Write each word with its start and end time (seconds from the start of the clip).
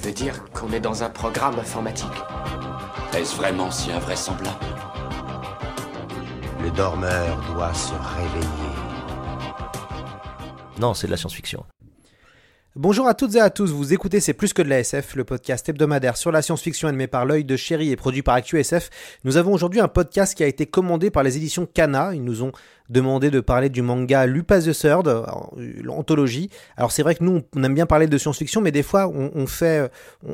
Tu 0.00 0.04
veux 0.04 0.14
dire 0.14 0.44
qu'on 0.52 0.70
est 0.70 0.78
dans 0.78 1.02
un 1.02 1.10
programme 1.10 1.58
informatique 1.58 2.06
Est-ce 3.16 3.34
vraiment 3.34 3.68
si 3.68 3.90
invraisemblable 3.90 4.64
Le 6.62 6.70
dormeur 6.70 7.36
doit 7.52 7.74
se 7.74 7.94
réveiller. 7.94 8.76
Non, 10.78 10.94
c'est 10.94 11.08
de 11.08 11.10
la 11.10 11.16
science-fiction. 11.16 11.64
Bonjour 12.76 13.08
à 13.08 13.14
toutes 13.14 13.34
et 13.34 13.40
à 13.40 13.50
tous, 13.50 13.72
vous 13.72 13.92
écoutez 13.92 14.20
C'est 14.20 14.34
plus 14.34 14.52
que 14.52 14.62
de 14.62 14.68
la 14.68 14.78
SF, 14.78 15.16
le 15.16 15.24
podcast 15.24 15.68
hebdomadaire 15.68 16.16
sur 16.16 16.30
la 16.30 16.42
science-fiction 16.42 16.86
animé 16.86 17.08
par 17.08 17.26
l'œil 17.26 17.44
de 17.44 17.56
chéri 17.56 17.90
et 17.90 17.96
produit 17.96 18.22
par 18.22 18.36
ActuSF. 18.36 18.90
Nous 19.24 19.36
avons 19.36 19.52
aujourd'hui 19.52 19.80
un 19.80 19.88
podcast 19.88 20.36
qui 20.36 20.44
a 20.44 20.46
été 20.46 20.66
commandé 20.66 21.10
par 21.10 21.24
les 21.24 21.36
éditions 21.36 21.66
Kana. 21.66 22.14
Ils 22.14 22.22
nous 22.22 22.44
ont 22.44 22.52
demandé 22.88 23.30
de 23.30 23.40
parler 23.40 23.68
du 23.68 23.82
manga 23.82 24.26
Lupin 24.26 24.60
the 24.60 24.72
Third, 24.72 25.24
l'anthologie. 25.82 26.50
Alors 26.76 26.92
c'est 26.92 27.02
vrai 27.02 27.14
que 27.14 27.24
nous, 27.24 27.42
on 27.54 27.64
aime 27.64 27.74
bien 27.74 27.86
parler 27.86 28.06
de 28.06 28.18
science-fiction, 28.18 28.60
mais 28.60 28.72
des 28.72 28.82
fois, 28.82 29.08
on, 29.08 29.46
fait, 29.46 29.90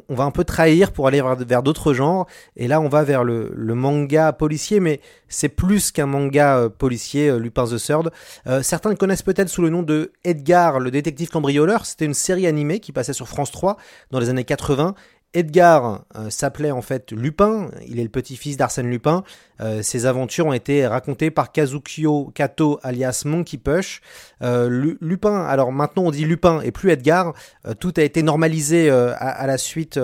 on, 0.09 0.15
va 0.15 0.25
un 0.25 0.31
peu 0.31 0.45
trahir 0.45 0.93
pour 0.93 1.07
aller 1.07 1.23
vers, 1.47 1.63
d'autres 1.63 1.95
genres. 1.95 2.27
Et 2.57 2.69
là, 2.69 2.81
on 2.81 2.89
va 2.89 3.03
vers 3.03 3.25
le, 3.25 3.51
manga 3.75 4.33
policier, 4.33 4.81
mais 4.81 5.01
c'est 5.29 5.49
plus 5.49 5.91
qu'un 5.91 6.07
manga 6.07 6.59
euh, 6.59 6.69
policier, 6.69 7.29
euh, 7.29 7.39
Lupin 7.39 7.65
the 7.65 7.77
Third. 7.77 8.11
Euh, 8.47 8.63
certains 8.63 8.91
le 8.91 8.97
connaissent 8.97 9.23
peut-être 9.23 9.49
sous 9.49 9.63
le 9.63 9.71
nom 9.71 9.83
de 9.83 10.13
Edgar, 10.23 10.79
le 10.79 10.91
détective 10.91 11.29
cambrioleur. 11.29 11.87
C'était 11.87 12.05
une 12.05 12.15
série 12.15 12.47
animée 12.47 12.79
qui 12.79 12.93
passait 12.93 13.13
sur 13.13 13.29
France 13.29 13.51
3 13.51 13.77
dans 14.11 14.21
les 14.21 14.29
années 14.29 14.45
80 14.45 14.95
Edgar 15.35 16.05
euh, 16.17 16.31
s'appelait 16.31 16.71
en 16.71 16.81
fait 16.81 17.13
Lupin, 17.13 17.71
il 17.87 17.99
est 17.99 18.05
le 18.05 18.09
petit-fils 18.09 18.57
d'Arsène 18.57 18.89
Lupin. 18.89 19.25
Euh, 19.61 19.83
ses 19.83 20.07
aventures 20.07 20.47
ont 20.47 20.53
été 20.53 20.87
racontées 20.87 21.31
par 21.31 21.53
Kazukyo 21.53 22.33
Kato 22.35 22.79
alias 22.83 23.23
Monkey 23.25 23.59
Push. 23.59 24.01
Euh, 24.43 24.97
Lupin, 25.01 25.45
alors 25.45 25.73
maintenant 25.73 26.05
on 26.05 26.11
dit 26.11 26.25
Lupin 26.25 26.61
et 26.63 26.73
plus 26.73 26.91
Edgar. 26.91 27.35
tout 27.79 27.95
a 27.97 28.03
été 28.03 28.23
normalisé 28.23 28.91
à, 28.91 29.47
la 29.47 29.59
suite. 29.59 29.99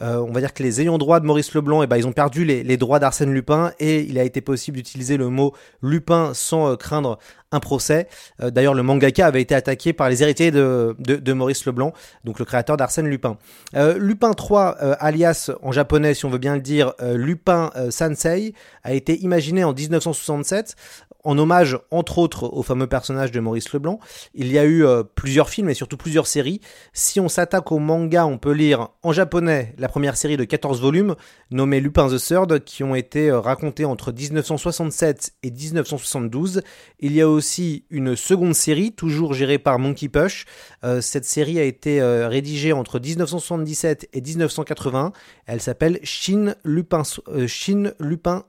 on 0.00 0.32
va 0.32 0.40
dire 0.40 0.54
que 0.54 0.62
les 0.62 0.80
ayants 0.80 0.98
droit 0.98 1.20
de 1.20 1.26
Maurice 1.26 1.54
Leblanc, 1.54 1.82
et 1.82 1.84
eh 1.84 1.86
ben, 1.86 1.96
ils 1.96 2.06
ont 2.06 2.12
perdu 2.12 2.44
les, 2.44 2.76
droits 2.76 2.98
d'Arsène 2.98 3.32
Lupin 3.32 3.72
et 3.78 4.00
il 4.00 4.18
a 4.18 4.24
été 4.24 4.40
possible 4.40 4.76
d'utiliser 4.76 5.16
le 5.16 5.28
mot 5.28 5.54
Lupin 5.82 6.32
sans 6.34 6.76
craindre 6.76 7.18
un 7.52 7.60
procès. 7.60 8.08
Euh, 8.42 8.50
d'ailleurs, 8.50 8.74
le 8.74 8.82
mangaka 8.82 9.26
avait 9.26 9.42
été 9.42 9.54
attaqué 9.54 9.92
par 9.92 10.08
les 10.08 10.22
héritiers 10.22 10.50
de, 10.50 11.32
Maurice 11.32 11.66
Leblanc, 11.66 11.92
donc 12.24 12.38
le 12.38 12.44
créateur 12.44 12.76
d'Arsène 12.76 13.06
Lupin. 13.06 13.36
Euh, 13.74 13.98
Lupin 13.98 14.32
3, 14.32 14.76
euh, 14.82 14.94
alias 15.00 15.50
en 15.62 15.72
japonais, 15.72 16.14
si 16.14 16.24
on 16.24 16.30
veut 16.30 16.38
bien 16.38 16.54
le 16.54 16.60
dire, 16.60 16.92
Lupin 17.00 17.70
Sansei, 17.90 18.54
a 18.86 18.94
été 18.94 19.20
imaginé 19.20 19.64
en 19.64 19.74
1967 19.74 20.76
en 21.24 21.36
hommage 21.38 21.76
entre 21.90 22.18
autres 22.18 22.44
au 22.44 22.62
fameux 22.62 22.86
personnage 22.86 23.32
de 23.32 23.40
Maurice 23.40 23.72
Leblanc. 23.72 23.98
Il 24.32 24.52
y 24.52 24.60
a 24.60 24.64
eu 24.64 24.84
euh, 24.84 25.02
plusieurs 25.02 25.50
films 25.50 25.68
et 25.68 25.74
surtout 25.74 25.96
plusieurs 25.96 26.28
séries. 26.28 26.60
Si 26.92 27.18
on 27.18 27.28
s'attaque 27.28 27.72
au 27.72 27.80
manga, 27.80 28.24
on 28.26 28.38
peut 28.38 28.52
lire 28.52 28.90
en 29.02 29.10
japonais 29.10 29.74
la 29.76 29.88
première 29.88 30.16
série 30.16 30.36
de 30.36 30.44
14 30.44 30.80
volumes 30.80 31.16
nommée 31.50 31.80
Lupin 31.80 32.08
the 32.08 32.16
Third 32.16 32.62
qui 32.62 32.84
ont 32.84 32.94
été 32.94 33.28
euh, 33.28 33.40
racontés 33.40 33.84
entre 33.84 34.12
1967 34.12 35.34
et 35.42 35.50
1972. 35.50 36.62
Il 37.00 37.12
y 37.12 37.20
a 37.20 37.28
aussi 37.28 37.86
une 37.90 38.14
seconde 38.14 38.54
série 38.54 38.92
toujours 38.92 39.34
gérée 39.34 39.58
par 39.58 39.80
Monkey 39.80 40.08
Push. 40.08 40.44
Euh, 40.84 41.00
cette 41.00 41.24
série 41.24 41.58
a 41.58 41.64
été 41.64 42.00
rédigée 42.00 42.72
entre 42.72 43.00
1977 43.00 44.10
et 44.12 44.20
1980. 44.20 45.12
Elle 45.46 45.60
s'appelle 45.60 45.98
Shin 46.04 46.54
Lupin, 46.62 47.02
Shin 47.48 47.90
Lupin 47.98 48.44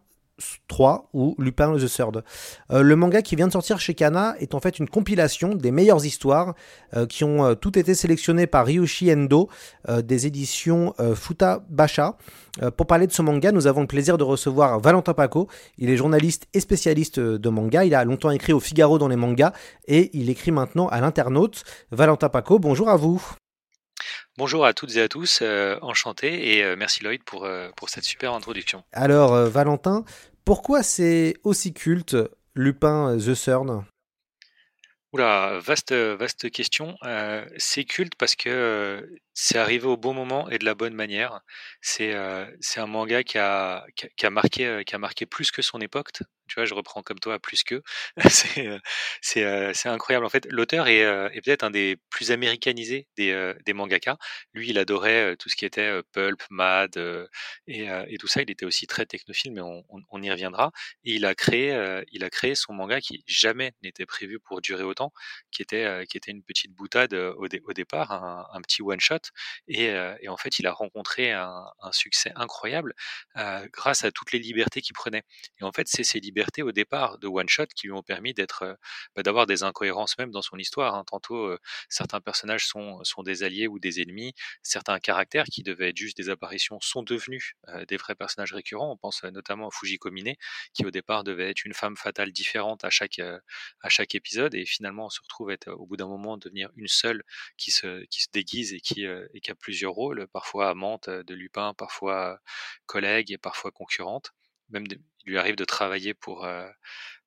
3 0.67 1.09
ou 1.13 1.35
Lupin 1.39 1.75
the 1.77 1.87
Third. 1.87 2.23
Euh, 2.71 2.81
le 2.81 2.95
manga 2.95 3.21
qui 3.21 3.35
vient 3.35 3.47
de 3.47 3.51
sortir 3.51 3.79
chez 3.79 3.93
Kana 3.93 4.35
est 4.39 4.53
en 4.53 4.59
fait 4.59 4.79
une 4.79 4.87
compilation 4.87 5.55
des 5.55 5.71
meilleures 5.71 6.05
histoires 6.05 6.53
euh, 6.95 7.05
qui 7.05 7.23
ont 7.23 7.43
euh, 7.43 7.55
toutes 7.55 7.77
été 7.77 7.95
sélectionnées 7.95 8.47
par 8.47 8.65
Ryushi 8.65 9.11
Endo 9.11 9.49
des 10.03 10.27
éditions 10.27 10.93
Futa 11.15 11.63
Basha. 11.69 12.17
pour 12.75 12.87
parler 12.87 13.07
de 13.07 13.11
ce 13.11 13.21
manga, 13.21 13.51
nous 13.51 13.67
avons 13.67 13.81
le 13.81 13.87
plaisir 13.87 14.17
de 14.17 14.23
recevoir 14.23 14.79
Valentin 14.79 15.13
Paco. 15.13 15.47
Il 15.77 15.89
est 15.89 15.97
journaliste 15.97 16.47
et 16.53 16.59
spécialiste 16.59 17.19
de 17.19 17.49
manga. 17.49 17.85
Il 17.85 17.95
a 17.95 18.03
longtemps 18.03 18.31
écrit 18.31 18.53
au 18.53 18.59
Figaro 18.59 18.97
dans 18.97 19.07
les 19.07 19.15
mangas 19.15 19.53
et 19.87 20.09
il 20.17 20.29
écrit 20.29 20.51
maintenant 20.51 20.87
à 20.87 20.99
l'internaute. 20.99 21.63
Valentin 21.91 22.29
Paco, 22.29 22.59
bonjour 22.59 22.89
à 22.89 22.97
vous. 22.97 23.21
Bonjour 24.37 24.67
à 24.67 24.73
toutes 24.75 24.95
et 24.97 25.01
à 25.01 25.09
tous, 25.09 25.39
euh, 25.41 25.79
enchanté 25.81 26.55
et 26.55 26.63
euh, 26.63 26.75
merci 26.77 27.03
Lloyd 27.03 27.23
pour, 27.23 27.45
euh, 27.45 27.69
pour 27.75 27.89
cette 27.89 28.03
super 28.03 28.33
introduction. 28.33 28.83
Alors 28.91 29.33
Valentin, 29.49 30.05
pourquoi 30.45 30.83
c'est 30.83 31.33
aussi 31.43 31.73
culte 31.73 32.15
Lupin 32.53 33.17
The 33.17 33.33
Third 33.33 33.83
Oula, 35.11 35.57
vaste, 35.59 35.91
vaste 35.91 36.51
question. 36.51 36.95
c'est 37.57 37.85
culte 37.85 38.13
parce 38.15 38.35
que 38.35 39.09
c'est 39.39 39.59
arrivé 39.59 39.85
au 39.85 39.97
bon 39.97 40.13
moment 40.13 40.49
et 40.49 40.57
de 40.57 40.65
la 40.65 40.73
bonne 40.75 40.95
manière. 40.95 41.41
C'est 41.81 42.15
c'est 42.59 42.79
un 42.79 42.87
manga 42.87 43.23
qui 43.23 43.37
a, 43.37 43.85
qui 43.95 44.25
a, 44.25 44.29
marqué, 44.31 44.83
qui 44.85 44.95
a 44.95 44.97
marqué 44.97 45.25
plus 45.27 45.51
que 45.51 45.61
son 45.61 45.79
époque, 45.79 46.09
tu 46.47 46.55
vois, 46.55 46.65
je 46.65 46.73
reprends 46.73 47.03
comme 47.03 47.19
toi 47.19 47.39
plus 47.39 47.63
que. 47.63 47.81
c'est 48.29 48.67
euh, 48.67 48.79
c'est 49.21 49.43
euh, 49.43 49.71
c'est 49.73 49.89
incroyable. 49.89 50.25
En 50.25 50.29
fait, 50.29 50.47
l'auteur 50.49 50.87
est, 50.87 51.03
euh, 51.03 51.29
est 51.31 51.41
peut-être 51.41 51.63
un 51.63 51.69
des 51.71 51.97
plus 52.09 52.31
américanisés 52.31 53.07
des, 53.17 53.53
des 53.65 53.73
mangaka. 53.73 54.17
Lui, 54.53 54.69
il 54.69 54.77
adorait 54.79 55.35
tout 55.37 55.49
ce 55.49 55.55
qui 55.55 55.65
était 55.65 56.01
pulp, 56.13 56.41
mad 56.49 56.97
et, 57.67 57.87
et 58.07 58.17
tout 58.17 58.27
ça. 58.27 58.41
Il 58.41 58.49
était 58.51 58.65
aussi 58.65 58.87
très 58.87 59.05
technophile, 59.05 59.51
mais 59.53 59.61
on, 59.61 59.83
on, 59.89 60.21
y 60.21 60.31
reviendra. 60.31 60.71
Et 61.03 61.13
il 61.15 61.25
a 61.25 61.35
créé 61.35 61.67
il 62.11 62.23
a 62.23 62.29
créé 62.29 62.55
son 62.55 62.73
manga 62.73 63.01
qui 63.01 63.23
jamais 63.27 63.73
n'était 63.83 64.05
prévu 64.05 64.39
pour 64.39 64.61
durer 64.61 64.83
autant, 64.83 65.11
qui 65.51 65.61
était 65.61 66.05
qui 66.07 66.17
était 66.17 66.31
une 66.31 66.43
petite 66.43 66.73
boutade 66.73 67.13
au, 67.13 67.45
au 67.45 67.73
départ, 67.73 68.11
un, 68.11 68.47
un 68.53 68.61
petit 68.61 68.81
one 68.81 68.99
shot. 68.99 69.19
Et, 69.67 69.95
en 70.27 70.38
fait, 70.38 70.59
il 70.59 70.67
a 70.67 70.71
rencontré 70.71 71.31
un, 71.31 71.65
succès 71.91 72.31
incroyable 72.35 72.93
grâce 73.71 74.03
à 74.03 74.11
toutes 74.11 74.31
les 74.31 74.39
libertés 74.39 74.81
qu'il 74.81 74.93
prenait. 74.93 75.23
Et 75.59 75.63
en 75.63 75.71
fait, 75.71 75.88
c'est 75.88 76.03
ces 76.03 76.19
libertés 76.19 76.63
au 76.63 76.71
départ 76.71 77.17
de 77.19 77.27
One 77.27 77.49
Shot 77.49 77.67
qui 77.75 77.87
lui 77.87 77.93
ont 77.93 78.03
permis 78.03 78.33
d'être, 78.33 78.77
bah, 79.16 79.23
d'avoir 79.23 79.45
des 79.45 79.63
incohérences 79.63 80.17
même 80.17 80.31
dans 80.31 80.41
son 80.41 80.57
histoire. 80.57 80.95
Hein. 80.95 81.03
Tantôt, 81.07 81.55
certains 81.89 82.21
personnages 82.21 82.66
sont, 82.66 83.01
des 83.23 83.43
alliés 83.43 83.67
ou 83.67 83.79
des 83.79 84.01
ennemis, 84.01 84.33
certains 84.61 84.99
caractères 84.99 85.45
qui 85.45 85.63
devaient 85.63 85.89
être 85.89 85.97
juste 85.97 86.17
des 86.17 86.29
apparitions 86.29 86.79
sont 86.81 87.03
devenus 87.03 87.53
des 87.87 87.97
vrais 87.97 88.16
personnages 88.16 88.53
récurrents. 88.53 88.91
On 88.91 88.97
pense 88.97 89.23
notamment 89.23 89.67
à 89.67 89.71
Fujiko 89.71 90.11
Mine, 90.11 90.35
qui 90.73 90.85
au 90.85 90.91
départ 90.91 91.23
devait 91.23 91.49
être 91.49 91.66
une 91.66 91.73
femme 91.73 91.97
fatale 91.97 92.31
différente 92.31 92.83
à 92.83 92.89
chaque, 92.89 93.19
à 93.19 93.89
chaque 93.89 94.16
épisode, 94.16 94.55
et 94.55 94.66
finalement 94.66 95.05
on 95.05 95.09
se 95.09 95.21
retrouve 95.21 95.51
être 95.51 95.69
au 95.71 95.85
bout 95.85 95.97
d'un 95.97 96.07
moment 96.07 96.37
devenir 96.37 96.69
une 96.75 96.87
seule 96.87 97.23
qui 97.57 97.71
se, 97.71 98.05
qui 98.05 98.21
se 98.21 98.27
déguise 98.31 98.73
et 98.73 98.79
qui, 98.79 99.05
et 99.33 99.41
qui 99.41 99.51
a 99.51 99.55
plusieurs 99.55 99.94
rôles, 99.94 100.28
parfois 100.28 100.69
amante 100.69 101.09
de 101.09 101.33
Lupin, 101.35 101.73
parfois 101.73 102.39
collègue 102.85 103.31
et 103.31 103.38
parfois 103.38 103.72
concurrente 103.72 104.33
même 104.69 104.85
il 104.89 105.31
lui 105.31 105.38
arrive 105.38 105.55
de 105.55 105.66
travailler 105.66 106.13
pour 106.13 106.45
euh, 106.45 106.69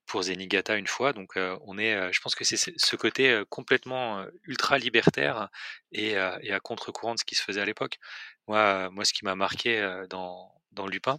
pour 0.06 0.22
Zenigata 0.22 0.76
une 0.76 0.86
fois. 0.86 1.12
Donc 1.12 1.36
euh, 1.36 1.56
on 1.62 1.78
est, 1.78 1.94
euh, 1.94 2.10
je 2.12 2.20
pense 2.20 2.34
que 2.34 2.44
c'est 2.44 2.56
ce 2.56 2.96
côté 2.96 3.42
complètement 3.48 4.26
ultra 4.44 4.78
libertaire 4.78 5.48
et, 5.92 6.12
et 6.12 6.52
à 6.52 6.60
contre-courant 6.60 7.14
de 7.14 7.20
ce 7.20 7.24
qui 7.24 7.34
se 7.34 7.42
faisait 7.42 7.60
à 7.60 7.64
l'époque. 7.64 7.98
Moi, 8.48 8.90
moi, 8.90 9.04
ce 9.04 9.12
qui 9.12 9.24
m'a 9.24 9.34
marqué 9.36 10.04
dans 10.10 10.52
dans 10.72 10.86
Lupin, 10.86 11.18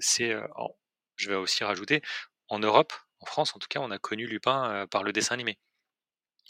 c'est, 0.00 0.34
je 1.16 1.28
vais 1.28 1.36
aussi 1.36 1.64
rajouter, 1.64 2.02
en 2.48 2.58
Europe, 2.58 2.92
en 3.20 3.26
France 3.26 3.54
en 3.56 3.58
tout 3.58 3.68
cas, 3.68 3.80
on 3.80 3.90
a 3.90 3.98
connu 3.98 4.26
Lupin 4.26 4.86
par 4.90 5.02
le 5.02 5.12
dessin 5.12 5.34
animé 5.34 5.58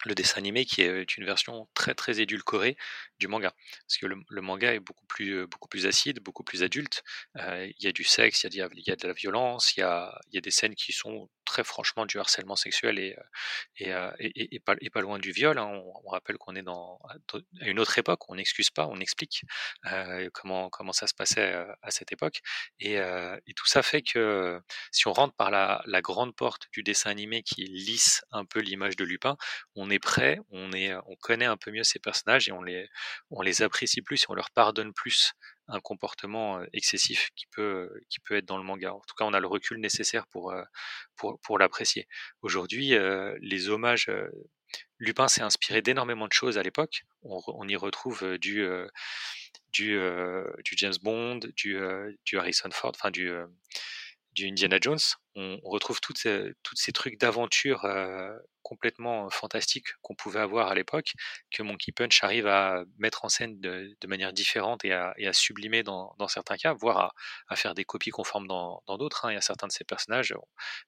le 0.04 0.14
dessin 0.14 0.38
animé 0.38 0.64
qui 0.64 0.82
est 0.82 1.16
une 1.16 1.24
version 1.24 1.68
très 1.74 1.94
très 1.94 2.20
édulcorée 2.20 2.76
du 3.18 3.28
manga 3.28 3.52
parce 3.86 3.98
que 3.98 4.06
le, 4.06 4.40
manga 4.40 4.74
est 4.74 4.80
beaucoup 4.80 5.06
plus 5.06 5.46
beaucoup 5.46 5.68
plus 5.68 5.86
acide 5.86 6.20
beaucoup 6.20 6.42
plus 6.42 6.62
adulte 6.62 7.04
il 7.36 7.74
y 7.78 7.86
a 7.86 7.92
du 7.92 8.04
sexe 8.04 8.44
il 8.44 8.54
y 8.54 8.60
a, 8.62 8.68
de 8.96 9.06
la 9.06 9.12
violence 9.12 9.76
il 9.76 9.80
y 9.80 9.82
a, 9.84 10.18
y 10.32 10.38
a 10.38 10.40
des 10.40 10.50
scènes 10.50 10.74
qui 10.74 10.92
sont 10.92 11.28
très 11.44 11.64
franchement 11.64 12.06
du 12.06 12.18
harcèlement 12.18 12.56
sexuel 12.56 12.98
et, 12.98 13.16
et, 13.78 13.90
et, 14.18 14.54
et, 14.54 14.60
pas, 14.60 14.74
et 14.80 14.90
pas, 14.90 15.00
loin 15.00 15.18
du 15.18 15.32
viol. 15.32 15.58
Hein. 15.58 15.82
On, 16.04 16.08
rappelle 16.08 16.36
qu'on 16.36 16.54
est 16.54 16.62
dans, 16.62 16.98
à 17.60 17.68
une 17.68 17.80
autre 17.80 17.98
époque, 17.98 18.28
on 18.28 18.34
n'excuse 18.34 18.70
pas, 18.70 18.86
on 18.86 19.00
explique 19.00 19.44
euh, 19.86 20.28
comment, 20.32 20.68
comment 20.68 20.92
ça 20.92 21.06
se 21.06 21.14
passait 21.14 21.54
à 21.82 21.90
cette 21.90 22.12
époque. 22.12 22.40
Et, 22.80 22.94
et, 22.94 23.54
tout 23.54 23.66
ça 23.66 23.82
fait 23.82 24.02
que 24.02 24.60
si 24.90 25.08
on 25.08 25.12
rentre 25.12 25.34
par 25.34 25.50
la, 25.50 25.82
la, 25.86 26.02
grande 26.02 26.34
porte 26.34 26.68
du 26.72 26.82
dessin 26.82 27.10
animé 27.10 27.42
qui 27.42 27.64
lisse 27.64 28.22
un 28.30 28.44
peu 28.44 28.60
l'image 28.60 28.96
de 28.96 29.04
Lupin, 29.04 29.36
on 29.74 29.81
on 29.82 29.90
est 29.90 29.99
prêt, 29.99 30.38
on, 30.50 30.70
connaît 31.20 31.46
un 31.46 31.56
peu 31.56 31.73
mieux 31.73 31.82
ces 31.82 31.99
personnages 31.99 32.49
et 32.49 32.52
on 32.52 32.62
les, 32.62 33.62
apprécie 33.62 34.00
plus 34.00 34.23
et 34.23 34.26
on 34.29 34.34
leur 34.34 34.50
pardonne 34.50 34.93
plus 34.93 35.32
un 35.67 35.81
comportement 35.81 36.62
excessif 36.73 37.31
qui 37.34 37.46
peut, 37.49 37.90
être 38.31 38.44
dans 38.44 38.58
le 38.58 38.64
manga. 38.64 38.94
En 38.94 39.00
tout 39.00 39.14
cas, 39.17 39.25
on 39.25 39.34
a 39.34 39.40
le 39.40 39.46
recul 39.49 39.81
nécessaire 39.81 40.26
pour, 40.29 40.55
l'apprécier. 41.58 42.06
Aujourd'hui, 42.43 42.94
les 43.40 43.69
hommages 43.69 44.11
Lupin 44.99 45.26
s'est 45.26 45.43
inspiré 45.43 45.82
d'énormément 45.82 46.29
de 46.29 46.32
choses 46.32 46.58
à 46.58 46.62
l'époque. 46.62 47.02
On, 47.23 47.67
y 47.69 47.76
retrouve 47.76 48.38
du, 48.38 48.64
James 49.73 50.94
Bond, 51.02 51.40
du, 51.56 51.76
Harrison 52.37 52.70
Ford, 52.70 52.93
enfin 52.94 53.11
du 53.11 53.32
Indiana 54.38 54.79
Jones. 54.81 54.99
On, 55.34 55.58
retrouve 55.64 56.00
toutes 56.00 56.19
ces, 56.19 56.52
toutes 56.62 56.79
ces 56.79 56.93
trucs 56.93 57.19
d'aventure 57.19 57.87
complètement 58.62 59.29
fantastique 59.31 59.88
qu'on 60.00 60.14
pouvait 60.14 60.40
avoir 60.40 60.69
à 60.69 60.75
l'époque, 60.75 61.12
que 61.50 61.62
Monkey 61.62 61.93
Punch 61.93 62.23
arrive 62.25 62.46
à 62.46 62.84
mettre 62.99 63.25
en 63.25 63.29
scène 63.29 63.61
de, 63.61 63.94
manière 64.06 64.32
différente 64.32 64.84
et 64.84 64.93
à, 64.93 65.14
sublimer 65.32 65.82
dans, 65.82 66.17
certains 66.29 66.56
cas, 66.56 66.73
voire 66.73 67.14
à, 67.49 67.56
faire 67.56 67.75
des 67.75 67.84
copies 67.84 68.11
conformes 68.11 68.46
dans 68.46 68.82
d'autres. 68.99 69.25
Hein. 69.25 69.32
Il 69.32 69.34
y 69.34 69.38
a 69.38 69.43
certains 69.43 69.67
de 69.67 69.73
ces 69.73 69.84
personnages, 69.84 70.34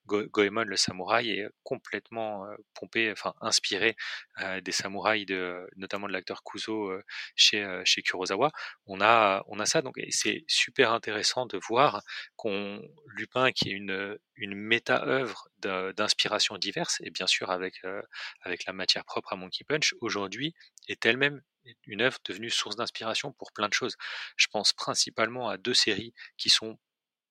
Goemon 0.07 0.65
le 0.65 0.77
samouraï 0.77 1.31
est 1.31 1.49
complètement 1.63 2.47
euh, 2.47 2.55
pompé, 2.75 3.11
enfin 3.11 3.35
inspiré 3.41 3.97
euh, 4.41 4.61
des 4.61 4.73
samouraïs, 4.73 5.27
de, 5.27 5.69
notamment 5.77 6.07
de 6.07 6.13
l'acteur 6.13 6.43
Kuzo 6.43 6.91
euh, 6.91 7.03
chez, 7.37 7.83
chez 7.85 8.03
Kurosawa. 8.03 8.51
On 8.87 9.01
a, 9.01 9.43
on 9.49 9.59
a 9.59 9.67
ça, 9.67 9.83
donc 9.83 9.97
c'est 10.11 10.45
super 10.47 10.93
intéressant 10.93 11.47
de 11.47 11.59
voir 11.69 12.03
qu'on 12.37 12.81
Lupin, 13.07 13.53
qui 13.53 13.71
est 13.71 13.73
une, 13.73 14.19
une 14.37 14.55
méta-œuvre 14.55 15.49
d'inspiration 15.59 16.59
diverses, 16.59 17.01
et 17.03 17.11
bien 17.11 17.27
sûr 17.27 17.51
avec, 17.51 17.85
euh, 17.85 18.03
avec 18.43 18.65
la 18.67 18.73
matière 18.73 19.05
propre 19.05 19.33
à 19.33 19.37
Monkey 19.37 19.65
Punch, 19.65 19.95
aujourd'hui 20.01 20.55
est 20.89 21.05
elle-même 21.07 21.43
une 21.87 22.03
œuvre 22.03 22.19
devenue 22.25 22.51
source 22.51 22.77
d'inspiration 22.77 23.33
pour 23.33 23.53
plein 23.53 23.69
de 23.69 23.73
choses. 23.73 23.97
Je 24.37 24.47
pense 24.49 24.73
principalement 24.73 25.49
à 25.49 25.57
deux 25.57 25.75
séries 25.75 26.13
qui 26.37 26.51
sont 26.51 26.79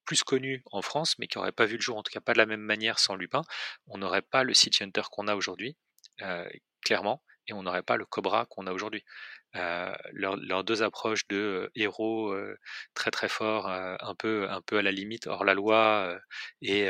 plus 0.05 0.23
connues 0.23 0.63
en 0.71 0.81
France, 0.81 1.17
mais 1.19 1.27
qui 1.27 1.37
n'auraient 1.37 1.51
pas 1.51 1.65
vu 1.65 1.75
le 1.75 1.81
jour, 1.81 1.97
en 1.97 2.03
tout 2.03 2.11
cas 2.11 2.19
pas 2.19 2.33
de 2.33 2.37
la 2.37 2.45
même 2.45 2.61
manière 2.61 2.99
sans 2.99 3.15
Lupin. 3.15 3.41
On 3.87 3.97
n'aurait 3.97 4.21
pas 4.21 4.43
le 4.43 4.53
City 4.53 4.83
Hunter 4.83 5.03
qu'on 5.11 5.27
a 5.27 5.35
aujourd'hui, 5.35 5.77
euh, 6.21 6.49
clairement, 6.81 7.23
et 7.47 7.53
on 7.53 7.63
n'aurait 7.63 7.83
pas 7.83 7.97
le 7.97 8.05
Cobra 8.05 8.45
qu'on 8.47 8.67
a 8.67 8.73
aujourd'hui. 8.73 9.03
Euh, 9.55 9.93
leurs 10.13 10.63
deux 10.63 10.81
approches 10.81 11.27
de 11.27 11.35
euh, 11.35 11.71
héros 11.75 12.31
euh, 12.31 12.57
très 12.95 13.11
très 13.11 13.29
forts, 13.29 13.67
un 13.69 14.15
peu 14.15 14.49
un 14.49 14.61
peu 14.61 14.79
à 14.79 14.81
la 14.81 14.91
limite 14.91 15.27
hors 15.27 15.43
la 15.45 15.53
loi 15.53 16.17
et, 16.61 16.89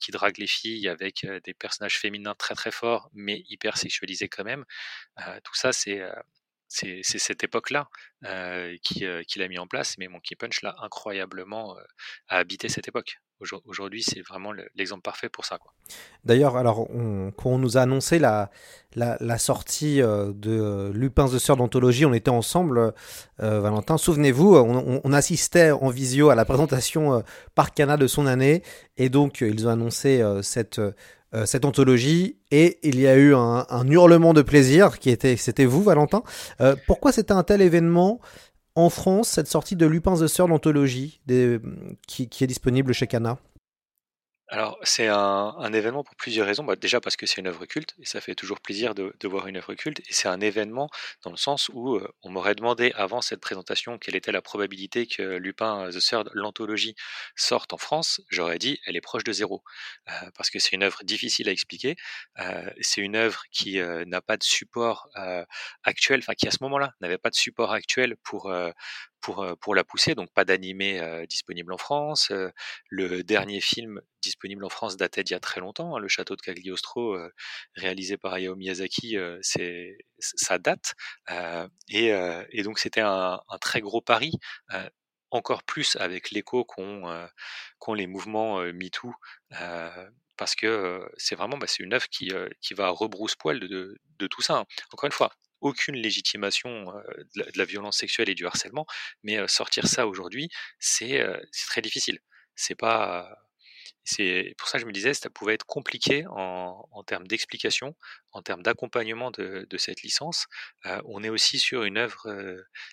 qui 0.00 0.10
draguent 0.10 0.38
les 0.38 0.46
filles 0.46 0.88
avec 0.88 1.26
des 1.44 1.54
personnages 1.54 1.98
féminins 1.98 2.34
très 2.34 2.54
très 2.54 2.70
forts 2.70 3.10
mais 3.12 3.42
hyper 3.48 3.76
sexualisés 3.76 4.28
quand 4.28 4.44
même. 4.44 4.64
tout 5.44 5.54
ça 5.54 5.72
c'est 5.72 6.02
c'est 6.68 7.02
cette 7.02 7.44
époque-là 7.44 7.88
qui, 8.82 9.04
qui 9.28 9.38
l'a 9.38 9.48
mis 9.48 9.58
en 9.58 9.66
place, 9.66 9.98
mais 9.98 10.08
Monkey 10.08 10.36
Punch 10.36 10.62
l'a 10.62 10.74
incroyablement 10.80 11.76
habité 12.28 12.68
cette 12.68 12.88
époque. 12.88 13.18
Aujourd'hui, 13.66 14.02
c'est 14.02 14.20
vraiment 14.20 14.52
l'exemple 14.74 15.02
parfait 15.02 15.28
pour 15.28 15.44
ça. 15.44 15.58
D'ailleurs, 16.24 16.56
alors, 16.56 16.88
quand 17.36 17.50
on 17.50 17.58
nous 17.58 17.76
a 17.76 17.82
annoncé 17.82 18.18
la, 18.18 18.50
sortie 19.38 19.98
de 19.98 20.90
Lupin 20.94 21.26
the 21.26 21.38
Sœur 21.38 21.56
d'anthologie, 21.56 22.06
on 22.06 22.14
était 22.14 22.30
ensemble, 22.30 22.94
Valentin. 23.38 23.98
Souvenez-vous, 23.98 24.56
on, 24.56 25.12
assistait 25.12 25.70
en 25.70 25.90
visio 25.90 26.30
à 26.30 26.34
la 26.34 26.44
présentation 26.44 27.22
par 27.54 27.72
Cana 27.72 27.96
de 27.96 28.06
son 28.06 28.26
année, 28.26 28.62
et 28.96 29.08
donc 29.08 29.40
ils 29.40 29.66
ont 29.66 29.70
annoncé 29.70 30.24
cette 30.42 30.80
euh, 31.34 31.46
cette 31.46 31.64
anthologie 31.64 32.36
et 32.52 32.78
il 32.84 33.00
y 33.00 33.08
a 33.08 33.16
eu 33.16 33.34
un, 33.34 33.66
hurlement 33.88 34.34
de 34.34 34.42
plaisir 34.42 35.00
qui 35.00 35.10
était 35.10 35.36
c'était 35.36 35.64
vous 35.64 35.82
Valentin. 35.82 36.22
Euh, 36.60 36.76
pourquoi 36.86 37.10
c'était 37.10 37.32
un 37.32 37.42
tel 37.42 37.60
événement? 37.60 38.20
En 38.74 38.90
France 38.90 39.28
cette 39.28 39.48
sortie 39.48 39.76
de 39.76 39.86
Lupin 39.86 40.14
the 40.14 40.26
Third 40.26 40.48
l'anthologie 40.48 41.20
qui, 42.06 42.28
qui, 42.28 42.44
est 42.44 42.46
disponible 42.46 42.92
chez 42.92 43.06
Cana 43.06 43.38
alors, 44.48 44.78
c'est 44.82 45.08
un, 45.08 45.72
événement 45.72 46.04
pour 46.04 46.16
plusieurs 46.16 46.46
raisons. 46.46 46.64
Bah, 46.64 46.76
déjà 46.76 47.00
parce 47.00 47.16
que 47.16 47.24
c'est 47.24 47.40
une 47.40 47.46
œuvre 47.46 47.64
culte, 47.64 47.94
et 47.98 48.04
ça 48.04 48.20
fait 48.20 48.34
toujours 48.34 48.60
plaisir 48.60 48.94
de, 48.94 49.14
voir 49.26 49.46
une 49.46 49.56
œuvre 49.56 49.74
culte. 49.74 50.00
Et 50.00 50.12
c'est 50.12 50.28
un 50.28 50.40
événement 50.40 50.90
dans 51.22 51.30
le 51.30 51.36
sens 51.38 51.70
où 51.72 51.96
euh, 51.96 52.12
on 52.22 52.30
m'aurait 52.30 52.54
demandé 52.54 52.92
avant 52.94 53.22
cette 53.22 53.40
présentation 53.40 53.98
quelle 53.98 54.16
était 54.16 54.32
la 54.32 54.42
probabilité 54.42 55.06
que 55.06 55.22
Lupin 55.22 55.88
The 55.90 55.98
Third, 55.98 56.30
l'anthologie, 56.34 56.94
sorte 57.36 57.72
en 57.72 57.78
France. 57.78 58.20
J'aurais 58.28 58.58
dit 58.58 58.78
elle 58.86 58.96
est 58.96 59.00
proche 59.00 59.24
de 59.24 59.32
zéro. 59.32 59.64
Euh, 60.10 60.30
parce 60.36 60.50
que 60.50 60.58
c'est 60.58 60.72
une 60.72 60.82
œuvre 60.82 61.02
difficile 61.04 61.48
à 61.48 61.52
expliquer. 61.52 61.96
Euh, 62.38 62.70
c'est 62.82 63.00
une 63.00 63.16
œuvre 63.16 63.44
qui 63.50 63.78
n'a 64.06 64.20
pas 64.20 64.36
de 64.36 64.42
support 64.42 65.08
actuel, 65.84 66.20
enfin 66.20 66.34
qui 66.34 66.46
à 66.48 66.50
ce 66.50 66.58
moment-là 66.62 66.92
n'avait 67.00 67.18
pas 67.18 67.30
de 67.30 67.34
support 67.34 67.72
actuel 67.72 68.16
pour, 68.22 68.52
pour, 69.24 69.46
pour 69.58 69.74
la 69.74 69.84
pousser, 69.84 70.14
donc 70.14 70.30
pas 70.34 70.44
d'animé 70.44 71.00
disponible 71.30 71.72
en 71.72 71.78
France. 71.78 72.30
le 72.90 73.22
dernier 73.22 73.60
film 73.62 74.02
disponible 74.20 74.64
en 74.66 74.68
France 74.68 74.98
datait 74.98 75.24
d'il 75.24 75.32
y 75.32 75.36
a 75.36 75.40
très 75.40 75.60
longtemps, 75.60 75.96
hein, 75.96 75.98
le 75.98 76.08
château 76.08 76.36
de 76.36 76.42
Cagliostro, 76.42 77.16
réalisé 77.74 78.18
par 78.18 78.34
Hayao 78.34 78.54
Miyazaki, 78.54 79.16
c'est 79.40 79.96
ça 80.18 80.58
date. 80.58 80.94
Et, 81.88 82.08
et, 82.50 82.62
donc 82.64 82.78
c'était 82.78 83.00
un, 83.00 83.40
un, 83.48 83.58
très 83.58 83.80
gros 83.80 84.02
pari 84.02 84.32
encore 85.30 85.62
plus 85.62 85.96
avec 85.96 86.30
l'écho 86.30 86.64
qu'ont 86.64 87.26
qu 87.80 87.96
les 87.96 88.06
mouvements 88.06 88.60
MeToo, 88.60 89.14
parce 90.36 90.54
que 90.54 91.08
c'est 91.16 91.34
vraiment 91.34 91.56
bah, 91.56 91.66
c'est 91.66 91.82
une 91.82 91.94
œuvre 91.94 92.08
qui, 92.08 92.30
qui 92.60 92.74
va 92.74 92.90
rebrousse-poil 92.90 93.58
de, 93.58 93.98
de, 94.18 94.26
tout 94.26 94.42
ça. 94.42 94.58
Hein. 94.58 94.66
Encore 94.92 95.06
une 95.06 95.12
fois, 95.12 95.32
aucune 95.64 95.96
légitimation 95.96 96.92
de 97.36 97.44
la, 97.56 97.64
violence 97.64 97.98
sexuelle 97.98 98.28
et 98.28 98.34
du 98.34 98.46
harcèlement, 98.46 98.86
mais 99.22 99.46
sortir 99.48 99.86
ça 99.86 100.06
aujourd'hui, 100.06 100.48
c'est 100.78 101.24
très 101.68 101.82
difficile. 101.82 102.18
C'est 102.54 102.76
pas 102.76 103.36
c'est 104.04 104.54
pour 104.58 104.68
ça 104.68 104.78
que 104.78 104.82
je 104.82 104.86
me 104.86 104.92
disais, 104.92 105.14
ça 105.14 105.30
pouvait 105.30 105.54
être 105.54 105.64
compliqué 105.66 106.26
en, 106.28 107.02
termes 107.06 107.26
d'explication, 107.26 107.96
en 108.32 108.42
termes 108.42 108.62
d'accompagnement 108.62 109.30
de, 109.30 109.66
de, 109.68 109.78
cette 109.78 110.02
licence. 110.02 110.46
on 111.06 111.22
est 111.24 111.30
aussi 111.30 111.58
sur 111.58 111.84
une 111.84 111.96
œuvre 111.98 112.28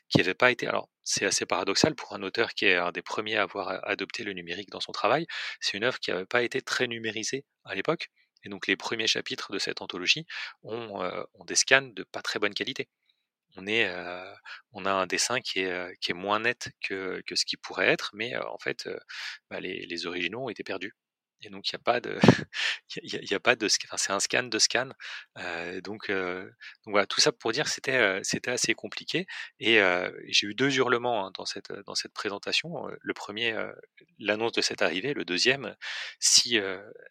qui 0.09 0.17
n'avait 0.19 0.33
pas 0.33 0.51
été. 0.51 0.67
Alors, 0.67 0.89
c'est 1.03 1.25
assez 1.25 1.45
paradoxal 1.45 1.95
pour 1.95 2.13
un 2.13 2.24
auteur 2.24 2.53
qui 2.53 2.65
est 2.65 2.75
un 2.75 2.91
des 2.91 3.01
premiers 3.01 3.38
à 3.38 3.44
avoir 3.44 3.88
adopté 3.88 4.24
le 4.24 4.33
numérique 4.33 4.69
dans 4.69 4.79
son 4.79 4.94
travail. 4.94 5.27
C'est 5.59 5.77
une 5.77 5.83
œuvre 5.83 6.00
qui 6.00 6.12
n'avait 6.12 6.25
pas 6.25 6.44
été 6.44 6.62
très 6.62 6.88
numérisée 6.88 7.45
à 7.65 7.75
l'époque. 7.75 8.09
Et 8.43 8.49
donc 8.49 8.67
les 8.67 8.75
premiers 8.75 9.07
chapitres 9.07 9.51
de 9.51 9.59
cette 9.59 9.81
anthologie 9.81 10.25
ont, 10.63 11.03
euh, 11.03 11.23
des 11.45 11.55
scans 11.55 11.81
de 11.81 12.03
pas 12.03 12.21
très 12.21 12.39
bonne 12.39 12.53
qualité. 12.53 12.89
On, 13.57 13.67
euh, 13.67 14.33
a 14.85 14.91
un 14.91 15.07
dessin 15.07 15.41
qui 15.41 15.59
est, 15.61 15.71
euh, 15.71 16.13
moins 16.15 16.39
net 16.39 16.69
que, 16.81 17.21
ce 17.33 17.45
qui 17.45 17.57
pourrait 17.57 17.88
être, 17.89 18.12
mais 18.13 18.36
en 18.38 18.57
fait, 18.60 18.89
bah, 19.50 19.60
les, 19.60 20.05
originaux 20.07 20.45
ont 20.45 20.50
été 20.50 20.63
perdus. 20.63 20.93
Et 21.43 21.50
donc 21.50 21.69
il 21.69 21.75
n'y 21.75 21.79
a 21.79 21.83
pas 21.83 22.00
de, 22.00 22.19
il 23.03 23.31
y 23.31 23.33
a, 23.33 23.39
pas 23.39 23.55
de, 23.55 23.67
enfin, 23.86 23.98
c'est 23.98 24.12
un 24.12 24.19
scan 24.19 24.43
de 24.43 24.60
scan. 24.60 24.89
Euh, 25.38 25.81
donc, 25.81 26.10
euh, 26.10 26.43
donc, 26.86 26.91
voilà, 26.93 27.05
tout 27.07 27.21
ça 27.21 27.31
pour 27.31 27.51
dire 27.51 27.67
c'était 27.67 27.98
euh, 27.98 28.19
c'était 28.24 28.51
assez 28.51 28.74
compliqué. 28.74 29.25
Et 29.60 29.79
j'ai 30.27 30.48
eu 30.48 30.55
deux 30.55 30.75
hurlements 30.77 31.27
hein, 31.27 31.31
dans 31.36 31.45
cette 31.45 31.71
dans 31.86 31.95
cette 31.95 32.13
présentation. 32.13 32.88
Le 33.01 33.13
premier, 33.13 33.55
l'annonce 34.19 34.53
de 34.53 34.62
cette 34.62 34.81
arrivée. 34.81 35.13
Le 35.13 35.25
deuxième, 35.25 35.75
si 36.19 36.60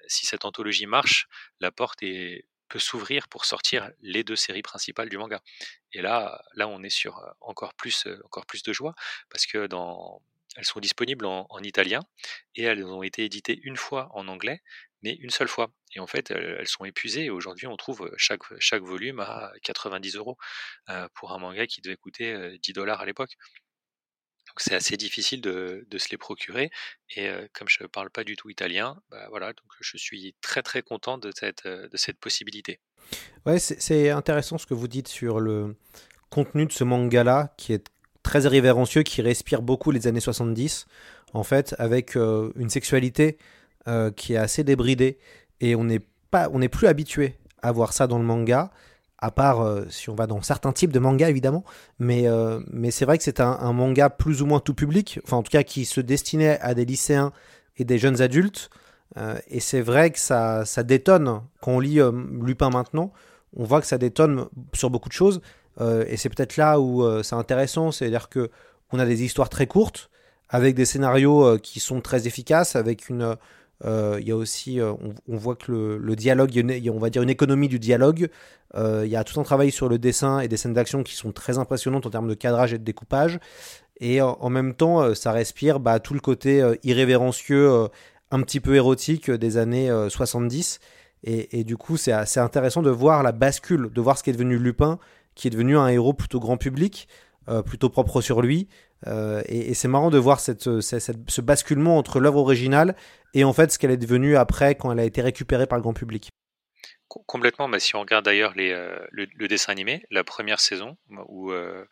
si 0.07 0.27
cette 0.27 0.45
anthologie 0.45 0.87
marche, 0.87 1.29
la 1.61 1.71
porte 1.71 2.03
est 2.03 2.47
peut 2.69 2.79
s'ouvrir 2.79 3.27
pour 3.29 3.45
sortir 3.47 3.91
les 4.01 4.23
deux 4.23 4.37
séries 4.37 4.63
principales 4.63 5.09
du 5.09 5.19
manga. 5.19 5.41
Et 5.93 6.03
là, 6.03 6.41
là, 6.55 6.69
on 6.69 6.85
est 6.85 6.91
sur 6.91 7.21
encore 7.41 7.75
plus, 7.75 8.07
encore 8.25 8.47
plus 8.47 8.63
de 8.63 8.73
joie 8.73 8.95
parce 9.29 9.47
que 9.47 9.67
dans 9.67 10.23
elles 10.57 10.65
sont 10.65 10.81
disponibles 10.81 11.27
en, 11.27 11.47
italien 11.63 12.01
et 12.55 12.65
elles 12.65 12.85
ont 12.85 13.03
été 13.03 13.25
éditées 13.25 13.61
une 13.63 13.77
fois 13.77 14.09
en 14.15 14.29
anglais, 14.29 14.63
mais 15.03 15.15
une 15.15 15.31
seule 15.31 15.49
fois. 15.49 15.73
Et 15.95 16.01
en 16.01 16.07
fait, 16.07 16.31
elles, 16.31 16.67
sont 16.67 16.85
épuisées 16.85 17.31
aujourd'hui, 17.31 17.67
on 17.67 17.77
trouve 17.77 18.13
chaque, 18.17 18.43
chaque 18.59 18.83
volume 18.83 19.21
à 19.21 19.53
90 19.63 20.17
euros 20.17 20.37
pour 21.15 21.33
un 21.33 21.39
manga 21.39 21.67
qui 21.67 21.81
devait 21.81 21.97
coûter 21.97 22.59
10 22.63 22.73
dollars 22.73 23.01
à 23.01 23.07
l'époque. 23.07 23.37
Donc 24.49 24.59
c'est 24.59 24.75
assez 24.75 24.97
difficile 24.97 25.41
de, 25.41 25.87
se 25.97 26.09
les 26.11 26.17
procurer. 26.17 26.71
Et 27.15 27.31
comme 27.53 27.69
je 27.69 27.83
ne 27.83 27.89
parle 27.89 28.11
pas 28.11 28.25
du 28.25 28.35
tout 28.37 28.51
italien, 28.51 29.01
bah 29.11 29.29
voilà, 29.31 29.53
donc 29.53 29.73
je 29.81 29.97
suis 29.97 30.35
très 30.41 30.63
très 30.63 30.83
content 30.83 31.19
de 31.19 31.31
cette, 31.35 31.67
de 31.67 31.97
cette 31.97 32.19
possibilité. 32.19 32.81
Ouais, 33.47 33.59
c'est 33.61 34.11
intéressant 34.11 34.59
ce 34.59 34.67
que 34.67 34.75
vous 34.75 34.89
dites 34.89 35.09
sur 35.09 35.39
le 35.39 35.77
contenu 36.31 36.67
de 36.67 36.73
ce 36.73 36.85
manga-là, 36.85 37.55
qui 37.57 37.73
est 37.73 37.89
très 38.23 38.43
irrévérencieux 38.43 39.03
qui 39.03 39.23
respire 39.23 39.63
beaucoup 39.63 39.91
les 39.91 40.07
années 40.07 40.21
70, 40.21 40.87
en 41.33 41.43
fait, 41.43 41.75
avec 41.79 42.17
euh, 42.17 42.51
une 42.57 42.71
sexualité 42.71 43.39
euh, 43.89 44.11
qui 44.11 44.35
est 44.35 44.39
assez 44.39 44.65
débridée. 44.65 45.19
Et 45.61 45.75
on 45.75 45.85
n'est 45.85 46.03
pas, 46.31 46.49
on 46.53 46.59
n'est 46.59 46.69
plus 46.69 46.87
habitué 46.87 47.37
à 47.63 47.73
voir 47.73 47.93
ça 47.93 48.07
dans 48.07 48.19
le 48.19 48.25
manga, 48.25 48.71
à 49.19 49.31
part 49.31 49.61
euh, 49.61 49.85
si 49.91 50.09
on 50.09 50.15
va 50.15 50.27
dans 50.27 50.41
certains 50.43 50.73
types 50.73 50.93
de 50.93 50.99
mangas 50.99 51.29
évidemment. 51.29 51.65
Mais, 51.99 52.27
mais 52.71 52.91
c'est 52.91 53.05
vrai 53.05 53.19
que 53.19 53.25
c'est 53.25 53.41
un, 53.41 53.73
manga 53.73 54.11
plus 54.11 54.43
ou 54.43 54.47
moins 54.47 54.61
tout 54.61 54.75
public, 54.75 55.21
enfin 55.25 55.37
en 55.37 55.43
tout 55.43 55.51
cas 55.51 55.63
qui 55.63 55.85
se 55.85 56.01
destinait 56.01 56.59
à 56.61 56.75
des 56.75 56.85
lycéens 56.85 57.33
et 57.77 57.85
des 57.85 57.99
jeunes 57.99 58.23
adultes. 58.23 58.71
et 59.49 59.61
c'est 59.61 59.83
vrai 59.83 60.11
que 60.11 60.19
ça, 60.19 60.65
ça 60.65 60.83
détonne 60.83 61.43
quand 61.61 61.73
on 61.73 61.81
lit 61.81 62.01
Lupin 62.43 62.71
maintenant 62.71 63.13
on 63.57 63.65
voit 63.65 63.81
que 63.81 63.87
ça 63.87 63.99
détonne 63.99 64.47
sur 64.75 64.91
beaucoup 64.91 65.09
de 65.09 65.15
choses. 65.15 65.41
Et 65.81 66.17
c'est 66.17 66.29
peut-être 66.29 66.57
là 66.57 66.79
où 66.81 67.23
c'est 67.23 67.35
intéressant, 67.35 67.91
c'est-à-dire 67.91 68.29
que 68.29 68.51
on 68.93 68.99
a 68.99 69.07
des 69.07 69.23
histoires 69.23 69.49
très 69.49 69.67
courtes 69.67 70.11
avec 70.49 70.75
des 70.75 70.85
scénarios 70.85 71.59
qui 71.59 71.81
sont 71.81 72.01
très 72.01 72.27
efficaces, 72.27 72.77
avec 72.77 73.09
une 73.09 73.37
il 73.85 74.29
y 74.29 74.31
a 74.31 74.37
aussi, 74.37 74.79
on, 74.81 75.37
voit 75.37 75.57
que 75.57 75.73
le, 75.73 76.17
dialogue, 76.17 76.55
y 76.55 76.89
a 76.89 76.93
on 76.93 76.99
va 76.99 77.09
dire 77.09 77.23
une 77.23 77.31
économie 77.31 77.69
du 77.69 77.79
dialogue. 77.79 78.29
il 78.77 79.07
y 79.07 79.17
a 79.17 79.25
tout 79.25 79.41
un 79.41 79.43
travail 79.43 79.71
sur 79.71 79.89
le 79.89 79.99
dessin 79.99 80.41
et 80.41 80.49
des 80.49 80.59
scènes 80.59 80.75
d'action 80.75 81.03
qui 81.03 81.15
sont 81.15 81.33
très 81.33 81.57
impressionnantes 81.57 82.05
en 82.05 82.11
termes 82.11 82.29
de 82.29 82.35
cadrage 82.35 82.75
et 82.75 82.79
de 82.79 82.85
découpage. 82.85 83.39
Et 84.01 84.21
en, 84.21 84.51
même 84.51 84.75
temps, 84.75 85.15
ça 85.15 85.33
respire 85.33 85.81
bah, 85.81 86.01
tout 86.01 86.15
le 86.15 86.21
côté 86.21 86.63
irrévérencieux, 86.83 87.89
un 88.31 88.43
petit 88.43 88.61
peu 88.61 88.75
érotique 88.75 89.31
des 89.31 89.57
années 89.57 89.91
70. 90.09 90.81
Et, 91.23 91.65
du 91.65 91.77
coup, 91.77 91.97
c'est 91.97 92.39
intéressant 92.39 92.83
de 92.83 92.91
voir 92.91 93.23
la 93.23 93.33
bascule, 93.33 93.91
de 93.93 94.01
voir 94.01 94.17
ce 94.17 94.23
qui 94.23 94.31
est 94.31 94.33
devenu 94.33 94.59
Lupin, 94.59 94.99
qui 95.41 95.49
est 95.49 95.51
devenu 95.51 95.79
un 95.79 95.89
héros 95.89 96.13
plutôt 96.13 96.39
grand 96.39 96.57
public, 96.57 97.09
plutôt 97.65 97.89
propre 97.89 98.21
sur 98.21 98.43
lui. 98.43 98.69
et, 99.07 99.75
c'est 99.75 99.89
marrant 99.89 100.11
de 100.11 100.19
voir 100.19 100.39
cette, 100.39 100.81
ce 100.81 101.41
basculement 101.41 101.97
entre 101.99 102.21
l'œuvre 102.21 102.39
originale 102.39 102.95
et 103.35 103.43
en 103.45 103.53
fait 103.53 103.73
ce 103.73 103.79
qu'elle 103.79 103.91
est 103.91 103.97
devenue 103.97 104.37
après 104.37 104.75
quand 104.75 104.93
elle 104.93 105.01
a 105.01 105.05
été 105.05 105.23
récupérée 105.23 105.67
par 105.67 105.79
le 105.79 105.83
grand 105.83 105.95
public. 105.95 106.31
Complètement, 107.09 107.67
mais 107.67 107.81
si 107.81 107.97
on 107.97 108.01
regarde 108.01 108.25
d'ailleurs 108.25 108.55
euh, 108.57 109.05
le, 109.11 109.49
dessin 109.49 109.73
animé, 109.73 110.07
la 110.13 110.23
première 110.23 110.61
saison 110.61 110.97
où, 111.27 111.51
euh, 111.51 111.85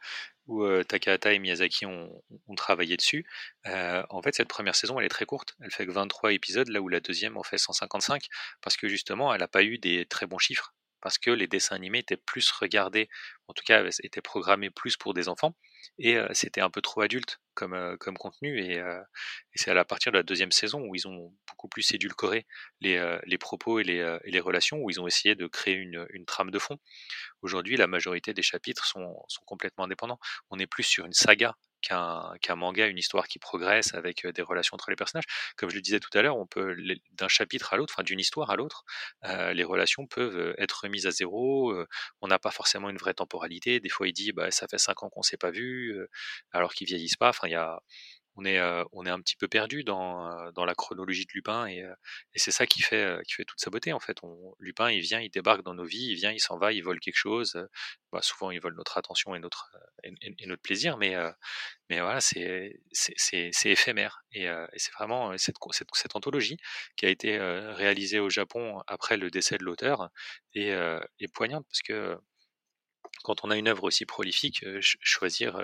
euh, 0.48 0.84
Takahata 0.84 1.32
et 1.32 1.40
Miyazaki 1.40 1.86
ont, 1.86 2.22
travaillé 2.56 2.96
dessus, 2.96 3.26
en 3.64 4.22
fait 4.22 4.36
cette 4.36 4.46
première 4.46 4.76
saison 4.76 5.00
elle 5.00 5.06
est 5.06 5.08
très 5.08 5.26
courte, 5.26 5.56
elle 5.60 5.72
fait 5.72 5.86
que 5.86 5.90
23 5.90 6.32
épisodes 6.32 6.68
là 6.68 6.80
où 6.80 6.88
la 6.88 7.00
deuxième 7.00 7.36
en 7.36 7.42
fait 7.42 7.58
155 7.58 8.26
parce 8.62 8.76
que 8.76 8.86
justement 8.86 9.34
elle 9.34 9.40
n'a 9.40 9.48
pas 9.48 9.64
eu 9.64 9.78
des 9.78 10.06
très 10.06 10.26
bons 10.26 10.38
chiffres 10.38 10.72
parce 11.00 11.18
que 11.18 11.30
les 11.30 11.46
dessins 11.46 11.76
animés 11.76 11.98
étaient 12.00 12.16
plus 12.16 12.50
regardés, 12.50 13.08
en 13.46 13.52
tout 13.52 13.64
cas 13.64 13.84
étaient 14.02 14.22
programmés 14.22 14.70
plus 14.70 14.96
pour 14.96 15.14
des 15.14 15.28
enfants 15.28 15.54
et 15.98 16.18
c'était 16.32 16.60
un 16.60 16.70
peu 16.70 16.80
trop 16.80 17.00
adulte 17.00 17.40
comme, 17.54 17.96
contenu 18.18 18.60
et, 18.60 18.82
c'est 19.54 19.70
à 19.70 19.84
partir 19.84 20.12
de 20.12 20.18
la 20.18 20.22
deuxième 20.22 20.52
saison 20.52 20.80
où 20.82 20.94
ils 20.94 21.08
ont 21.08 21.34
beaucoup 21.48 21.68
plus 21.68 21.92
édulcoré 21.92 22.46
les, 22.80 23.18
les 23.24 23.38
propos 23.38 23.80
et 23.80 23.84
les, 23.84 24.40
relations, 24.40 24.78
où 24.78 24.90
ils 24.90 25.00
ont 25.00 25.06
essayé 25.06 25.34
de 25.34 25.46
créer 25.46 25.74
une, 25.74 26.06
une 26.10 26.24
trame 26.24 26.50
de 26.50 26.58
fond. 26.58 26.78
Aujourd'hui, 27.42 27.76
la 27.76 27.86
majorité 27.86 28.32
des 28.34 28.42
chapitres 28.42 28.84
sont, 28.84 29.16
sont, 29.28 29.42
complètement 29.44 29.84
indépendants. 29.84 30.20
On 30.50 30.58
est 30.58 30.66
plus 30.66 30.84
sur 30.84 31.06
une 31.06 31.12
saga 31.12 31.56
qu'un 31.82 32.56
manga, 32.56 32.86
une 32.86 32.98
histoire 32.98 33.28
qui 33.28 33.38
progresse 33.38 33.94
avec 33.94 34.26
des 34.26 34.42
relations 34.42 34.74
entre 34.74 34.90
les 34.90 34.96
personnages. 34.96 35.24
Comme 35.56 35.70
je 35.70 35.76
le 35.76 35.80
disais 35.82 36.00
tout 36.00 36.10
à 36.16 36.22
l'heure, 36.22 36.36
on 36.36 36.46
peut 36.46 36.76
d'un 37.12 37.28
chapitre 37.28 37.72
à 37.72 37.76
l'autre, 37.76 37.94
enfin 37.96 38.02
d'une 38.04 38.20
histoire 38.20 38.50
à 38.50 38.56
l'autre, 38.56 38.84
les 39.24 39.64
relations 39.64 40.06
peuvent 40.06 40.54
être 40.58 40.82
remises 40.84 41.06
à 41.06 41.10
zéro. 41.10 41.74
on 42.20 42.28
n'a 42.28 42.38
pas 42.38 42.50
forcément 42.50 42.90
une 42.90 42.96
vraie 42.98 43.14
temporalité. 43.14 43.80
Des 43.80 43.88
fois, 43.88 44.08
il 44.08 44.12
dit 44.12 44.32
bah 44.32 44.50
ça 44.50 44.66
fait 44.68 44.78
cinq 44.78 45.02
ans 45.02 45.10
qu'on 45.10 45.22
s'est 45.22 45.36
pas 45.36 45.50
vu, 45.50 45.96
alors 46.52 46.74
qu'ils 46.74 46.86
vieillissent 46.86 47.16
pas. 47.16 47.30
Enfin, 47.30 47.48
il 47.48 47.52
y 47.52 47.54
a 47.56 47.80
on 48.38 48.44
est, 48.44 48.60
on 48.92 49.04
est 49.04 49.10
un 49.10 49.20
petit 49.20 49.36
peu 49.36 49.48
perdu 49.48 49.82
dans, 49.82 50.52
dans 50.52 50.64
la 50.64 50.74
chronologie 50.74 51.26
de 51.26 51.32
Lupin 51.34 51.66
et, 51.66 51.78
et 51.78 52.38
c'est 52.38 52.52
ça 52.52 52.66
qui 52.66 52.82
fait, 52.82 53.18
qui 53.26 53.34
fait 53.34 53.44
toute 53.44 53.60
sa 53.60 53.70
beauté 53.70 53.92
en 53.92 54.00
fait. 54.00 54.16
On, 54.22 54.54
Lupin, 54.60 54.90
il 54.90 55.00
vient, 55.00 55.20
il 55.20 55.30
débarque 55.30 55.62
dans 55.62 55.74
nos 55.74 55.84
vies, 55.84 56.06
il 56.10 56.14
vient, 56.14 56.30
il 56.30 56.40
s'en 56.40 56.56
va, 56.56 56.72
il 56.72 56.82
vole 56.82 57.00
quelque 57.00 57.16
chose. 57.16 57.66
Bah, 58.12 58.22
souvent, 58.22 58.50
il 58.50 58.60
vole 58.60 58.74
notre 58.76 58.96
attention 58.96 59.34
et 59.34 59.40
notre, 59.40 59.70
et, 60.04 60.46
notre 60.46 60.62
plaisir, 60.62 60.96
mais, 60.96 61.14
mais 61.90 62.00
voilà, 62.00 62.20
c'est, 62.20 62.80
éphémère. 63.64 64.22
Et, 64.32 64.48
c'est 64.76 64.92
vraiment 64.92 65.36
cette, 65.36 65.56
cette, 65.72 65.88
cette, 65.92 66.16
anthologie 66.16 66.58
qui 66.96 67.06
a 67.06 67.08
été 67.08 67.38
réalisée 67.38 68.20
au 68.20 68.30
Japon 68.30 68.82
après 68.86 69.16
le 69.16 69.30
décès 69.30 69.58
de 69.58 69.64
l'auteur 69.64 70.10
et 70.54 71.28
poignante 71.34 71.66
parce 71.68 71.82
que 71.82 72.18
quand 73.22 73.44
on 73.44 73.50
a 73.50 73.56
une 73.56 73.68
œuvre 73.68 73.84
aussi 73.84 74.06
prolifique, 74.06 74.64
choisir 74.80 75.60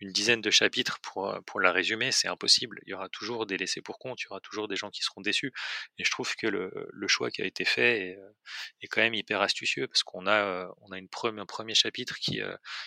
une 0.00 0.12
dizaine 0.12 0.40
de 0.40 0.50
chapitres 0.50 0.98
pour, 1.02 1.38
pour 1.46 1.60
la 1.60 1.72
résumer, 1.72 2.12
c'est 2.12 2.28
impossible. 2.28 2.80
Il 2.86 2.90
y 2.90 2.94
aura 2.94 3.08
toujours 3.08 3.46
des 3.46 3.56
laissés 3.56 3.80
pour 3.80 3.98
compte, 3.98 4.20
il 4.22 4.24
y 4.24 4.28
aura 4.28 4.40
toujours 4.40 4.68
des 4.68 4.76
gens 4.76 4.90
qui 4.90 5.02
seront 5.02 5.20
déçus. 5.20 5.52
Et 5.98 6.04
je 6.04 6.10
trouve 6.10 6.34
que 6.36 6.46
le, 6.46 6.88
le 6.90 7.08
choix 7.08 7.30
qui 7.30 7.42
a 7.42 7.46
été 7.46 7.64
fait 7.64 8.00
est, 8.00 8.18
est, 8.82 8.86
quand 8.88 9.00
même 9.00 9.14
hyper 9.14 9.40
astucieux 9.40 9.86
parce 9.86 10.02
qu'on 10.02 10.26
a, 10.26 10.68
on 10.82 10.92
a 10.92 10.98
une 10.98 11.08
un 11.38 11.46
premier 11.46 11.74
chapitre 11.74 12.16
qui, 12.18 12.40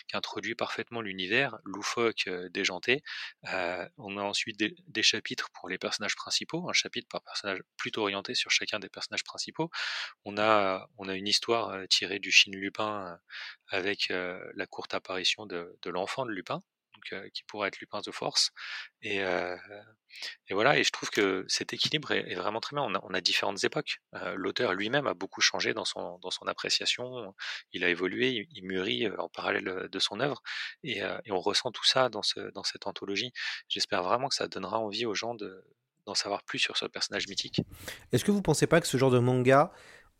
qui 0.07 0.17
introduit 0.17 0.55
parfaitement 0.55 1.01
l'univers, 1.01 1.57
loufoque, 1.65 2.29
déjanté. 2.51 3.03
on 3.43 4.17
a 4.17 4.21
ensuite 4.21 4.57
des, 4.57 5.03
chapitres 5.03 5.49
pour 5.53 5.69
les 5.69 5.77
personnages 5.77 6.15
principaux, 6.15 6.69
un 6.69 6.73
chapitre 6.73 7.07
par 7.09 7.21
personnage 7.23 7.59
plutôt 7.77 8.01
orienté 8.01 8.35
sur 8.35 8.51
chacun 8.51 8.79
des 8.79 8.89
personnages 8.89 9.23
principaux. 9.23 9.69
On 10.25 10.37
a, 10.37 10.87
on 10.97 11.07
a 11.09 11.15
une 11.15 11.27
histoire 11.27 11.87
tirée 11.89 12.19
du 12.19 12.31
Chine 12.31 12.55
Lupin 12.55 13.19
avec 13.67 13.92
la 14.09 14.67
courte 14.67 14.93
apparition 14.93 15.45
de, 15.45 15.77
l'enfant 15.85 16.25
de 16.25 16.31
Lupin, 16.31 16.61
qui 17.33 17.43
pourrait 17.43 17.67
être 17.67 17.79
Lupin 17.79 18.01
de 18.01 18.11
Force. 18.11 18.51
Et, 19.01 19.21
voilà, 20.51 20.77
et 20.77 20.83
je 20.83 20.91
trouve 20.91 21.09
que 21.09 21.45
cet 21.47 21.73
équilibre 21.73 22.11
est, 22.11 22.35
vraiment 22.35 22.59
très 22.59 22.75
bien. 22.75 22.83
On 22.83 23.13
a, 23.13 23.21
différentes 23.21 23.63
époques. 23.63 23.99
L'auteur 24.35 24.73
lui-même 24.73 25.07
a 25.07 25.13
beaucoup 25.13 25.41
changé 25.41 25.73
dans 25.73 25.85
son, 25.85 26.19
appréciation. 26.47 27.33
Il 27.71 27.83
a 27.83 27.89
évolué, 27.89 28.47
il, 28.51 28.63
mûrit 28.65 29.09
en 29.17 29.29
parallèle 29.29 29.89
de 29.91 29.99
son 29.99 30.19
œuvre. 30.19 30.41
Et, 30.83 31.01
on 31.29 31.39
ressent 31.39 31.71
tout 31.71 31.85
ça 31.85 32.09
dans, 32.09 32.23
ce, 32.23 32.39
dans 32.51 32.63
cette 32.63 32.87
anthologie. 32.87 33.31
J'espère 33.67 34.03
vraiment 34.03 34.29
que 34.29 34.35
ça 34.35 34.47
donnera 34.47 34.79
envie 34.79 35.05
aux 35.05 35.15
gens 35.15 35.35
de, 35.35 35.63
d'en 36.05 36.15
savoir 36.15 36.43
plus 36.43 36.59
sur 36.59 36.77
ce 36.77 36.85
personnage 36.85 37.27
mythique. 37.27 37.61
Est-ce 38.11 38.25
que 38.25 38.31
vous 38.31 38.41
pensez 38.41 38.67
pas 38.67 38.81
que 38.81 38.87
ce 38.87 38.97
genre 38.97 39.11
de 39.11 39.19
manga 39.19 39.71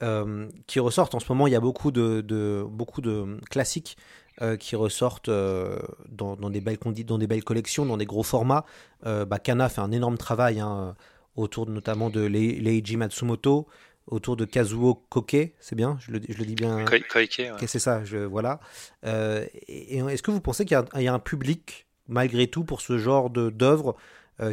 euh, 0.02 0.50
qui 0.68 0.80
ressortent. 0.80 1.16
En 1.16 1.20
ce 1.20 1.30
moment, 1.30 1.48
il 1.48 1.54
y 1.54 1.56
a 1.56 1.60
beaucoup 1.60 1.92
de, 1.92 2.66
beaucoup 2.68 3.00
de 3.00 3.40
classiques 3.50 3.96
euh, 4.42 4.58
qui 4.58 4.76
ressortent 4.76 5.30
euh, 5.30 5.80
dans, 6.10 6.36
des 6.50 6.62
belles 6.62 6.80
dans 7.06 7.18
des 7.18 7.28
belles 7.28 7.44
collections, 7.44 7.86
dans 7.86 7.98
des 7.98 8.06
gros 8.06 8.24
formats. 8.24 8.66
Bah, 9.04 9.40
Kana 9.40 9.70
fait 9.70 9.82
un 9.82 9.92
énorme 9.92 10.18
travail 10.18 10.60
hein, 10.60 10.96
autour 11.36 11.70
notamment 11.70 12.10
de 12.10 12.22
Leiji 12.22 12.98
Matsumoto, 12.98 13.68
autour 14.08 14.36
de 14.36 14.46
Kazuo 14.46 14.96
Koke, 15.10 15.54
c'est 15.60 15.76
bien, 15.76 15.98
je 16.02 16.12
le, 16.12 16.22
je 16.28 16.38
le, 16.38 16.46
dis 16.46 16.56
bien. 16.56 16.84
Koike, 16.86 17.68
c'est 17.68 17.80
ça, 17.80 18.04
je, 18.04 18.18
voilà. 18.18 18.60
et, 19.04 20.00
est-ce 20.00 20.24
que 20.24 20.32
vous 20.32 20.42
pensez 20.42 20.66
qu'il 20.66 20.78
y, 20.96 21.08
a 21.08 21.14
un 21.14 21.20
public, 21.20 21.86
malgré 22.08 22.48
tout, 22.48 22.64
pour 22.64 22.82
ce 22.82 22.98
genre 22.98 23.30
d'œuvres 23.30 23.96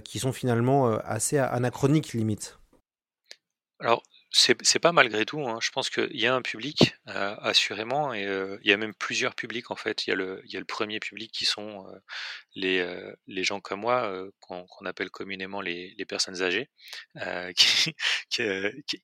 qui 0.04 0.18
sont 0.18 0.32
finalement 0.32 0.87
assez 0.99 1.38
anachroniques, 1.38 2.12
limite? 2.12 2.59
Alors, 3.80 4.02
c'est 4.33 4.79
pas 4.79 4.93
malgré 4.93 5.27
tout. 5.27 5.41
Hein. 5.49 5.59
Je 5.61 5.71
pense 5.71 5.91
qu'il 5.91 6.17
y 6.17 6.27
a 6.27 6.35
un 6.35 6.43
public, 6.43 6.95
euh, 7.09 7.35
assurément, 7.41 8.15
et 8.15 8.25
euh, 8.27 8.59
il 8.63 8.71
y 8.71 8.73
a 8.73 8.77
même 8.77 8.95
plusieurs 8.95 9.35
publics 9.35 9.73
en 9.73 9.77
fait. 9.77 10.07
Il 10.07 10.11
y 10.11 10.13
a 10.13 10.17
le, 10.17 10.65
premier 10.65 11.01
public 11.01 11.33
qui 11.33 11.45
sont 11.45 11.85
euh, 12.57 13.17
les, 13.27 13.43
gens 13.43 13.61
comme 13.61 13.81
moi, 13.81 14.13
qu'on 14.39 14.87
appelle 14.87 15.11
communément 15.11 15.61
les, 15.61 15.97
personnes 16.09 16.43
âgées, 16.43 16.71
qui, 17.57 17.95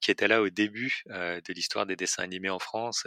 étaient 0.09 0.29
là 0.29 0.43
au 0.43 0.49
début 0.49 1.03
de 1.07 1.53
l'histoire 1.53 1.87
des 1.87 1.97
dessins 1.97 2.23
animés 2.23 2.51
en 2.51 2.61
France 2.61 3.07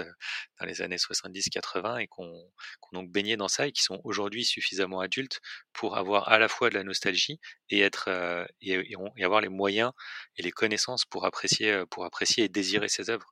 dans 0.60 0.66
les 0.66 0.82
années 0.82 0.98
70-80 0.98 2.02
et 2.02 2.08
qu'on 2.08 2.32
qu 2.82 2.90
donc 2.94 3.12
baigné 3.12 3.38
dans 3.38 3.48
ça 3.48 3.68
et 3.68 3.72
qui 3.72 3.82
sont 3.82 4.02
aujourd'hui 4.04 4.44
suffisamment 4.44 5.00
adultes 5.00 5.40
pour 5.74 5.98
avoir 5.98 6.30
à 6.30 6.38
la 6.38 6.50
fois 6.50 6.70
de 6.70 6.76
la 6.76 6.84
nostalgie 6.84 7.40
et 7.70 7.80
être 7.80 8.10
et, 8.62 8.96
avoir 9.24 9.42
les 9.42 9.50
moyens 9.50 9.92
et 10.36 10.42
les 10.42 10.52
connaissances 10.52 11.06
pour 11.06 11.26
apprécier 11.26 11.84
apprécier 12.10 12.46
et 12.46 12.50
désirer 12.50 12.90
ses 12.90 13.10
œuvres. 13.10 13.32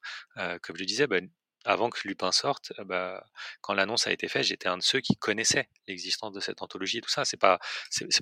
comme 0.62 0.78
je 0.78 0.84
disais, 0.84 1.08
bah, 1.08 1.20
avant 1.68 1.90
que 1.90 2.08
Lupin 2.08 2.32
sorte, 2.32 2.72
bah, 2.86 3.26
quand 3.60 3.74
l'annonce 3.74 4.08
a 4.08 4.14
été 4.14 4.30
faite, 4.30 4.44
j'étais 4.44 4.70
un 4.70 4.78
de 4.78 4.84
ceux 4.84 5.02
qui 5.02 5.18
connaissaient 5.18 5.70
l'existence 5.88 6.32
de 6.32 6.40
cette 6.40 6.62
anthologie 6.62 7.00
et 7.00 7.02
tout 7.02 7.10
ça. 7.10 7.26
C'est 7.26 7.38
pas, 7.38 7.60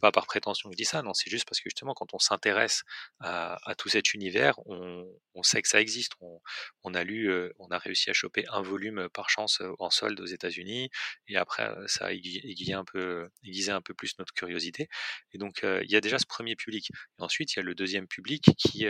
pas 0.01 0.11
par 0.11 0.25
prétention 0.25 0.69
que 0.69 0.73
je 0.73 0.77
dis 0.77 0.85
ça, 0.85 1.03
non, 1.03 1.13
c'est 1.13 1.29
juste 1.29 1.47
parce 1.47 1.59
que 1.59 1.69
justement, 1.69 1.93
quand 1.93 2.13
on 2.13 2.19
s'intéresse 2.19 2.83
à, 3.19 3.75
tout 3.77 3.87
cet 3.87 4.13
univers, 4.15 4.57
on, 4.65 5.05
sait 5.43 5.61
que 5.61 5.67
ça 5.67 5.79
existe. 5.79 6.13
On, 6.83 6.93
a 6.95 7.03
lu, 7.03 7.31
on 7.59 7.67
a 7.67 7.77
réussi 7.77 8.09
à 8.09 8.13
choper 8.13 8.45
un 8.49 8.63
volume 8.63 9.09
par 9.09 9.29
chance 9.29 9.61
en 9.77 9.91
solde 9.91 10.19
aux 10.19 10.25
États-Unis, 10.25 10.89
et 11.27 11.37
après, 11.37 11.69
ça 11.85 12.07
a 12.07 12.11
aiguillé 12.13 12.73
un 12.73 12.83
peu, 12.83 13.29
aiguisé 13.43 13.71
un 13.71 13.81
peu 13.81 13.93
plus 13.93 14.17
notre 14.17 14.33
curiosité. 14.33 14.89
Et 15.33 15.37
donc, 15.37 15.59
il 15.63 15.91
y 15.91 15.95
a 15.95 16.01
déjà 16.01 16.17
ce 16.17 16.25
premier 16.25 16.55
public. 16.55 16.89
Ensuite, 17.19 17.53
il 17.53 17.57
y 17.57 17.59
a 17.59 17.63
le 17.63 17.75
deuxième 17.75 18.07
public 18.07 18.49
qui, 18.57 18.87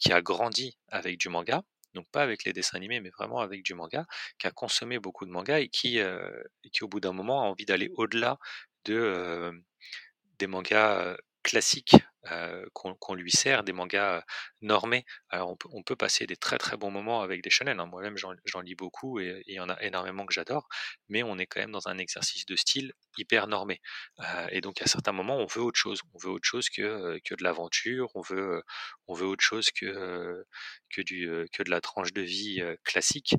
qui 0.00 0.12
a 0.12 0.22
grandi 0.22 0.76
avec 0.88 1.18
du 1.18 1.28
manga, 1.28 1.62
donc 1.94 2.06
pas 2.10 2.22
avec 2.22 2.44
les 2.44 2.52
dessins 2.52 2.76
animés, 2.76 3.00
mais 3.00 3.10
vraiment 3.10 3.40
avec 3.40 3.62
du 3.62 3.74
manga, 3.74 4.06
qui 4.38 4.46
a 4.46 4.50
consommé 4.50 4.98
beaucoup 4.98 5.26
de 5.26 5.30
manga 5.30 5.60
et 5.60 5.68
qui, 5.68 6.00
euh, 6.00 6.30
au 6.82 6.88
bout 6.88 7.00
d'un 7.00 7.12
moment 7.12 7.42
a 7.42 7.46
envie 7.46 7.64
d'aller 7.66 7.90
au-delà 7.96 8.38
de, 8.84 8.94
euh, 8.96 9.52
des 10.38 10.46
mangas 10.46 11.16
classiques 11.44 11.94
qu'on 12.72 13.14
lui 13.14 13.30
sert, 13.30 13.64
des 13.64 13.72
mangas 13.72 14.24
normés. 14.62 15.04
Alors 15.28 15.56
on 15.72 15.82
peut, 15.82 15.94
passer 15.94 16.26
des 16.26 16.36
très 16.36 16.58
très 16.58 16.76
bons 16.76 16.90
moments 16.90 17.20
avec 17.20 17.42
des 17.42 17.50
shonen. 17.50 17.78
Hein. 17.78 17.86
Moi-même 17.86 18.16
j'en 18.16 18.60
lis 18.62 18.74
beaucoup 18.74 19.20
et 19.20 19.42
il 19.46 19.54
y 19.54 19.60
en 19.60 19.68
a 19.68 19.80
énormément 19.82 20.24
que 20.26 20.32
j'adore, 20.32 20.66
mais 21.08 21.22
on 21.22 21.38
est 21.38 21.46
quand 21.46 21.60
même 21.60 21.70
dans 21.70 21.86
un 21.86 21.98
exercice 21.98 22.46
de 22.46 22.56
style 22.56 22.94
hyper 23.18 23.46
normé. 23.46 23.80
Et 24.50 24.60
donc 24.62 24.80
à 24.82 24.86
certains 24.86 25.12
moments 25.12 25.36
on 25.36 25.46
veut 25.46 25.62
autre 25.62 25.78
chose. 25.78 26.00
On 26.14 26.18
veut 26.18 26.30
autre 26.30 26.48
chose 26.48 26.68
que, 26.70 27.18
que 27.24 27.34
de 27.34 27.44
l'aventure, 27.44 28.10
on 28.14 28.22
veut, 28.22 28.62
on 29.06 29.14
veut 29.14 29.26
autre 29.26 29.44
chose 29.44 29.70
que, 29.70 30.44
que, 30.90 31.02
du, 31.02 31.28
que 31.52 31.62
de 31.62 31.70
la 31.70 31.80
tranche 31.80 32.12
de 32.12 32.22
vie 32.22 32.62
classique. 32.84 33.34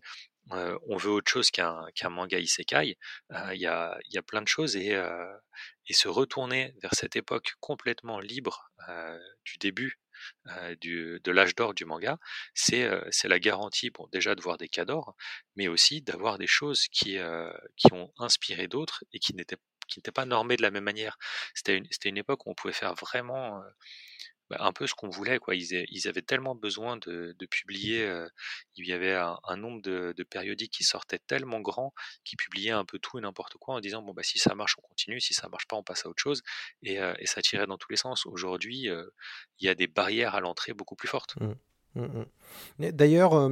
on 0.52 0.98
veut 0.98 1.12
autre 1.12 1.32
chose 1.32 1.50
qu'un 1.50 2.10
manga 2.10 2.38
isekai, 2.38 2.98
il 3.32 3.60
y, 3.60 3.66
a, 3.66 3.98
y 4.10 4.18
a 4.18 4.22
plein 4.22 4.44
de 4.44 4.48
choses 4.48 4.76
et, 4.76 4.96
et 5.88 5.94
se 5.94 6.08
retourner 6.08 6.74
vers 6.82 6.94
cette 6.94 7.16
époque 7.16 7.56
complètement 7.60 8.20
libre 8.20 8.72
du 9.46 9.58
début 9.58 10.00
du, 10.82 11.20
de 11.24 11.32
l'âge 11.32 11.56
d'or 11.56 11.74
du 11.74 11.86
manga, 11.86 12.18
c'est 12.54 12.90
c'est 13.12 13.28
la 13.28 13.40
garantie, 13.40 13.90
bon, 13.90 14.08
déjà 14.12 14.36
de 14.36 14.42
voir 14.42 14.58
des 14.58 14.70
cadors, 14.70 15.16
mais 15.56 15.68
aussi 15.68 16.02
d'avoir 16.02 16.38
des 16.38 16.48
choses 16.48 16.88
qui, 16.88 17.18
qui 17.76 17.94
ont 17.94 18.12
inspiré 18.18 18.68
d'autres 18.68 19.04
et 19.14 19.20
qui 19.20 19.36
n'étaient 19.36 19.58
pas 20.14 20.26
normées 20.26 20.58
de 20.58 20.62
la 20.62 20.72
même 20.72 20.84
manière. 20.84 21.18
C'était 21.54 21.78
une, 21.78 21.88
une 22.06 22.18
époque 22.18 22.46
où 22.46 22.52
on 22.52 22.56
pouvait 22.56 22.74
faire 22.74 22.96
vraiment 22.96 23.62
bah, 24.50 24.58
un 24.60 24.74
peu 24.74 24.86
ce 24.86 24.94
qu'on 24.94 25.10
voulait. 25.10 25.40
Quoi. 25.40 25.56
Ils, 25.56 25.86
ils, 25.90 26.08
avaient 26.08 26.22
tellement 26.22 26.54
besoin 26.54 26.98
de, 26.98 27.36
publier. 27.50 28.06
Euh, 28.06 28.28
il 28.76 28.88
y 28.88 28.94
avait 28.94 29.14
un, 29.14 29.58
nombre 29.58 29.82
de, 29.82 30.14
périodiques 30.30 30.74
qui 30.74 30.84
sortaient 30.84 31.20
tellement 31.20 31.62
grand 31.62 31.94
qu'ils 32.24 32.38
publiaient 32.38 32.72
un 32.72 32.86
peu 32.86 33.00
tout 33.00 33.18
et 33.18 33.22
n'importe 33.22 33.56
quoi 33.58 33.76
en 33.76 33.80
disant 33.80 34.02
bon 34.02 34.14
bah 34.14 34.24
si 34.24 34.40
ça 34.40 34.56
marche 34.56 34.76
on 34.80 34.82
continue, 34.82 35.20
si 35.20 35.34
ça 35.34 35.48
marche 35.50 35.68
pas 35.68 35.76
on 35.76 35.84
passe 35.84 36.06
à 36.06 36.10
autre 36.10 36.22
chose 36.22 36.42
et, 36.84 37.00
euh, 37.00 37.14
ça 37.26 37.42
tirait 37.42 37.68
dans 37.68 37.78
tous 37.78 37.92
les 37.92 37.98
sens. 37.98 38.26
Aujourd'hui 38.26 38.90
euh, 38.90 39.06
il 39.60 39.66
y 39.66 39.70
a 39.70 39.76
des 39.76 39.88
barrières 39.88 40.36
à 40.36 40.42
l'entrée 40.42 40.74
beaucoup 40.74 40.96
plus 40.96 41.08
fortes. 41.08 41.36
Mmh, 41.40 41.54
mmh, 41.96 42.26
mmh. 42.80 42.92
D'ailleurs 42.92 43.50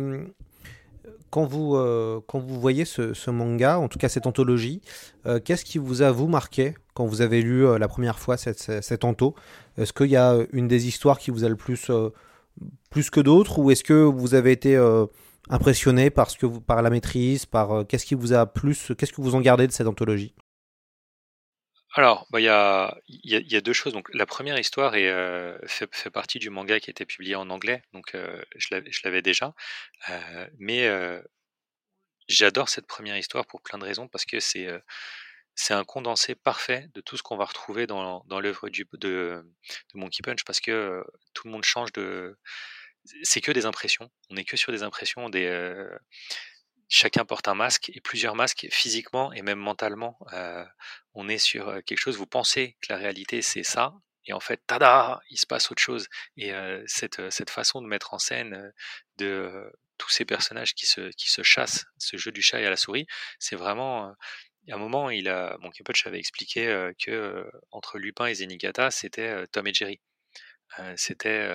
quand 1.29 1.45
vous, 1.45 1.75
euh, 1.75 2.21
quand 2.27 2.39
vous 2.39 2.59
voyez 2.59 2.85
ce, 2.85 3.29
manga, 3.29 3.79
en 3.79 3.87
tout 3.87 3.97
cas 3.97 4.07
cette 4.09 4.27
anthologie, 4.27 4.81
euh, 5.25 5.39
qu'est-ce 5.43 5.65
qui 5.65 5.79
vous 5.79 6.01
a 6.01 6.11
vous 6.11 6.27
marqué 6.27 6.75
quand 6.93 7.05
vous 7.05 7.21
avez 7.21 7.41
lu 7.41 7.65
euh, 7.65 7.79
la 7.79 7.87
première 7.87 8.19
fois 8.19 8.37
cette, 8.37 8.59
cette, 8.59 9.03
Est-ce 9.77 9.93
qu'il 9.93 10.11
y 10.11 10.15
a 10.15 10.37
une 10.51 10.67
des 10.67 10.87
histoires 10.87 11.17
qui 11.17 11.31
vous 11.31 11.43
a 11.43 11.49
le 11.49 11.55
plus, 11.55 11.89
plus 12.91 13.09
que 13.09 13.19
d'autres? 13.19 13.57
Ou 13.59 13.71
est-ce 13.71 13.83
que 13.83 13.93
vous 13.93 14.35
avez 14.35 14.51
été 14.51 14.77
impressionné 15.49 16.09
par, 16.09 16.37
que 16.37 16.45
par 16.45 16.81
la 16.81 16.89
maîtrise 16.89 17.45
par 17.47 17.85
Qu'est-ce 17.87 18.05
qui 18.05 18.15
vous 18.15 18.33
a 18.33 18.45
plus 18.45 18.91
Qu'est-ce 18.97 19.11
que 19.11 19.21
vous 19.21 19.33
en 19.33 19.41
gardez 19.41 19.65
de 19.65 19.71
cette 19.71 19.87
anthologie? 19.87 20.35
Alors, 21.95 22.27
bah, 22.31 22.39
il 22.39 22.43
y, 22.45 22.49
a, 22.49 22.97
y, 23.07 23.35
a, 23.35 23.39
y, 23.39 23.55
a, 23.55 23.61
deux 23.61 23.73
choses. 23.73 23.93
Donc, 23.93 24.09
la 24.13 24.25
première 24.25 24.57
histoire 24.59 24.95
est, 24.95 25.09
euh, 25.09 25.57
fait, 25.67 25.93
fait, 25.95 26.09
partie 26.09 26.39
du 26.39 26.49
manga 26.49 26.79
qui 26.79 26.89
a 26.89 26.91
été 26.91 27.05
publié 27.05 27.35
en 27.35 27.49
anglais, 27.51 27.83
donc 27.93 28.15
euh, 28.15 28.43
je 28.55 28.69
l'avais 29.03 29.21
déjà. 29.21 29.53
Euh, 30.09 30.47
mais 30.57 30.89
j'adore 32.27 32.69
cette 32.69 32.87
première 32.87 33.17
histoire 33.17 33.45
pour 33.45 33.61
plein 33.61 33.77
de 33.77 33.85
raisons, 33.85 34.07
parce 34.07 34.25
que 34.25 34.39
c'est 34.39 34.67
c'est 35.55 35.75
un 35.75 35.83
condensé 35.83 36.35
parfait 36.35 36.89
de 36.95 37.01
tout 37.01 37.15
ce 37.17 37.23
qu'on 37.23 37.37
va 37.37 37.45
retrouver 37.45 37.85
dans, 37.85 38.23
dans 38.25 38.39
l'œuvre 38.39 38.69
de, 38.69 38.85
de 38.93 39.45
Monkey 39.93 40.23
Punch, 40.23 40.43
parce 40.45 40.59
que 40.59 41.03
tout 41.35 41.47
le 41.47 41.51
monde 41.51 41.63
change 41.63 41.91
de... 41.93 42.37
C'est 43.23 43.41
que 43.41 43.51
des 43.51 43.65
impressions. 43.67 44.09
On 44.31 44.35
n'est 44.35 44.45
que 44.45 44.57
sur 44.57 44.71
des 44.71 44.81
impressions, 44.81 45.29
des 45.29 45.45
chacun 46.93 47.25
porte 47.25 47.47
un 47.47 47.55
masque 47.55 47.89
et 47.93 48.01
plusieurs 48.01 48.35
masques 48.35 48.67
physiquement 48.69 49.33
et 49.33 49.41
même 49.41 49.57
mentalement. 49.57 50.19
Euh, 50.33 50.63
on 51.15 51.27
est 51.27 51.39
sur 51.39 51.83
quelque 51.85 51.97
chose, 51.97 52.17
vous 52.17 52.27
pensez 52.27 52.77
que 52.81 52.93
la 52.93 52.97
réalité 52.97 53.41
c'est 53.41 53.63
ça, 53.63 53.93
et 54.25 54.33
en 54.33 54.39
fait, 54.39 54.61
tada, 54.67 55.19
il 55.29 55.37
se 55.37 55.47
passe 55.47 55.69
autre 55.71 55.81
chose. 55.81 56.07
Et 56.37 56.53
cette, 56.85 57.29
cette 57.29 57.49
façon 57.49 57.81
de 57.81 57.87
mettre 57.87 58.13
en 58.13 58.19
scène 58.19 58.71
de 59.17 59.69
tous 59.97 60.09
ces 60.09 60.23
personnages 60.23 60.75
qui 60.75 60.85
se, 60.85 61.09
qui 61.17 61.29
se 61.29 61.43
chassent, 61.43 61.85
ce 61.97 62.15
jeu 62.15 62.31
du 62.31 62.41
chat 62.41 62.61
et 62.61 62.65
à 62.65 62.69
la 62.69 62.77
souris, 62.77 63.05
c'est 63.37 63.57
vraiment. 63.57 64.15
A 64.69 64.75
un 64.75 64.77
moment, 64.77 65.09
il 65.09 65.27
a, 65.27 65.57
mon 65.59 65.71
avait 66.05 66.19
expliqué 66.19 66.91
que 67.03 67.51
entre 67.71 67.97
Lupin 67.97 68.27
et 68.27 68.35
Zenigata, 68.35 68.91
c'était 68.91 69.45
Tom 69.47 69.67
et 69.67 69.73
Jerry 69.73 69.99
c'était 70.95 71.49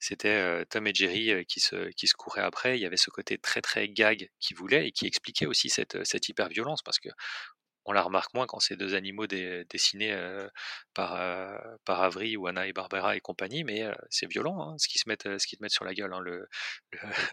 c'était 0.00 0.64
Tom 0.66 0.86
et 0.86 0.94
Jerry 0.94 1.44
qui 1.46 1.60
se 1.60 1.90
qui 1.90 2.06
se 2.06 2.14
couraient 2.14 2.42
après. 2.42 2.78
Il 2.78 2.82
y 2.82 2.86
avait 2.86 2.96
ce 2.96 3.10
côté 3.10 3.38
très 3.38 3.60
très 3.62 3.88
gag 3.88 4.30
qui 4.40 4.54
voulait 4.54 4.88
et 4.88 4.92
qui 4.92 5.06
expliquait 5.06 5.46
aussi 5.46 5.68
cette 5.68 6.04
cette 6.06 6.28
hyper 6.28 6.48
violence 6.48 6.82
parce 6.82 6.98
que 6.98 7.08
on 7.86 7.92
la 7.92 8.02
remarque 8.02 8.34
moins 8.34 8.46
quand 8.46 8.58
c'est 8.58 8.76
deux 8.76 8.94
animaux 8.94 9.26
dessinés 9.26 10.14
par 10.94 11.12
par 11.84 12.02
Avery 12.02 12.36
ou 12.36 12.46
Anna 12.48 12.66
et 12.66 12.72
Barbera 12.72 13.16
et 13.16 13.20
compagnie, 13.20 13.64
mais 13.64 13.84
c'est 14.10 14.26
violent 14.26 14.60
hein, 14.60 14.74
ce 14.78 14.88
qu'ils 14.88 15.00
se 15.00 15.08
mettent 15.08 15.38
ce 15.38 15.46
qu'ils 15.46 15.58
te 15.58 15.62
mettent 15.62 15.72
sur 15.72 15.84
la 15.84 15.94
gueule. 15.94 16.12
Hein. 16.12 16.20
Le, 16.20 16.48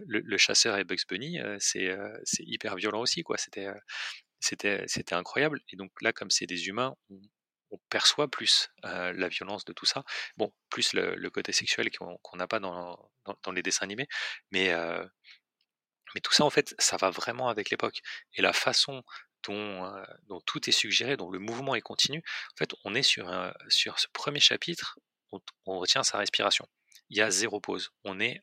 le, 0.05 0.37
chasseur 0.37 0.77
et 0.77 0.83
Bugs 0.83 0.97
Bunny, 1.09 1.39
c'est 1.59 1.95
hyper 2.39 2.75
violent 2.75 3.01
aussi 3.01 3.23
quoi. 3.23 3.37
C'était 3.37 3.69
c'était 4.39 5.15
incroyable 5.15 5.59
et 5.71 5.75
donc 5.75 5.91
là 6.01 6.13
comme 6.13 6.29
c'est 6.29 6.45
des 6.45 6.67
humains 6.67 6.95
perçoit 7.89 8.29
plus 8.29 8.69
la 8.83 9.27
violence 9.27 9.65
de 9.65 9.73
tout 9.73 9.85
ça. 9.85 10.03
Bon, 10.37 10.53
plus 10.69 10.93
le, 10.93 11.29
côté 11.29 11.51
sexuel 11.51 11.89
qu'on 11.91 12.37
n'a 12.37 12.47
pas 12.47 12.59
dans, 12.59 12.97
les 13.53 13.63
dessins 13.63 13.83
animés, 13.83 14.07
mais, 14.51 14.73
mais 16.15 16.21
tout 16.21 16.33
ça, 16.33 16.43
en 16.43 16.49
fait, 16.49 16.75
ça 16.79 16.97
va 16.97 17.09
vraiment 17.09 17.49
avec 17.49 17.69
l'époque. 17.69 18.01
Et 18.33 18.41
la 18.41 18.53
façon 18.53 19.03
dont, 19.47 20.03
tout 20.45 20.69
est 20.69 20.73
suggéré, 20.73 21.17
dont 21.17 21.31
le 21.31 21.39
mouvement 21.39 21.75
est 21.75 21.81
continu, 21.81 22.23
en 22.53 22.57
fait, 22.57 22.73
on 22.83 22.95
est 22.95 23.03
sur, 23.03 23.31
sur 23.69 23.99
ce 23.99 24.07
premier 24.13 24.39
chapitre, 24.39 24.99
on, 25.31 25.39
on 25.65 25.79
retient 25.79 26.03
sa 26.03 26.17
respiration. 26.17 26.67
Il 27.09 27.17
y 27.17 27.21
a 27.21 27.31
zéro 27.31 27.59
pause. 27.59 27.91
On 28.03 28.19
est 28.19 28.41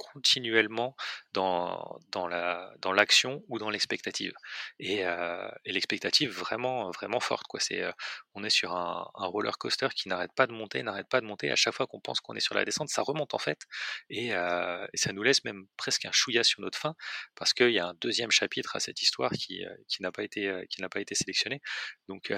continuellement 0.00 0.96
dans, 1.34 2.00
dans, 2.10 2.26
la, 2.26 2.72
dans 2.80 2.92
l'action 2.92 3.44
ou 3.48 3.58
dans 3.58 3.68
l'expectative. 3.68 4.32
Et, 4.78 5.04
euh, 5.04 5.50
et 5.66 5.72
l'expectative 5.72 6.30
vraiment, 6.30 6.90
vraiment 6.90 7.20
forte. 7.20 7.46
Quoi. 7.46 7.60
C'est, 7.60 7.82
euh, 7.82 7.92
on 8.34 8.42
est 8.42 8.50
sur 8.50 8.74
un, 8.74 9.06
roller 9.14 9.58
coaster 9.58 9.88
qui 9.94 10.08
n'arrête 10.08 10.32
pas 10.34 10.46
de 10.46 10.52
monter, 10.52 10.82
n'arrête 10.82 11.08
pas 11.08 11.20
de 11.20 11.26
monter. 11.26 11.50
À 11.50 11.56
chaque 11.56 11.74
fois 11.74 11.86
qu'on 11.86 12.00
pense 12.00 12.20
qu'on 12.20 12.34
est 12.34 12.40
sur 12.40 12.54
la 12.54 12.64
descente, 12.64 12.88
ça 12.88 13.02
remonte 13.02 13.34
en 13.34 13.38
fait. 13.38 13.60
Et, 14.08 14.34
euh, 14.34 14.86
ça 14.94 15.12
nous 15.12 15.22
laisse 15.22 15.44
même 15.44 15.66
presque 15.76 16.06
un 16.06 16.12
chouïa 16.12 16.42
sur 16.44 16.60
notre 16.62 16.78
fin 16.78 16.94
parce 17.34 17.52
qu'il 17.52 17.70
y 17.72 17.78
a 17.78 17.86
un 17.86 17.94
deuxième 18.00 18.30
chapitre 18.30 18.76
à 18.76 18.80
cette 18.80 19.02
histoire 19.02 19.30
qui, 19.32 19.64
qui 19.88 20.02
n'a 20.02 20.12
pas 20.12 20.24
été, 20.24 20.64
pas 20.90 21.00
été 21.00 21.14
sélectionné. 21.14 21.60
Donc, 22.08 22.32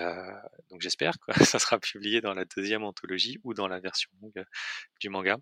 donc 0.70 0.80
j'espère 0.80 1.14
que 1.26 1.32
ça 1.44 1.58
sera 1.58 1.78
publié 1.78 2.20
dans 2.20 2.34
la 2.34 2.44
deuxième 2.44 2.82
anthologie 2.82 3.38
ou 3.44 3.54
dans 3.54 3.68
la 3.68 3.80
version 3.80 4.10
du 5.00 5.08
manga. 5.08 5.36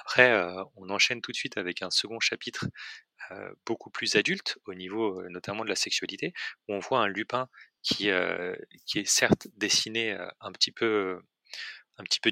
Après, 0.00 0.32
on 0.76 0.90
enchaîne 0.90 1.20
tout 1.20 1.32
de 1.32 1.36
suite 1.36 1.56
avec 1.58 1.82
un 1.82 1.90
second 1.90 2.20
chapitre 2.20 2.66
euh, 3.30 3.52
beaucoup 3.66 3.90
plus 3.90 4.16
adulte 4.16 4.58
au 4.66 4.74
niveau 4.74 5.22
notamment 5.28 5.64
de 5.64 5.68
la 5.68 5.76
sexualité, 5.76 6.32
où 6.66 6.74
on 6.74 6.78
voit 6.78 7.00
un 7.00 7.08
Lupin 7.08 7.48
qui, 7.82 8.10
euh, 8.10 8.54
est 8.94 9.08
certes 9.08 9.48
dessiné 9.56 10.16
un 10.40 10.52
petit 10.52 10.70
peu 10.72 11.20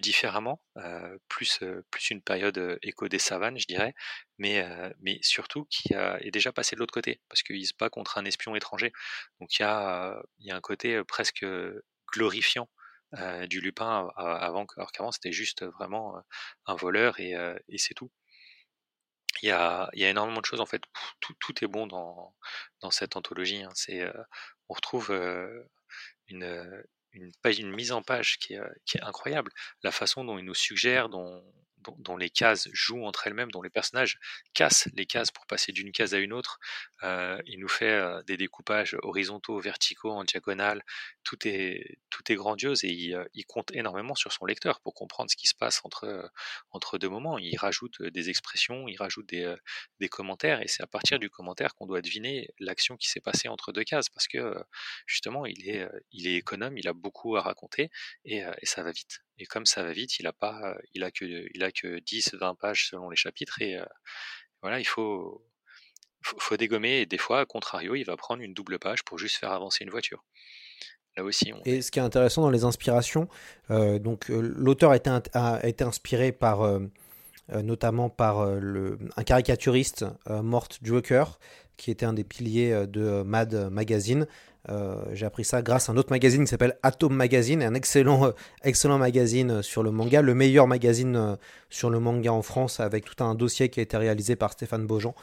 différemment, 0.00 0.62
euh, 0.78 1.18
plus 1.28 1.60
une 2.10 2.22
période 2.22 2.78
écho 2.82 3.08
des 3.08 3.18
savanes, 3.18 3.58
je 3.58 3.66
dirais, 3.66 3.94
mais 4.38 4.64
mais 5.00 5.18
surtout 5.22 5.66
qui 5.66 5.92
est 5.94 6.30
déjà 6.30 6.52
passé 6.52 6.76
de 6.76 6.80
l'autre 6.80 6.94
côté 6.94 7.20
parce 7.28 7.42
qu'il 7.42 7.66
se 7.66 7.74
bat 7.78 7.90
contre 7.90 8.18
un 8.18 8.24
espion 8.24 8.54
étranger. 8.56 8.92
Donc 9.40 9.58
il 9.58 9.62
y 9.62 9.64
a 9.64 10.22
un 10.50 10.60
côté 10.60 11.02
presque 11.04 11.44
glorifiant 12.12 12.68
euh, 13.16 13.46
du 13.46 13.60
Lupin 13.60 14.08
avant 14.16 14.66
alors 14.76 14.92
qu'avant 14.92 15.12
c'était 15.12 15.32
juste 15.32 15.64
vraiment 15.64 16.22
un 16.66 16.74
voleur 16.74 17.18
et, 17.20 17.34
et 17.68 17.78
c'est 17.78 17.94
tout 17.94 18.10
il 19.42 19.48
y 19.48 19.52
a, 19.52 19.90
énormément 19.94 20.40
de 20.40 20.46
choses 20.46 20.60
en 20.60 20.66
fait. 20.66 20.82
Tout, 21.20 21.64
est 21.64 21.68
bon 21.68 21.86
dans, 21.86 22.34
cette 22.90 23.16
anthologie. 23.16 23.62
Hein. 23.62 23.72
Euh, 23.90 24.12
on 24.68 24.74
retrouve 24.74 25.10
euh, 25.10 25.62
une 26.28 27.70
mise 27.70 27.92
en 27.92 28.02
page 28.02 28.38
qui 28.38 28.54
est, 28.54 28.60
qui 28.84 28.98
est 28.98 29.02
incroyable. 29.02 29.52
La 29.82 29.90
façon 29.92 30.24
dont 30.24 30.38
il 30.38 30.44
nous 30.44 30.54
suggère, 30.54 31.08
dont, 31.08 31.42
dont, 31.98 32.16
les 32.16 32.30
cases 32.30 32.68
jouent 32.72 33.04
entre 33.04 33.26
elles-mêmes, 33.26 33.50
dont 33.50 33.62
les 33.62 33.70
personnages 33.70 34.18
cassent 34.54 34.88
les 34.94 35.06
cases 35.06 35.30
pour 35.30 35.46
passer 35.46 35.72
d'une 35.72 35.92
case 35.92 36.14
à 36.14 36.18
une 36.18 36.32
autre. 36.32 36.58
Euh, 37.02 37.40
il 37.46 37.60
nous 37.60 37.68
fait 37.68 37.92
euh, 37.92 38.22
des 38.22 38.36
découpages 38.36 38.96
horizontaux, 39.02 39.58
verticaux, 39.60 40.10
en 40.10 40.24
diagonale. 40.24 40.82
Tout 41.24 41.46
est, 41.46 41.98
tout 42.10 42.22
est 42.30 42.34
grandiose 42.34 42.84
et 42.84 42.90
il, 42.90 43.14
euh, 43.14 43.24
compte 43.46 43.70
énormément 43.72 44.14
sur 44.14 44.32
son 44.32 44.44
lecteur 44.44 44.80
pour 44.80 44.94
comprendre 44.94 45.30
ce 45.30 45.36
qui 45.36 45.46
se 45.46 45.54
passe 45.54 45.80
entre, 45.84 46.30
entre 46.72 46.98
deux 46.98 47.08
moments. 47.08 47.38
Il 47.38 47.56
rajoute 47.56 48.02
des 48.02 48.28
expressions, 48.28 48.88
il 48.88 48.96
rajoute 48.96 49.26
des, 49.26 49.54
des 50.00 50.08
commentaires 50.08 50.60
et 50.62 50.68
c'est 50.68 50.82
à 50.82 50.86
partir 50.86 51.18
du 51.18 51.30
commentaire 51.30 51.74
qu'on 51.74 51.86
doit 51.86 52.02
deviner 52.02 52.48
l'action 52.58 52.96
qui 52.96 53.08
s'est 53.08 53.20
passée 53.20 53.48
entre 53.48 53.72
deux 53.72 53.84
cases 53.84 54.08
parce 54.08 54.26
que 54.26 54.54
justement 55.06 55.46
il 55.46 55.68
est, 55.68 55.88
il 56.12 56.26
est 56.26 56.36
économe, 56.36 56.76
il 56.76 56.88
a 56.88 56.92
beaucoup 56.92 57.36
à 57.36 57.42
raconter 57.42 57.90
et 58.24 58.42
ça 58.64 58.82
va 58.82 58.90
vite. 58.90 59.25
Et 59.38 59.46
comme 59.46 59.66
ça 59.66 59.82
va 59.82 59.92
vite, 59.92 60.18
il 60.18 60.26
a 60.26 60.32
pas, 60.32 60.76
il 60.94 61.04
a 61.04 61.10
que, 61.10 61.24
il 61.24 61.62
a 61.62 61.70
que 61.70 61.98
10, 62.00 62.34
20 62.34 62.54
pages 62.54 62.88
selon 62.90 63.10
les 63.10 63.16
chapitres 63.16 63.60
et 63.60 63.76
euh, 63.76 63.84
voilà, 64.62 64.80
il 64.80 64.86
faut, 64.86 65.46
faut, 66.22 66.38
faut, 66.38 66.56
dégommer 66.56 67.00
et 67.00 67.06
des 67.06 67.18
fois, 67.18 67.40
à 67.40 67.46
contrario, 67.46 67.94
il 67.94 68.04
va 68.04 68.16
prendre 68.16 68.42
une 68.42 68.54
double 68.54 68.78
page 68.78 69.04
pour 69.04 69.18
juste 69.18 69.36
faire 69.36 69.52
avancer 69.52 69.84
une 69.84 69.90
voiture. 69.90 70.24
Là 71.16 71.24
aussi. 71.24 71.52
On... 71.52 71.60
Et 71.64 71.82
ce 71.82 71.90
qui 71.90 71.98
est 71.98 72.02
intéressant 72.02 72.42
dans 72.42 72.50
les 72.50 72.64
inspirations, 72.64 73.28
euh, 73.70 73.98
donc 73.98 74.30
euh, 74.30 74.40
l'auteur 74.40 74.90
a 74.90 74.96
été, 74.96 75.10
a 75.34 75.66
été 75.66 75.84
inspiré 75.84 76.32
par 76.32 76.80
notamment 77.48 78.10
par 78.10 78.44
le, 78.56 78.98
un 79.16 79.22
caricaturiste, 79.22 80.04
Mort 80.28 80.68
Joker, 80.82 81.38
qui 81.76 81.92
était 81.92 82.04
un 82.04 82.12
des 82.12 82.24
piliers 82.24 82.88
de 82.88 83.22
Mad 83.22 83.70
Magazine. 83.70 84.26
Euh, 84.68 84.96
j'ai 85.12 85.26
appris 85.26 85.44
ça 85.44 85.62
grâce 85.62 85.88
à 85.88 85.92
un 85.92 85.96
autre 85.96 86.10
magazine 86.10 86.44
qui 86.44 86.50
s'appelle 86.50 86.76
Atom 86.82 87.14
Magazine, 87.14 87.62
un 87.62 87.74
excellent, 87.74 88.26
euh, 88.26 88.30
excellent 88.64 88.98
magazine 88.98 89.62
sur 89.62 89.82
le 89.82 89.90
manga, 89.90 90.22
le 90.22 90.34
meilleur 90.34 90.66
magazine 90.66 91.16
euh, 91.16 91.36
sur 91.70 91.90
le 91.90 92.00
manga 92.00 92.32
en 92.32 92.42
France, 92.42 92.80
avec 92.80 93.04
tout 93.04 93.22
un 93.22 93.34
dossier 93.34 93.68
qui 93.68 93.80
a 93.80 93.82
été 93.82 93.96
réalisé 93.96 94.36
par 94.36 94.52
Stéphane 94.52 94.86
Beaujean, 94.86 95.14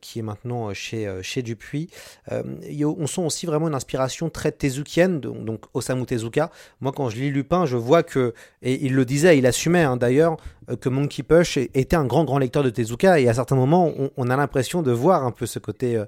qui 0.00 0.20
est 0.20 0.22
maintenant 0.22 0.72
chez, 0.72 1.12
chez 1.22 1.42
Dupuis. 1.42 1.90
on 2.30 3.06
sent 3.06 3.20
aussi 3.20 3.44
vraiment 3.44 3.68
une 3.68 3.74
inspiration 3.74 4.30
très 4.30 4.52
tezukienne, 4.52 5.20
donc 5.20 5.64
Osamu 5.74 6.06
Tezuka. 6.06 6.50
Moi, 6.80 6.92
quand 6.92 7.10
je 7.10 7.16
lis 7.16 7.30
Lupin, 7.30 7.66
je 7.66 7.76
vois 7.76 8.02
que, 8.02 8.32
et 8.62 8.84
il 8.84 8.94
le 8.94 9.04
disait, 9.04 9.36
il 9.36 9.46
assumait 9.46 9.82
hein, 9.82 9.98
d'ailleurs, 9.98 10.38
que 10.80 10.88
Monkey 10.88 11.22
Push 11.22 11.58
était 11.58 11.96
un 11.96 12.06
grand, 12.06 12.24
grand 12.24 12.38
lecteur 12.38 12.62
de 12.62 12.70
Tezuka, 12.70 13.20
et 13.20 13.28
à 13.28 13.34
certains 13.34 13.56
moments, 13.56 13.92
on, 13.98 14.10
on 14.16 14.30
a 14.30 14.36
l'impression 14.36 14.82
de 14.82 14.92
voir 14.92 15.24
un 15.24 15.30
peu 15.30 15.44
ce 15.44 15.58
côté 15.58 16.02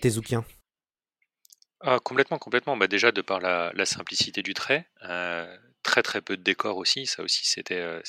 tezukien. 0.00 0.44
Ah, 1.86 1.98
complètement, 2.02 2.38
complètement. 2.38 2.76
Bah, 2.78 2.86
déjà, 2.86 3.12
de 3.12 3.20
par 3.20 3.40
la, 3.40 3.84
simplicité 3.84 4.42
du 4.42 4.54
trait, 4.54 4.88
euh, 5.02 5.54
très 5.82 6.02
très 6.02 6.22
peu 6.22 6.34
de 6.38 6.42
décors 6.42 6.78
aussi. 6.78 7.04
Ça 7.04 7.22
aussi, 7.22 7.46
c'était 7.46 7.74
euh, 7.78 8.00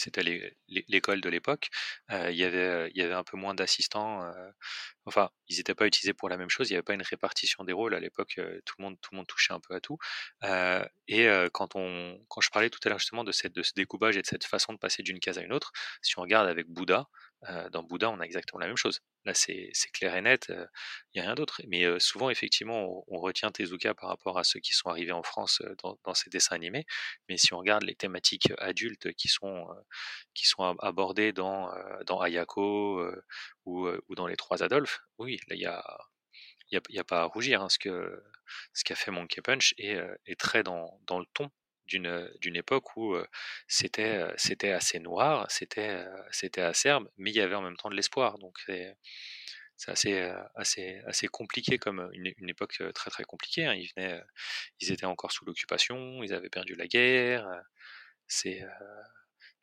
l'école 0.69 1.19
de 1.19 1.27
l'époque. 1.29 1.69
Euh, 2.09 2.31
il 2.31 2.37
y 2.37 2.43
avait 2.45 3.13
un 3.13 3.23
peu 3.25 3.35
moins 3.35 3.53
d'assistants. 3.53 4.31
enfin, 5.05 5.29
ils 5.49 5.57
n'étaient 5.57 5.75
pas 5.75 5.87
utilisés 5.87 6.13
pour 6.13 6.29
la 6.29 6.37
même 6.37 6.49
chose. 6.49 6.69
Il 6.69 6.73
n'y 6.73 6.77
avait 6.77 6.83
pas 6.83 6.93
une 6.93 7.01
répartition 7.01 7.65
des 7.65 7.73
rôles 7.73 7.95
à 7.95 7.99
l'époque. 7.99 8.39
tout 8.65 8.75
le 8.79 8.85
monde 9.11 9.27
touchait 9.27 9.53
un 9.53 9.59
peu 9.59 9.75
à 9.75 9.81
tout. 9.81 9.97
et 11.07 11.27
quand 11.53 11.75
on 11.75 12.17
quand 12.29 12.41
je 12.41 12.49
parlais 12.51 12.69
tout 12.69 12.79
à 12.85 12.89
l'heure 12.89 12.99
justement 12.99 13.23
de 13.25 13.31
ce 13.33 13.73
découpage 13.75 14.15
et 14.17 14.21
de 14.21 14.27
cette 14.27 14.45
façon 14.45 14.71
de 14.73 14.77
passer 14.79 15.03
d'une 15.03 15.19
case 15.19 15.37
à 15.37 15.41
une 15.41 15.53
autre, 15.53 15.71
si 16.01 16.17
on 16.17 16.21
regarde 16.21 16.47
avec 16.47 16.67
Bouddha, 16.67 17.07
dans 17.71 17.83
Bouddha, 17.83 18.09
on 18.09 18.19
a 18.19 18.23
exactement 18.23 18.59
la 18.59 18.67
même 18.67 18.77
chose. 18.77 19.01
Là, 19.25 19.33
c'est 19.33 19.71
clair 19.93 20.15
et 20.15 20.21
net, 20.21 20.47
il 20.49 20.55
n'y 21.15 21.21
a 21.21 21.25
rien 21.25 21.35
d'autre. 21.35 21.61
Mais 21.67 21.99
souvent, 21.99 22.29
effectivement, 22.29 23.03
on, 23.07 23.19
retient 23.19 23.51
Tezuka 23.51 23.93
par 23.93 24.09
rapport 24.09 24.37
à 24.37 24.43
ceux 24.43 24.59
qui 24.59 24.73
sont 24.73 24.89
arrivés 24.89 25.11
en 25.11 25.23
France 25.23 25.61
dans, 25.83 25.99
dans, 26.03 26.13
ces 26.13 26.29
dessins 26.29 26.55
animés. 26.55 26.85
Mais 27.29 27.37
si 27.37 27.53
on 27.53 27.59
regarde 27.59 27.83
les 27.83 27.95
thématiques 27.95 28.51
adultes 28.57 29.13
qui 29.13 29.27
sont, 29.27 29.67
qui 30.33 30.47
sont 30.47 30.63
abordées 30.79 31.33
dans, 31.33 31.71
dans 32.05 32.19
Ayako 32.21 33.05
ou, 33.65 33.89
dans 34.15 34.27
Les 34.27 34.37
Trois 34.37 34.63
Adolphes, 34.63 35.01
oui, 35.17 35.39
il 35.49 35.59
y 35.59 35.65
a, 35.65 35.83
y, 36.71 36.77
a, 36.77 36.81
a, 36.97 37.03
pas 37.03 37.21
à 37.21 37.25
rougir. 37.25 37.61
Hein, 37.61 37.69
ce 37.69 37.77
qu'a 37.77 37.99
ce 38.73 38.93
fait 38.93 39.11
Monkey 39.11 39.41
Punch 39.41 39.75
est, 39.77 39.99
est 40.25 40.39
très 40.39 40.63
dans, 40.63 40.99
dans 41.05 41.19
le 41.19 41.25
ton 41.33 41.51
d'une 41.87 42.29
d'une 42.41 42.55
époque 42.55 42.95
où 42.97 43.15
c'était 43.67 44.25
c'était 44.37 44.71
assez 44.71 44.99
noir, 44.99 45.49
c'était 45.49 46.05
c'était 46.31 46.61
acerbe, 46.61 47.09
mais 47.17 47.31
il 47.31 47.35
y 47.35 47.41
avait 47.41 47.55
en 47.55 47.61
même 47.61 47.77
temps 47.77 47.89
de 47.89 47.95
l'espoir. 47.95 48.37
Donc 48.39 48.57
c'est 48.65 48.95
c'est 49.77 49.91
assez, 49.91 50.31
assez, 50.55 51.01
assez 51.05 51.27
compliqué 51.27 51.77
comme 51.77 52.09
une, 52.13 52.33
une, 52.37 52.49
époque 52.49 52.81
très 52.93 53.09
très 53.11 53.23
compliquée. 53.25 53.65
Hein. 53.65 53.73
Ils, 53.73 53.91
venaient, 53.95 54.21
ils 54.79 54.91
étaient 54.91 55.05
encore 55.05 55.31
sous 55.31 55.45
l'occupation, 55.45 56.23
ils 56.23 56.33
avaient 56.33 56.49
perdu 56.49 56.75
la 56.75 56.87
guerre. 56.87 57.45
C'est 58.27 58.63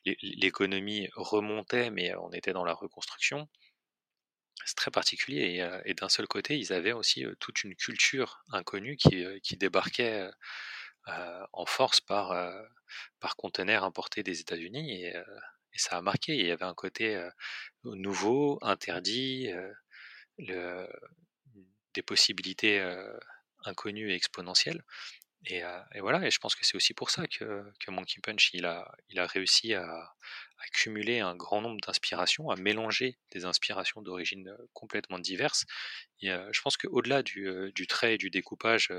l'économie 0.04 1.08
remontait, 1.14 1.90
mais 1.90 2.14
on 2.16 2.32
était 2.32 2.52
dans 2.52 2.64
la 2.64 2.74
reconstruction. 2.74 3.48
C'est 4.64 4.76
très 4.76 4.90
particulier. 4.90 5.40
Et, 5.84 5.90
et 5.90 5.94
d'un 5.94 6.08
seul 6.08 6.26
côté, 6.28 6.58
ils 6.58 6.72
avaient 6.72 6.92
aussi 6.92 7.24
toute 7.40 7.64
une 7.64 7.74
culture 7.74 8.44
inconnue 8.52 8.96
qui, 8.96 9.24
qui 9.42 9.56
débarquait 9.56 10.28
en 11.52 11.66
force 11.66 12.00
par, 12.00 12.32
euh, 12.32 12.62
par 13.20 13.36
conteneur 13.36 13.84
importé 13.84 14.22
des 14.22 14.40
États-Unis 14.40 15.02
et, 15.02 15.16
euh, 15.16 15.24
et, 15.72 15.78
ça 15.78 15.98
a 15.98 16.02
marqué. 16.02 16.36
Il 16.36 16.46
y 16.46 16.50
avait 16.50 16.64
un 16.64 16.74
côté 16.74 17.20
nouveau, 17.84 18.58
interdit, 18.62 19.50
des 20.38 22.02
possibilités 22.04 22.80
inconnues 23.64 24.12
et 24.12 24.14
exponentielles. 24.14 24.82
Et, 25.46 25.62
et, 25.94 26.00
voilà, 26.00 26.24
et 26.26 26.30
je 26.30 26.38
pense 26.38 26.54
que 26.54 26.64
c'est 26.64 26.76
aussi 26.76 26.94
pour 26.94 27.10
ça 27.10 27.26
que, 27.26 27.64
que, 27.80 27.90
Monkey 27.90 28.20
Punch 28.22 28.50
il 28.52 28.66
a, 28.66 28.92
il 29.08 29.18
a 29.18 29.26
réussi 29.26 29.74
à, 29.74 30.14
à 30.62 30.68
cumuler 30.72 31.18
un 31.18 31.34
grand 31.34 31.60
nombre 31.60 31.80
d'inspirations, 31.84 32.50
à 32.50 32.56
mélanger 32.56 33.18
des 33.32 33.44
inspirations 33.44 34.00
d'origine 34.00 34.56
complètement 34.72 35.18
diverses. 35.18 35.64
Et 36.20 36.28
je 36.28 36.62
pense 36.62 36.76
qu'au-delà 36.76 37.22
du, 37.22 37.50
du, 37.74 37.86
trait 37.88 38.14
et 38.14 38.18
du 38.18 38.30
découpage 38.30 38.92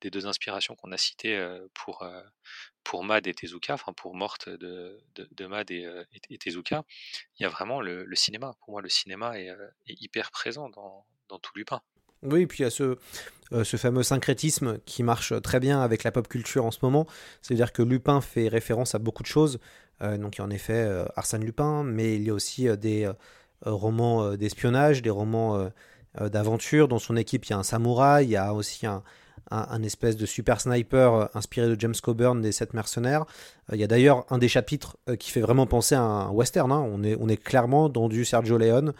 des 0.00 0.10
deux 0.10 0.26
inspirations 0.26 0.76
qu'on 0.76 0.92
a 0.92 0.96
citées 0.96 1.44
pour, 1.74 2.06
pour 2.84 3.02
Mad 3.02 3.26
et 3.26 3.34
Tezuka, 3.34 3.74
enfin 3.74 3.92
pour 3.92 4.14
Morte 4.14 4.48
de, 4.48 5.00
de, 5.16 5.46
Mad 5.46 5.70
et, 5.72 5.88
et, 6.30 6.38
Tezuka, 6.38 6.84
il 7.38 7.42
y 7.42 7.46
a 7.46 7.48
vraiment 7.48 7.80
le, 7.80 8.06
cinéma. 8.14 8.54
Pour 8.60 8.70
moi, 8.70 8.80
le 8.80 8.88
cinéma 8.88 9.40
est, 9.40 9.50
hyper 9.88 10.30
présent 10.30 10.68
dans, 10.70 11.04
dans 11.28 11.40
tout 11.40 11.52
Lupin. 11.56 11.80
Oui, 12.22 12.46
puis 12.46 12.60
il 12.60 12.62
y 12.62 12.66
a 12.66 12.70
ce, 12.70 12.96
ce 13.64 13.76
fameux 13.76 14.04
syncrétisme 14.04 14.78
qui 14.86 15.02
marche 15.02 15.32
très 15.42 15.58
bien 15.58 15.80
avec 15.80 16.04
la 16.04 16.12
pop 16.12 16.28
culture 16.28 16.64
en 16.64 16.70
ce 16.70 16.78
moment. 16.82 17.06
C'est-à-dire 17.42 17.72
que 17.72 17.82
Lupin 17.82 18.20
fait 18.20 18.48
référence 18.48 18.94
à 18.94 18.98
beaucoup 18.98 19.24
de 19.24 19.28
choses. 19.28 19.58
Euh, 20.02 20.18
donc 20.18 20.36
il 20.36 20.38
y 20.40 20.42
a 20.42 20.44
en 20.44 20.50
effet 20.50 20.74
euh, 20.74 21.04
Arsène 21.16 21.44
Lupin, 21.44 21.84
mais 21.84 22.16
il 22.16 22.22
y 22.22 22.30
a 22.30 22.34
aussi 22.34 22.68
des 22.76 23.10
romans 23.64 24.34
d'espionnage, 24.36 25.02
des 25.02 25.10
romans 25.10 25.68
d'aventure. 26.20 26.88
Dans 26.88 26.98
son 26.98 27.16
équipe, 27.16 27.44
il 27.46 27.50
y 27.50 27.52
a 27.52 27.58
un 27.58 27.62
samouraï, 27.62 28.24
il 28.24 28.30
y 28.30 28.36
a 28.36 28.52
aussi 28.54 28.86
un, 28.86 29.04
un, 29.52 29.82
espèce 29.84 30.16
de 30.16 30.26
super 30.26 30.60
sniper 30.60 31.28
inspiré 31.34 31.68
de 31.68 31.78
James 31.78 31.94
Coburn 32.02 32.40
des 32.40 32.50
Sept 32.50 32.74
Mercenaires. 32.74 33.24
Il 33.72 33.78
y 33.78 33.84
a 33.84 33.86
d'ailleurs 33.86 34.26
un 34.30 34.38
des 34.38 34.48
chapitres 34.48 34.96
qui 35.20 35.30
fait 35.30 35.40
vraiment 35.40 35.66
penser 35.66 35.94
à 35.94 36.00
un 36.00 36.30
western. 36.30 36.72
Hein. 36.72 36.84
On, 36.92 37.04
est, 37.04 37.16
on 37.20 37.28
est 37.28 37.36
clairement 37.36 37.88
dans 37.88 38.08
du 38.08 38.24
Sergio 38.24 38.58
Leone. 38.58 38.94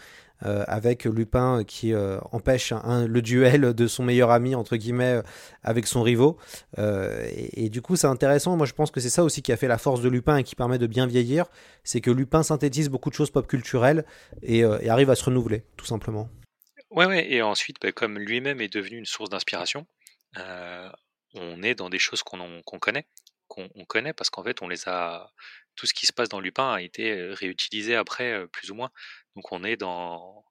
Euh, 0.45 0.65
avec 0.67 1.05
Lupin 1.05 1.63
qui 1.63 1.95
euh, 1.95 2.19
empêche 2.33 2.73
le 2.73 3.23
duel 3.23 3.75
de 3.75 3.87
son 3.87 4.03
meilleur 4.03 4.31
ami, 4.31 4.57
entre 4.57 4.77
guillemets, 4.77 5.19
euh, 5.19 5.23
avec 5.63 5.87
son 5.87 6.03
rivaux. 6.03 6.37
Et, 6.77 7.69
du 7.69 7.81
coup, 7.81 7.97
c'est 7.97 8.09
intéressant. 8.09 8.57
Moi, 8.57 8.67
je 8.67 8.73
pense 8.73 8.91
que 8.91 9.01
c'est 9.01 9.11
ça 9.11 9.23
aussi 9.23 9.43
qui 9.43 9.53
a 9.53 9.57
fait 9.57 9.69
la 9.69 9.79
force 9.79 10.01
de 10.01 10.09
Lupin 10.09 10.39
et 10.39 10.43
qui 10.43 10.57
permet 10.57 10.79
de 10.79 10.87
bien 10.87 11.07
vieillir. 11.07 11.47
C'est 11.85 12.01
que 12.01 12.11
Lupin 12.11 12.43
synthétise 12.43 12.89
beaucoup 12.89 13.11
de 13.11 13.15
choses 13.15 13.31
pop 13.31 13.47
culturelles 13.47 14.05
et, 14.43 14.65
arrive 14.65 15.11
à 15.11 15.15
se 15.15 15.25
renouveler, 15.25 15.65
tout 15.77 15.87
simplement. 15.87 16.29
Ouais, 16.91 17.07
ouais. 17.07 17.31
Et 17.31 17.43
ensuite, 17.43 17.77
bah, 17.81 17.93
comme 17.93 18.19
lui-même 18.19 18.61
est 18.61 18.73
devenu 18.73 18.99
une 18.99 19.07
source 19.07 19.31
d'inspiration, 19.31 19.87
on 21.35 21.63
est 21.63 21.75
dans 21.75 21.89
des 21.89 21.99
choses 21.99 22.23
qu'on 22.23 22.79
connaît 22.81 23.07
qu'on 23.49 23.85
connaît 23.87 24.15
parce 24.15 24.31
qu'en 24.31 24.43
fait 24.43 24.63
on 24.63 24.69
les 24.69 24.89
a 24.89 25.31
tout 25.77 25.85
ce 25.85 25.93
qui 25.93 26.07
se 26.07 26.13
passe 26.15 26.31
dans 26.31 26.41
Lupin 26.41 26.73
a 26.73 26.81
été 26.81 27.13
réutilisé 27.35 27.95
après 27.95 28.47
plus 28.47 28.71
ou 28.71 28.75
moins 28.75 28.91
donc 29.37 29.53
on 29.53 29.65
est 29.65 29.77
dans 29.77 30.45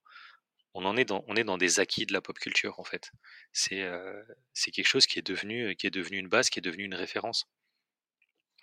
on 0.73 0.85
en 0.85 0.95
est 0.95 1.05
dans 1.43 1.57
des 1.57 1.79
acquis 1.79 2.05
de 2.05 2.13
la 2.13 2.21
pop 2.21 2.37
culture 2.39 2.79
en 2.79 2.83
fait. 2.83 3.11
C'est 3.51 3.83
c'est 4.53 4.71
quelque 4.71 4.87
chose 4.87 5.05
qui 5.07 5.19
est 5.19 5.21
devenu 5.21 5.75
une 6.17 6.29
base, 6.29 6.49
qui 6.49 6.59
est 6.59 6.61
devenu 6.61 6.85
une 6.85 6.95
référence. 6.95 7.45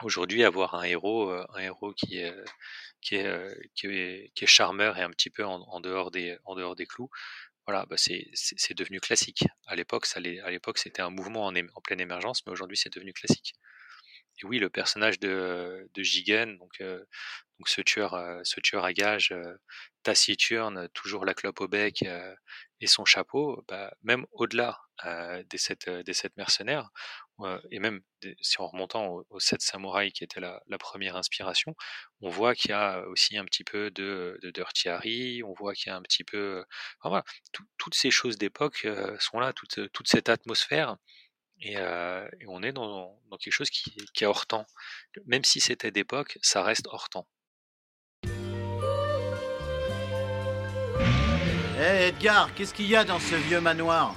Aujourd'hui, 0.02 0.44
avoir 0.44 0.74
un 0.74 0.84
héros 0.84 1.30
un 1.30 1.58
héros 1.58 1.92
qui 1.92 2.18
est 2.18 2.34
qui 3.00 3.16
est, 3.16 4.46
charmeur 4.46 4.96
et 4.98 5.02
un 5.02 5.10
petit 5.10 5.30
peu 5.30 5.44
en, 5.44 5.80
dehors 5.80 6.10
des 6.10 6.38
clous, 6.88 7.10
voilà, 7.66 7.84
bah 7.86 7.96
c'est 7.98 8.74
devenu 8.74 9.00
classique. 9.00 9.44
À 9.66 9.76
l'époque, 9.76 10.06
à 10.16 10.50
l'époque 10.50 10.78
c'était 10.78 11.02
un 11.02 11.10
mouvement 11.10 11.46
en, 11.46 11.54
en 11.54 11.80
pleine 11.82 12.00
émergence, 12.00 12.44
mais 12.46 12.52
aujourd'hui 12.52 12.76
c'est 12.76 12.92
devenu 12.92 13.12
classique. 13.12 13.54
Et 14.40 14.46
oui, 14.46 14.58
le 14.58 14.70
personnage 14.70 15.18
de, 15.18 15.88
de 15.94 16.02
Jigen, 16.02 16.58
euh, 16.80 16.98
donc 17.58 17.68
ce 17.68 17.80
tueur, 17.80 18.14
euh, 18.14 18.40
ce 18.44 18.60
tueur 18.60 18.84
à 18.84 18.92
gages 18.92 19.32
euh, 19.32 19.56
taciturne, 20.04 20.88
toujours 20.94 21.24
la 21.24 21.34
clope 21.34 21.60
au 21.60 21.68
bec 21.68 22.04
et 22.80 22.86
son 22.86 23.04
chapeau, 23.04 23.64
bah, 23.68 23.92
même 24.02 24.26
au-delà 24.32 24.78
des 25.50 25.58
sept, 25.58 25.86
mercenaires, 26.36 26.88
et 27.70 27.78
même 27.78 28.00
si 28.40 28.60
en 28.60 28.68
remontant 28.68 29.24
aux, 29.28 29.40
sept 29.40 29.60
samouraïs 29.60 30.12
qui 30.12 30.24
était 30.24 30.40
la, 30.40 30.62
première 30.78 31.16
inspiration, 31.16 31.74
on 32.20 32.30
voit 32.30 32.54
qu'il 32.54 32.70
y 32.70 32.74
a 32.74 33.06
aussi 33.08 33.36
un 33.36 33.44
petit 33.44 33.64
peu 33.64 33.90
de, 33.90 34.38
de 34.42 34.50
Dirty 34.50 34.88
Harry, 34.88 35.42
on 35.42 35.52
voit 35.52 35.74
qu'il 35.74 35.90
y 35.90 35.92
a 35.92 35.96
un 35.96 36.02
petit 36.02 36.24
peu, 36.24 36.64
enfin, 37.00 37.10
voilà, 37.10 37.24
toutes 37.76 37.94
ces 37.94 38.10
choses 38.10 38.38
d'époque 38.38 38.86
sont 39.18 39.40
là, 39.40 39.52
toute 39.52 40.08
cette 40.08 40.28
atmosphère 40.28 40.96
euh, 41.66 42.28
et, 42.40 42.46
on 42.46 42.62
est 42.62 42.72
dans, 42.72 43.18
quelque 43.40 43.52
chose 43.52 43.70
qui, 43.70 43.92
est 44.20 44.26
hors 44.26 44.46
temps. 44.46 44.66
Même 45.26 45.44
si 45.44 45.60
c'était 45.60 45.90
d'époque, 45.90 46.38
ça 46.42 46.62
reste 46.62 46.86
hors 46.90 47.08
temps. 47.08 47.26
Hé 51.80 52.08
Edgar, 52.08 52.52
qu'est-ce 52.54 52.74
qu'il 52.74 52.88
y 52.88 52.96
a 52.96 53.04
dans 53.04 53.20
ce 53.20 53.36
vieux 53.36 53.60
manoir? 53.60 54.14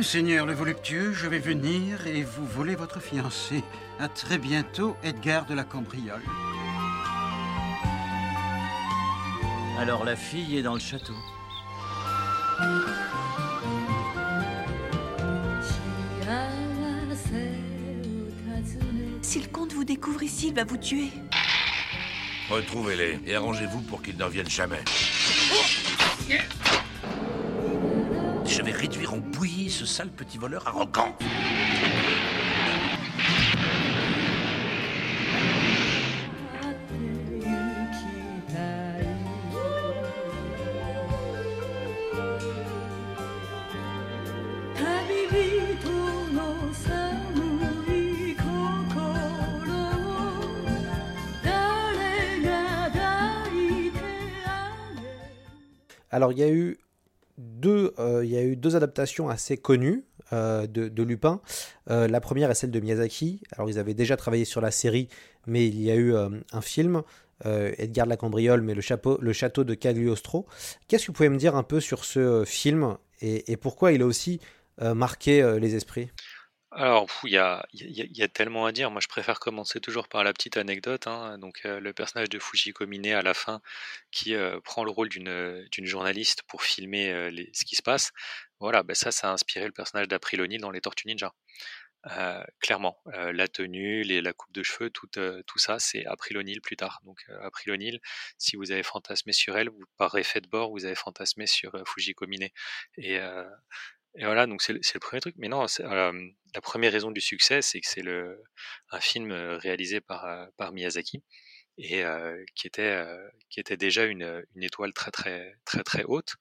Seigneur 0.00 0.46
le 0.46 0.54
voluptueux, 0.54 1.12
je 1.12 1.26
vais 1.26 1.38
venir 1.38 2.06
et 2.06 2.22
vous 2.22 2.46
voler 2.46 2.74
votre 2.74 3.00
fiancée. 3.00 3.62
À 3.98 4.08
très 4.08 4.38
bientôt, 4.38 4.96
Edgar 5.02 5.44
de 5.46 5.54
la 5.54 5.64
Cambriole. 5.64 6.22
Alors 9.78 10.04
la 10.04 10.16
fille 10.16 10.56
est 10.56 10.62
dans 10.62 10.74
le 10.74 10.80
château. 10.80 11.14
Si 19.32 19.40
le 19.40 19.48
comte 19.48 19.72
vous 19.72 19.84
découvre 19.84 20.22
ici, 20.22 20.48
il 20.48 20.54
va 20.54 20.64
vous 20.64 20.76
tuer. 20.76 21.08
Retrouvez-les 22.50 23.18
et 23.24 23.34
arrangez-vous 23.34 23.80
pour 23.80 24.02
qu'ils 24.02 24.18
ne 24.18 24.24
reviennent 24.24 24.50
jamais. 24.50 24.84
Je 28.44 28.60
vais 28.60 28.72
réduire 28.72 29.14
ont 29.14 29.20
bouilli 29.20 29.70
ce 29.70 29.86
sale 29.86 30.10
petit 30.10 30.36
voleur 30.36 30.68
arrogant. 30.68 31.16
Alors, 56.22 56.30
il 56.30 56.38
y 56.38 56.44
a 56.44 56.50
eu 56.50 56.78
deux, 57.36 57.94
euh, 57.98 58.24
il 58.24 58.30
y 58.30 58.36
a 58.36 58.44
eu 58.44 58.54
deux 58.54 58.76
adaptations 58.76 59.28
assez 59.28 59.56
connues 59.56 60.04
euh, 60.32 60.68
de, 60.68 61.02
Lupin. 61.02 61.40
Euh, 61.90 62.06
la 62.06 62.20
première 62.20 62.48
est 62.48 62.54
celle 62.54 62.70
de 62.70 62.78
Miyazaki. 62.78 63.40
Alors, 63.50 63.68
ils 63.68 63.76
avaient 63.76 63.92
déjà 63.92 64.16
travaillé 64.16 64.44
sur 64.44 64.60
la 64.60 64.70
série, 64.70 65.08
mais 65.48 65.66
il 65.66 65.82
y 65.82 65.90
a 65.90 65.96
eu 65.96 66.14
un 66.14 66.60
film, 66.60 67.02
Edgar 67.44 68.06
la 68.06 68.16
Cambriole, 68.16 68.62
mais 68.62 68.74
le, 68.74 68.80
chapeau, 68.80 69.18
le 69.20 69.32
château 69.32 69.64
de 69.64 69.74
Cagliostro. 69.74 70.46
Qu'est-ce 70.86 71.06
que 71.06 71.06
vous 71.08 71.14
pouvez 71.14 71.28
me 71.28 71.38
dire 71.38 71.56
un 71.56 71.64
peu 71.64 71.80
sur 71.80 72.04
ce 72.04 72.44
film 72.46 72.96
et 73.20 73.56
pourquoi 73.56 73.90
il 73.90 74.02
a 74.02 74.06
aussi 74.06 74.38
marqué 74.80 75.58
les 75.58 75.74
esprits? 75.74 76.08
Alors, 76.74 77.06
il 77.24 77.30
y 77.30 77.36
a, 77.38 77.66
y, 77.74 78.18
y 78.18 78.22
a, 78.22 78.28
tellement 78.28 78.64
à 78.64 78.72
dire. 78.72 78.90
Moi, 78.90 79.00
je 79.02 79.08
préfère 79.08 79.40
commencer 79.40 79.78
toujours 79.80 80.08
par 80.08 80.24
la 80.24 80.32
petite 80.32 80.56
anecdote. 80.56 81.06
Hein. 81.06 81.38
Donc, 81.38 81.60
euh, 81.66 81.80
le 81.80 81.92
personnage 81.92 82.30
de 82.30 82.38
Fujiko 82.38 82.86
Mine 82.86 83.08
à 83.08 83.20
la 83.22 83.34
fin, 83.34 83.60
qui 84.10 84.34
euh, 84.34 84.58
prend 84.60 84.84
le 84.84 84.90
rôle 84.90 85.10
d'une 85.10 85.66
d'une 85.70 85.86
journaliste 85.86 86.42
pour 86.44 86.62
filmer 86.62 87.10
euh, 87.12 87.30
ce 87.52 87.64
qui 87.66 87.76
se 87.76 87.82
passe. 87.82 88.12
Voilà, 88.60 88.82
ben 88.82 88.94
ça, 88.94 89.12
ça 89.12 89.28
a 89.30 89.32
inspiré 89.32 89.66
le 89.66 89.72
personnage 89.72 90.08
d'April 90.08 90.40
O'Neil 90.40 90.58
dans 90.58 90.70
les 90.70 90.80
Tortues 90.80 91.08
Ninja. 91.08 91.34
clairement, 92.60 93.00
la 93.06 93.48
tenue, 93.48 94.02
les, 94.02 94.20
la 94.22 94.32
coupe 94.32 94.52
de 94.52 94.62
cheveux, 94.62 94.90
tout, 94.90 95.08
tout 95.08 95.58
ça, 95.58 95.78
c'est 95.78 96.04
April 96.06 96.38
O'Neil 96.38 96.60
plus 96.60 96.76
tard. 96.76 97.00
Donc, 97.04 97.24
April 97.42 97.72
O'Neil, 97.72 98.00
si 98.38 98.56
vous 98.56 98.72
avez 98.72 98.82
fantasmé 98.82 99.32
sur 99.32 99.56
elle, 99.58 99.68
vous, 99.68 99.84
par 99.98 100.16
effet 100.16 100.40
de 100.40 100.48
bord, 100.48 100.70
vous 100.70 100.84
avez 100.84 100.94
fantasmé 100.94 101.46
sur 101.46 101.72
Fujiko 101.86 102.26
Mine. 102.26 102.48
Et 102.96 103.18
et 104.16 104.24
voilà, 104.24 104.46
donc 104.46 104.62
c'est 104.62 104.74
le 104.74 105.00
premier 105.00 105.20
truc. 105.20 105.34
Mais 105.38 105.48
non, 105.48 105.66
la 105.80 106.60
première 106.62 106.92
raison 106.92 107.10
du 107.10 107.20
succès, 107.20 107.62
c'est 107.62 107.80
que 107.80 107.86
c'est 107.88 108.04
un 108.90 109.00
film 109.00 109.32
réalisé 109.32 110.00
par 110.00 110.48
par 110.56 110.72
Miyazaki 110.72 111.22
et 111.78 112.04
qui 112.54 112.66
était 112.66 113.04
qui 113.50 113.60
était 113.60 113.76
déjà 113.78 114.04
une 114.04 114.44
une 114.54 114.62
étoile 114.62 114.92
très 114.92 115.10
très 115.10 115.54
très 115.64 115.82
très 115.84 116.04
haute, 116.04 116.36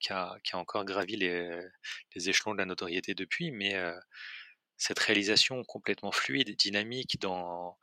qui 0.00 0.12
a 0.12 0.36
qui 0.44 0.56
a 0.56 0.58
encore 0.58 0.84
gravi 0.84 1.16
les 1.16 1.50
les 2.14 2.28
échelons 2.30 2.54
de 2.54 2.58
la 2.58 2.66
notoriété 2.66 3.14
depuis. 3.14 3.50
Mais 3.52 3.74
cette 4.78 4.98
réalisation 4.98 5.62
complètement 5.64 6.12
fluide, 6.12 6.56
dynamique 6.56 7.20
dans 7.20 7.78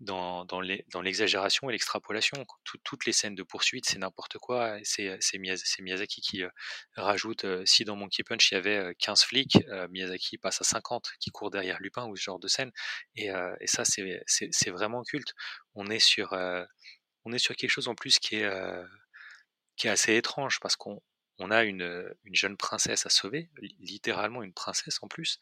dans, 0.00 0.60
l'exagération 1.02 1.68
et 1.68 1.72
l'extrapolation. 1.72 2.44
toutes 2.82 3.06
les 3.06 3.12
scènes 3.12 3.34
de 3.34 3.42
poursuite, 3.42 3.86
c'est 3.86 3.98
n'importe 3.98 4.38
quoi. 4.38 4.78
C'est 4.82 5.38
Miyazaki 5.38 6.20
qui 6.20 6.42
euh, 6.42 6.48
rajoute, 6.96 7.44
euh, 7.44 7.64
si 7.64 7.84
dans 7.84 7.96
Monkey 7.96 8.22
Punch 8.22 8.50
il 8.50 8.54
y 8.54 8.56
avait 8.56 8.94
15 8.98 9.22
euh, 9.22 9.26
flics, 9.26 9.58
Miyazaki 9.90 10.38
passe 10.38 10.60
à 10.60 10.64
50 10.64 11.12
qui 11.20 11.30
courent 11.30 11.50
derrière 11.50 11.78
Lupin 11.80 12.06
ou 12.06 12.16
ce 12.16 12.22
genre 12.22 12.38
de 12.38 12.48
scène. 12.48 12.70
Et, 13.16 13.30
ça, 13.66 13.84
c'est 13.84 14.70
vraiment 14.70 15.02
culte. 15.02 15.32
On 15.74 15.86
est 15.86 15.98
sur, 15.98 16.32
on 17.24 17.32
est 17.32 17.38
sur 17.38 17.56
quelque 17.56 17.70
chose 17.70 17.88
en 17.88 17.94
plus 17.94 18.18
qui 18.18 18.36
est, 18.36 18.50
qui 19.76 19.86
est 19.86 19.90
assez 19.90 20.16
étrange 20.16 20.60
parce 20.60 20.76
qu'on 20.76 21.00
on 21.38 21.50
a 21.50 21.64
une, 21.64 22.14
une, 22.24 22.34
jeune 22.34 22.56
princesse 22.56 23.06
à 23.06 23.10
sauver, 23.10 23.50
littéralement 23.80 24.42
une 24.42 24.52
princesse 24.52 24.98
en 25.02 25.08
plus, 25.08 25.38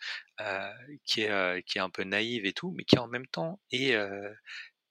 qui, 1.05 1.23
est, 1.23 1.79
un 1.79 1.91
peu 1.91 2.05
naïve 2.05 2.47
et 2.47 2.53
tout, 2.53 2.73
mais 2.73 2.85
qui 2.85 2.99
en 2.99 3.09
même 3.09 3.27
temps 3.27 3.61
est 3.71 3.97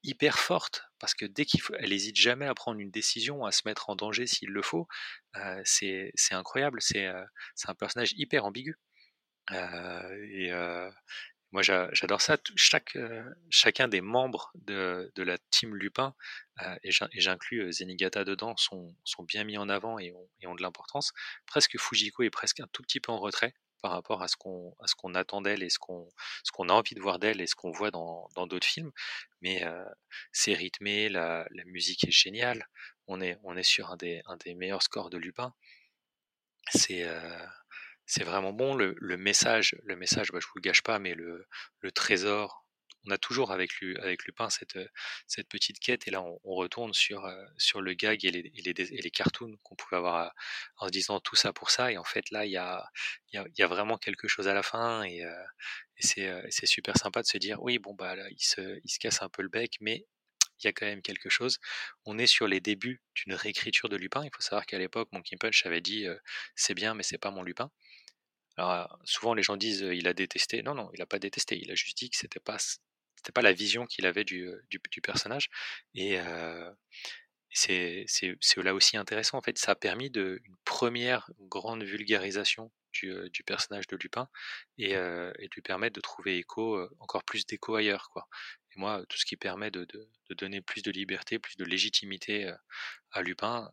hyper 0.03 0.39
forte, 0.39 0.83
parce 0.99 1.13
que 1.13 1.25
dès 1.25 1.45
qu'il 1.45 1.61
hésite 1.93 2.15
jamais 2.15 2.47
à 2.47 2.55
prendre 2.55 2.79
une 2.79 2.91
décision, 2.91 3.45
à 3.45 3.51
se 3.51 3.61
mettre 3.65 3.89
en 3.89 3.95
danger 3.95 4.27
s'il 4.27 4.49
le 4.49 4.61
faut. 4.61 4.87
c'est 5.63 6.11
incroyable, 6.31 6.79
c'est 6.81 7.07
un 7.07 7.75
personnage 7.75 8.13
hyper 8.17 8.45
ambigu. 8.45 8.77
Moi, 11.51 11.63
j'adore 11.63 12.21
ça. 12.21 12.37
Chaque, 12.55 12.95
euh, 12.95 13.23
chacun 13.49 13.89
des 13.89 13.99
membres 13.99 14.51
de, 14.55 15.11
de 15.15 15.23
la 15.23 15.37
team 15.49 15.75
Lupin, 15.75 16.15
euh, 16.61 16.75
et 16.83 16.91
j'inclus 16.91 17.61
euh, 17.63 17.71
Zenigata 17.71 18.23
dedans, 18.23 18.55
sont, 18.55 18.95
sont, 19.03 19.23
bien 19.23 19.43
mis 19.43 19.57
en 19.57 19.67
avant 19.67 19.99
et 19.99 20.13
ont, 20.13 20.29
ont 20.47 20.55
de 20.55 20.61
l'importance. 20.61 21.11
Presque 21.45 21.77
Fujiko 21.77 22.23
est 22.23 22.29
presque 22.29 22.61
un 22.61 22.67
tout 22.71 22.83
petit 22.83 23.01
peu 23.01 23.11
en 23.11 23.19
retrait 23.19 23.53
par 23.81 23.91
rapport 23.91 24.21
à 24.21 24.27
ce 24.27 24.35
qu'on 24.37 24.75
à 24.79 25.19
attend 25.19 25.41
d'elle 25.41 25.63
et 25.63 25.69
ce 25.69 25.79
qu'on 25.79 26.07
ce 26.43 26.51
a 26.69 26.73
envie 26.73 26.95
de 26.95 27.01
voir 27.01 27.17
d'elle 27.19 27.41
et 27.41 27.47
ce 27.47 27.55
qu'on 27.55 27.71
voit 27.71 27.89
dans 27.89 28.29
d'autres 28.47 28.67
films 28.67 28.91
mais 29.41 29.63
c'est 30.31 30.53
rythmé 30.53 31.09
la, 31.09 31.47
la 31.49 31.63
musique 31.65 32.03
est 32.03 32.11
géniale 32.11 32.67
on 33.07 33.21
est 33.21 33.39
on 33.43 33.57
est 33.57 33.63
sur 33.63 33.89
un 33.89 33.97
des 33.97 34.21
un 34.27 34.37
des 34.37 34.53
meilleurs 34.53 34.83
scores 34.83 35.09
de 35.09 35.17
Lupin 35.17 35.55
c'est 36.69 37.07
c'est 38.11 38.25
vraiment 38.25 38.51
bon. 38.51 38.75
Le, 38.75 39.17
message, 39.17 39.77
le 39.83 39.95
message, 39.95 40.33
bah, 40.33 40.39
je 40.41 40.47
vous 40.47 40.57
le 40.57 40.61
gâche 40.61 40.81
pas, 40.81 40.99
mais 40.99 41.13
le, 41.15 41.47
trésor, 41.93 42.65
on 43.07 43.11
a 43.11 43.17
toujours 43.17 43.53
avec, 43.53 43.71
Lupin 43.79 44.49
cette, 44.49 44.77
cette 45.27 45.47
petite 45.47 45.79
quête, 45.79 46.09
et 46.09 46.11
là 46.11 46.21
on, 46.21 46.55
retourne 46.55 46.93
sur, 46.93 47.25
euh, 47.25 47.45
sur 47.57 47.79
le 47.79 47.93
gag 47.93 48.25
et 48.25 48.31
les, 48.31 49.11
cartoons 49.11 49.57
qu'on 49.63 49.75
pouvait 49.75 49.95
avoir 49.95 50.33
en 50.75 50.87
se 50.87 50.91
disant 50.91 51.21
tout 51.21 51.37
ça 51.37 51.53
pour 51.53 51.71
ça, 51.71 51.89
et 51.93 51.97
en 51.97 52.03
fait 52.03 52.29
là 52.31 52.45
il 52.45 52.51
y 52.51 52.57
a, 52.57 53.67
vraiment 53.67 53.97
quelque 53.97 54.27
chose 54.27 54.49
à 54.49 54.53
la 54.53 54.61
fin, 54.61 55.03
et, 55.03 55.23
euh, 55.23 55.31
euh, 56.17 56.41
c'est 56.49 56.65
super 56.65 56.97
sympa 56.97 57.21
de 57.21 57.27
se 57.27 57.37
dire 57.37 57.63
oui, 57.63 57.79
bon 57.79 57.93
bah 57.93 58.17
là 58.17 58.27
il 58.29 58.43
se, 58.43 58.79
il 58.83 58.89
se 58.89 58.99
casse 58.99 59.21
un 59.21 59.29
peu 59.29 59.41
le 59.41 59.49
bec, 59.49 59.77
mais 59.79 60.05
il 60.59 60.65
y 60.65 60.67
a 60.67 60.73
quand 60.73 60.85
même 60.85 61.01
quelque 61.01 61.29
chose. 61.29 61.59
On 62.05 62.19
est 62.19 62.27
sur 62.27 62.47
les 62.47 62.59
débuts 62.59 63.01
d'une 63.15 63.33
réécriture 63.33 63.89
de 63.89 63.95
Lupin. 63.95 64.23
Il 64.23 64.29
faut 64.35 64.43
savoir 64.43 64.67
qu'à 64.67 64.77
l'époque, 64.77 65.09
Monkey 65.11 65.35
Punch 65.35 65.65
avait 65.65 65.81
dit 65.81 66.05
c'est 66.55 66.75
bien, 66.75 66.93
mais 66.93 67.01
c'est 67.01 67.17
pas 67.17 67.31
mon 67.31 67.41
Lupin. 67.41 67.71
Alors, 68.57 68.99
souvent, 69.05 69.33
les 69.33 69.43
gens 69.43 69.57
disent 69.57 69.81
il 69.93 70.07
a 70.07 70.13
détesté. 70.13 70.61
Non, 70.63 70.75
non, 70.75 70.89
il 70.93 70.99
n'a 70.99 71.05
pas 71.05 71.19
détesté. 71.19 71.59
Il 71.61 71.71
a 71.71 71.75
juste 71.75 71.97
dit 71.97 72.09
que 72.09 72.17
c'était 72.17 72.39
pas 72.39 72.57
c'était 73.21 73.31
pas 73.33 73.41
la 73.43 73.53
vision 73.53 73.85
qu'il 73.85 74.05
avait 74.07 74.23
du, 74.23 74.49
du, 74.69 74.81
du, 74.89 75.01
personnage. 75.01 75.49
Et 75.93 76.19
euh, 76.19 76.71
c'est 77.51 78.05
là 78.57 78.73
aussi 78.73 78.97
intéressant. 78.97 79.37
En 79.37 79.41
fait, 79.41 79.57
ça 79.59 79.73
a 79.73 79.75
permis 79.75 80.09
de, 80.09 80.41
une 80.43 80.55
première 80.65 81.29
grande 81.39 81.83
vulgarisation 81.83 82.71
du, 82.93 83.13
du 83.31 83.43
personnage 83.43 83.87
de 83.87 83.95
Lupin 83.95 84.27
et, 84.79 84.95
euh, 84.95 85.31
et 85.37 85.47
de 85.47 85.53
lui 85.53 85.61
permettre 85.61 85.93
de 85.93 86.01
trouver 86.01 86.37
écho, 86.37 86.81
encore 86.99 87.23
plus 87.23 87.45
d'écho 87.45 87.75
ailleurs. 87.75 88.09
Quoi. 88.09 88.27
Et 88.75 88.79
moi, 88.79 89.03
tout 89.07 89.17
ce 89.17 89.25
qui 89.25 89.37
permet 89.37 89.69
de, 89.69 89.85
de, 89.85 90.09
de, 90.29 90.33
donner 90.33 90.61
plus 90.61 90.81
de 90.81 90.91
liberté, 90.91 91.37
plus 91.37 91.57
de 91.57 91.65
légitimité 91.65 92.51
à 93.11 93.21
Lupin, 93.21 93.71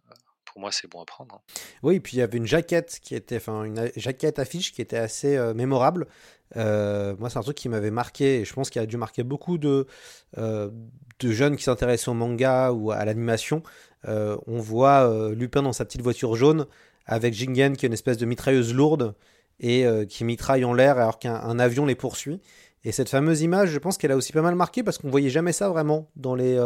pour 0.52 0.60
moi, 0.60 0.70
c'est 0.72 0.88
bon 0.90 1.00
à 1.00 1.04
prendre. 1.04 1.36
Hein. 1.36 1.40
Oui, 1.82 2.00
puis 2.00 2.16
il 2.16 2.20
y 2.20 2.22
avait 2.22 2.38
une 2.38 2.46
jaquette 2.46 2.98
qui 3.02 3.14
était, 3.14 3.36
enfin, 3.36 3.64
une 3.64 3.90
jaquette 3.96 4.38
affiche 4.38 4.72
qui 4.72 4.80
était 4.80 4.96
assez 4.96 5.36
euh, 5.36 5.54
mémorable. 5.54 6.06
Euh, 6.56 7.14
moi, 7.18 7.28
c'est 7.30 7.38
un 7.38 7.42
truc 7.42 7.56
qui 7.56 7.68
m'avait 7.68 7.90
marqué, 7.90 8.40
et 8.40 8.44
je 8.44 8.52
pense 8.54 8.70
qu'il 8.70 8.80
a 8.80 8.86
dû 8.86 8.96
marquer 8.96 9.22
beaucoup 9.22 9.58
de, 9.58 9.86
euh, 10.38 10.70
jeunes 11.22 11.56
qui 11.56 11.64
s'intéressent 11.64 12.08
au 12.08 12.14
manga 12.14 12.72
ou 12.72 12.90
à 12.90 13.04
l'animation. 13.04 13.62
on 14.06 14.60
voit 14.60 15.30
Lupin 15.34 15.62
dans 15.62 15.72
sa 15.72 15.84
petite 15.84 16.00
voiture 16.00 16.36
jaune 16.36 16.66
avec 17.06 17.34
Jingen 17.34 17.76
qui 17.76 17.86
est 17.86 17.88
une 17.88 17.92
espèce 17.92 18.18
de 18.18 18.24
mitrailleuse 18.24 18.72
lourde 18.72 19.16
et 19.58 19.84
qui 20.08 20.22
mitraille 20.22 20.64
en 20.64 20.72
l'air 20.72 20.96
alors 20.96 21.18
qu'un 21.18 21.58
avion 21.58 21.86
les 21.86 21.96
poursuit. 21.96 22.40
Et 22.84 22.92
cette 22.92 23.08
fameuse 23.08 23.42
image, 23.42 23.70
je 23.70 23.78
pense 23.80 23.98
qu'elle 23.98 24.12
a 24.12 24.16
aussi 24.16 24.32
pas 24.32 24.42
mal 24.42 24.54
marqué 24.54 24.84
parce 24.84 24.96
qu'on 24.96 25.10
voyait 25.10 25.28
jamais 25.28 25.52
ça 25.52 25.68
vraiment 25.68 26.08
dans 26.14 26.36
les 26.36 26.56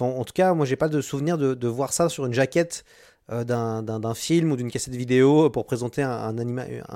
en 0.00 0.24
tout 0.24 0.32
cas, 0.32 0.54
moi, 0.54 0.66
j'ai 0.66 0.76
pas 0.76 0.88
de 0.88 1.00
souvenir 1.00 1.38
de, 1.38 1.68
voir 1.68 1.92
ça 1.92 2.08
sur 2.08 2.26
une 2.26 2.34
jaquette 2.34 2.84
euh, 3.30 3.44
d'un 3.44 4.14
film 4.14 4.52
ou 4.52 4.56
d'une 4.56 4.70
cassette 4.70 4.94
vidéo 4.94 5.50
pour 5.50 5.66
présenter 5.66 6.02
un, 6.02 6.34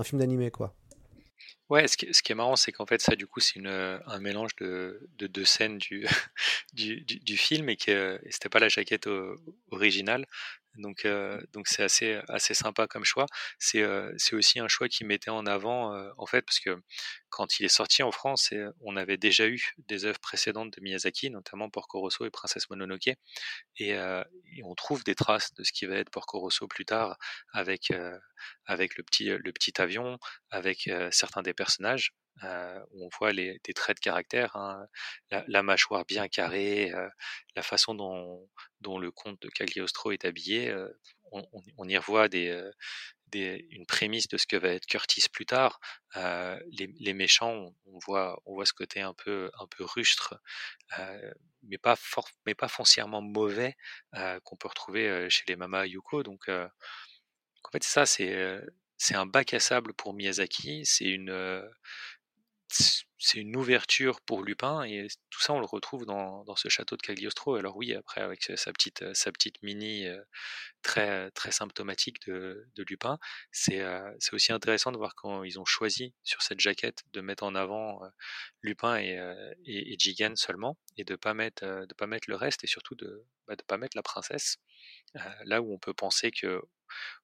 film 0.05 0.21
d'animé, 0.21 0.51
quoi. 0.51 0.75
Ouais, 1.69 1.87
ce 1.87 1.97
qui, 1.97 2.07
est 2.07 2.35
marrant, 2.35 2.57
c'est 2.57 2.73
qu'en 2.73 2.87
fait, 2.87 3.01
ça, 3.03 3.15
du 3.15 3.27
coup, 3.27 3.41
c'est 3.41 3.61
un 3.65 4.19
mélange 4.21 4.57
de, 4.57 5.09
deux 5.19 5.45
scènes 5.45 5.79
du, 5.79 6.07
film 7.37 7.69
et 7.69 7.77
que 7.77 8.21
c'était 8.31 8.49
pas 8.49 8.59
la 8.59 8.69
jaquette 8.69 9.09
originale. 9.71 10.27
Donc, 10.79 11.07
donc 11.53 11.69
c'est 11.69 11.83
assez, 11.83 12.21
assez 12.29 12.55
sympa 12.55 12.87
comme 12.87 13.05
choix. 13.05 13.27
C'est, 13.59 13.85
c'est 14.17 14.35
aussi 14.35 14.61
un 14.61 14.69
choix 14.69 14.89
qui 14.89 15.05
mettait 15.05 15.31
en 15.31 15.47
avant, 15.47 15.95
en 16.17 16.27
fait, 16.27 16.43
parce 16.43 16.61
que 16.61 16.81
quand 17.31 17.61
il 17.61 17.67
est 17.67 17.69
sorti 17.69 18.03
en 18.03 18.11
France, 18.11 18.53
on 18.81 18.97
avait 18.97 19.17
déjà 19.17 19.47
eu 19.49 19.73
des 19.79 20.05
œuvres 20.05 20.19
précédentes 20.21 20.73
de 20.77 20.81
Miyazaki, 20.81 21.31
notamment 21.31 21.69
Porco 21.71 22.01
Rosso 22.01 22.25
et 22.25 22.31
Princesse 22.31 22.71
Mononoke, 22.71 23.11
et, 23.79 23.97
on 24.65 24.75
trouve 24.75 25.05
des 25.05 25.15
traces 25.15 25.55
de 25.55 25.65
ce 25.65 25.73
qui 25.73 25.87
va 25.87 25.97
être 25.97 26.11
Porco 26.11 26.39
Rosso 26.41 26.67
plus 26.67 26.85
tard, 26.85 27.17
avec, 27.53 27.93
avec 28.67 28.97
le 28.97 29.03
petit, 29.05 29.27
le 29.27 29.53
petit 29.53 29.81
avion, 29.81 30.19
avec 30.51 30.91
certains 31.11 31.43
des 31.43 31.55
personnages. 31.55 32.13
Euh, 32.45 32.81
on 32.93 33.09
voit 33.19 33.33
les, 33.33 33.61
des 33.65 33.75
traits 33.75 33.97
de 33.97 34.01
caractère, 34.01 34.55
hein, 34.57 34.87
la, 35.31 35.45
la, 35.49 35.63
mâchoire 35.63 36.05
bien 36.05 36.29
carrée, 36.29 36.93
euh, 36.93 37.09
la 37.57 37.63
façon 37.63 37.95
dont, 37.95 38.49
dont, 38.81 38.99
le 38.99 39.11
comte 39.11 39.41
de 39.43 39.49
Cagliostro 39.49 40.13
est 40.13 40.25
habillé. 40.25 40.69
Euh, 40.69 40.89
on, 41.33 41.47
on, 41.77 41.89
y 41.89 41.97
revoit 41.97 42.29
des, 42.29 42.63
une 43.71 43.87
prémisse 43.87 44.29
de 44.29 44.39
ce 44.39 44.47
que 44.47 44.57
va 44.57 44.69
être 44.69 44.87
Curtis 44.87 45.29
plus 45.31 45.47
tard. 45.47 45.81
Les, 46.15 47.13
méchants, 47.13 47.75
on 47.87 47.99
voit, 47.99 48.41
on 48.47 48.55
voit 48.55 48.65
ce 48.67 48.73
côté 48.73 49.01
un 49.03 49.15
peu, 49.15 49.51
un 49.59 49.67
peu 49.67 49.85
rustre, 49.85 50.41
mais 51.65 51.77
pas 51.77 51.97
mais 52.47 52.55
pas 52.55 52.69
foncièrement 52.69 53.21
mauvais 53.21 53.77
qu'on 54.45 54.57
peut 54.57 54.69
retrouver 54.69 55.29
chez 55.29 55.45
les 55.49 55.57
Mama 55.57 55.87
Yuko. 55.87 56.23
Donc, 56.23 56.49
en 56.49 57.71
fait, 57.71 57.85
ça, 57.85 58.07
c'est 58.07 58.59
c'est 58.99 59.15
un 59.15 59.27
bac 59.27 59.55
à 59.55 59.61
sable 59.61 59.95
pour 59.95 60.13
Miyazaki. 60.13 60.85
C'est 60.85 61.05
une 61.05 61.63
c'est 62.69 63.39
une 63.39 63.57
ouverture 63.57 64.21
pour 64.21 64.43
Lupin 64.43 64.83
et 64.85 65.09
tout 65.31 65.41
ça 65.41 65.53
on 65.53 65.61
le 65.61 65.67
retrouve 65.67 66.05
dans, 66.05 66.45
dans 66.45 66.57
ce 66.57 66.69
château 66.69 66.97
de 66.97 67.03
Cagliostro. 67.03 67.57
Alors 67.57 67.77
oui, 67.77 67.95
après 67.95 68.21
avec 68.21 68.43
sa 68.43 68.73
petite 68.73 69.15
sa 69.15 69.33
petite 69.33 69.63
mini 69.63 70.07
très 70.83 71.31
très 71.33 71.51
symptomatique 71.51 72.27
de, 72.29 72.67
Lupin, 72.89 73.19
c'est 73.53 73.83
c'est 74.19 74.35
aussi 74.35 74.53
intéressant 74.53 74.93
de 74.93 74.99
voir 74.99 75.15
quand 75.15 75.45
ils 75.45 75.59
ont 75.59 75.65
choisi 75.65 76.15
sur 76.23 76.43
cette 76.43 76.61
jaquette 76.61 77.03
de 77.13 77.21
mettre 77.21 77.45
en 77.45 77.55
avant 77.55 78.01
Lupin 78.63 78.99
et, 78.99 79.19
et, 79.65 79.97
seulement 80.37 80.79
et 80.97 81.05
de 81.05 81.17
pas 81.17 81.35
mettre 81.35 81.65
de 81.65 81.95
pas 81.95 82.07
mettre 82.07 82.29
le 82.31 82.37
reste 82.37 82.65
et 82.65 82.67
surtout 82.67 82.95
de 82.95 83.25
bah, 83.47 83.57
pas 83.67 83.79
mettre 83.79 83.97
la 83.97 84.03
princesse. 84.03 84.59
là 85.45 85.63
où 85.63 85.73
on 85.75 85.79
peut 85.79 85.95
penser 85.95 86.31
que 86.31 86.61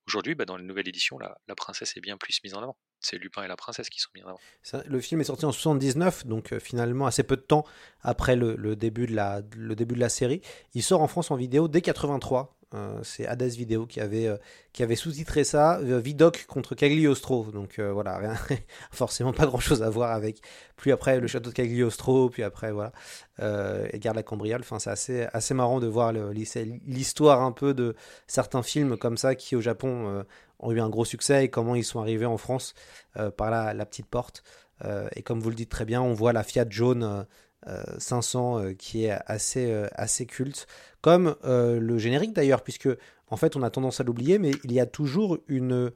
aujourd'hui, 0.07 0.35
bah, 0.35 0.45
dans 0.45 0.57
la 0.57 0.65
nouvelle 0.65 0.89
édition, 0.89 1.19
la 1.19 1.55
princesse 1.57 1.97
est 1.97 2.01
bien 2.01 2.19
plus 2.19 2.43
mise 2.43 2.55
en 2.55 2.63
avant 2.63 2.77
c'est 3.05 3.19
Lupin 3.19 3.43
et 3.43 3.49
la 3.49 3.57
princesse 3.57 3.91
qui 3.91 4.01
sont 4.01 4.11
mis 4.15 4.23
en 4.23 4.29
avant. 4.29 4.83
le 4.87 5.01
film 5.01 5.21
est 5.21 5.25
sorti 5.25 5.45
en 5.45 5.53
79, 5.53 6.27
donc 6.27 6.53
euh, 6.53 6.59
finalement 6.59 7.07
assez 7.07 7.23
peu 7.23 7.37
de 7.37 7.43
temps 7.43 7.65
après 8.03 8.37
le, 8.37 8.77
début 8.77 9.07
de 9.07 9.15
la, 9.15 10.09
série. 10.09 10.41
Il 10.75 10.83
sort 10.83 11.03
en 11.03 11.09
France 11.09 11.31
en 11.31 11.37
vidéo 11.37 11.69
dès 11.69 11.83
83. 11.83 12.57
Euh, 12.73 12.99
c'est 13.05 13.25
Hades 13.25 13.53
Vidéo 13.53 13.87
qui 13.87 14.01
avait, 14.01 14.27
euh, 14.27 14.37
avait 14.81 14.97
sous-titré 14.97 15.45
ça, 15.45 15.79
Vidoc 15.81 16.47
contre 16.47 16.75
Cagliostro. 16.75 17.45
Donc 17.53 17.79
voilà, 17.79 18.35
forcément 18.91 19.33
pas 19.33 19.47
grand-chose 19.47 19.83
à 19.83 19.91
voir 19.91 20.11
avec. 20.11 20.41
Puis 20.77 20.91
après 20.91 21.21
le 21.21 21.29
château 21.29 21.51
de 21.51 21.55
Cagliostro, 21.55 22.31
puis 22.31 22.43
après 22.43 22.73
voilà, 22.73 22.93
et 23.93 23.99
Garde 24.01 24.17
la 24.17 24.25
Cambriole. 24.25 24.63
Enfin, 24.63 24.81
c'est 24.81 24.91
assez, 24.91 25.27
assez 25.33 25.55
marrant 25.55 25.79
de 25.79 25.87
voir 25.87 26.13
l'histoire 26.13 27.43
un 27.43 27.53
peu 27.53 27.75
de 27.75 27.95
certains 28.27 28.63
films 28.63 28.97
comme 28.97 29.19
ça 29.19 29.37
qui 29.37 29.55
au 29.55 29.61
Japon 29.61 30.25
ont 30.65 30.73
eu 30.73 30.81
un 30.81 30.89
gros 30.89 31.05
succès 31.05 31.45
et 31.45 31.49
comment 31.49 31.75
ils 31.75 31.85
sont 31.85 32.01
arrivés 32.01 32.27
en 32.27 32.39
France 32.39 32.75
euh, 33.17 33.31
par 33.31 33.51
la, 33.51 33.87
petite 33.87 34.07
porte. 34.07 34.43
Euh, 34.85 35.09
et 35.15 35.23
comme 35.23 35.41
vous 35.41 35.51
le 35.51 35.55
dites 35.55 35.71
très 35.71 35.85
bien, 35.85 36.03
on 36.03 36.15
voit 36.15 36.33
la 36.33 36.43
Fiat 36.43 36.67
jaune 36.69 37.27
500 37.99 38.59
euh, 38.59 38.73
qui 38.75 39.05
est 39.05 39.17
assez, 39.27 39.73
assez 39.95 40.27
culte, 40.27 40.67
comme 41.01 41.37
le 41.45 41.99
générique 41.99 42.33
d'ailleurs, 42.33 42.63
puisque 42.63 42.89
en 43.29 43.37
fait 43.37 43.57
on 43.57 43.63
a 43.63 43.71
tendance 43.71 44.01
à 44.01 44.05
l'oublier, 44.05 44.39
mais 44.39 44.53
il 44.65 44.73
y 44.73 44.81
a 44.81 44.87
toujours 44.87 45.39
une... 45.49 45.93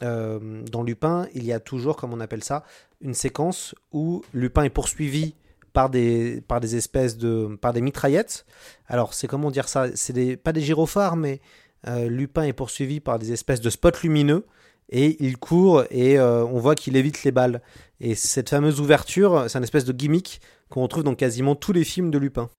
dans 0.00 0.82
Lupin, 0.82 1.28
il 1.34 1.44
y 1.44 1.52
a 1.52 1.60
toujours, 1.60 1.96
comme 1.96 2.12
on 2.12 2.20
appelle 2.20 2.44
ça, 2.44 2.64
une 3.00 3.14
séquence 3.14 3.74
où 3.92 4.22
Lupin 4.32 4.64
est 4.64 4.70
poursuivi 4.70 5.34
par 5.72 5.90
des, 5.90 6.42
par 6.46 6.60
des 6.60 6.76
espèces 6.76 7.16
de. 7.16 7.56
par 7.60 7.72
des 7.72 7.80
mitraillettes. 7.80 8.44
Alors, 8.86 9.14
c'est 9.14 9.26
comment 9.26 9.50
dire 9.50 9.68
ça? 9.68 9.86
C'est 9.94 10.36
pas 10.36 10.52
des 10.52 10.60
gyrophares, 10.60 11.16
mais 11.16 11.40
euh, 11.86 12.08
Lupin 12.08 12.44
est 12.44 12.52
poursuivi 12.52 13.00
par 13.00 13.18
des 13.18 13.32
espèces 13.32 13.60
de 13.60 13.70
spots 13.70 13.90
lumineux 14.02 14.46
et 14.88 15.16
il 15.24 15.38
court 15.38 15.84
et 15.90 16.18
euh, 16.18 16.44
on 16.44 16.58
voit 16.58 16.74
qu'il 16.74 16.96
évite 16.96 17.24
les 17.24 17.32
balles. 17.32 17.62
Et 18.00 18.14
cette 18.14 18.50
fameuse 18.50 18.80
ouverture, 18.80 19.44
c'est 19.48 19.58
une 19.58 19.64
espèce 19.64 19.84
de 19.84 19.92
gimmick 19.92 20.40
qu'on 20.68 20.82
retrouve 20.82 21.04
dans 21.04 21.14
quasiment 21.14 21.54
tous 21.54 21.72
les 21.72 21.84
films 21.84 22.10
de 22.10 22.18
Lupin. 22.18 22.50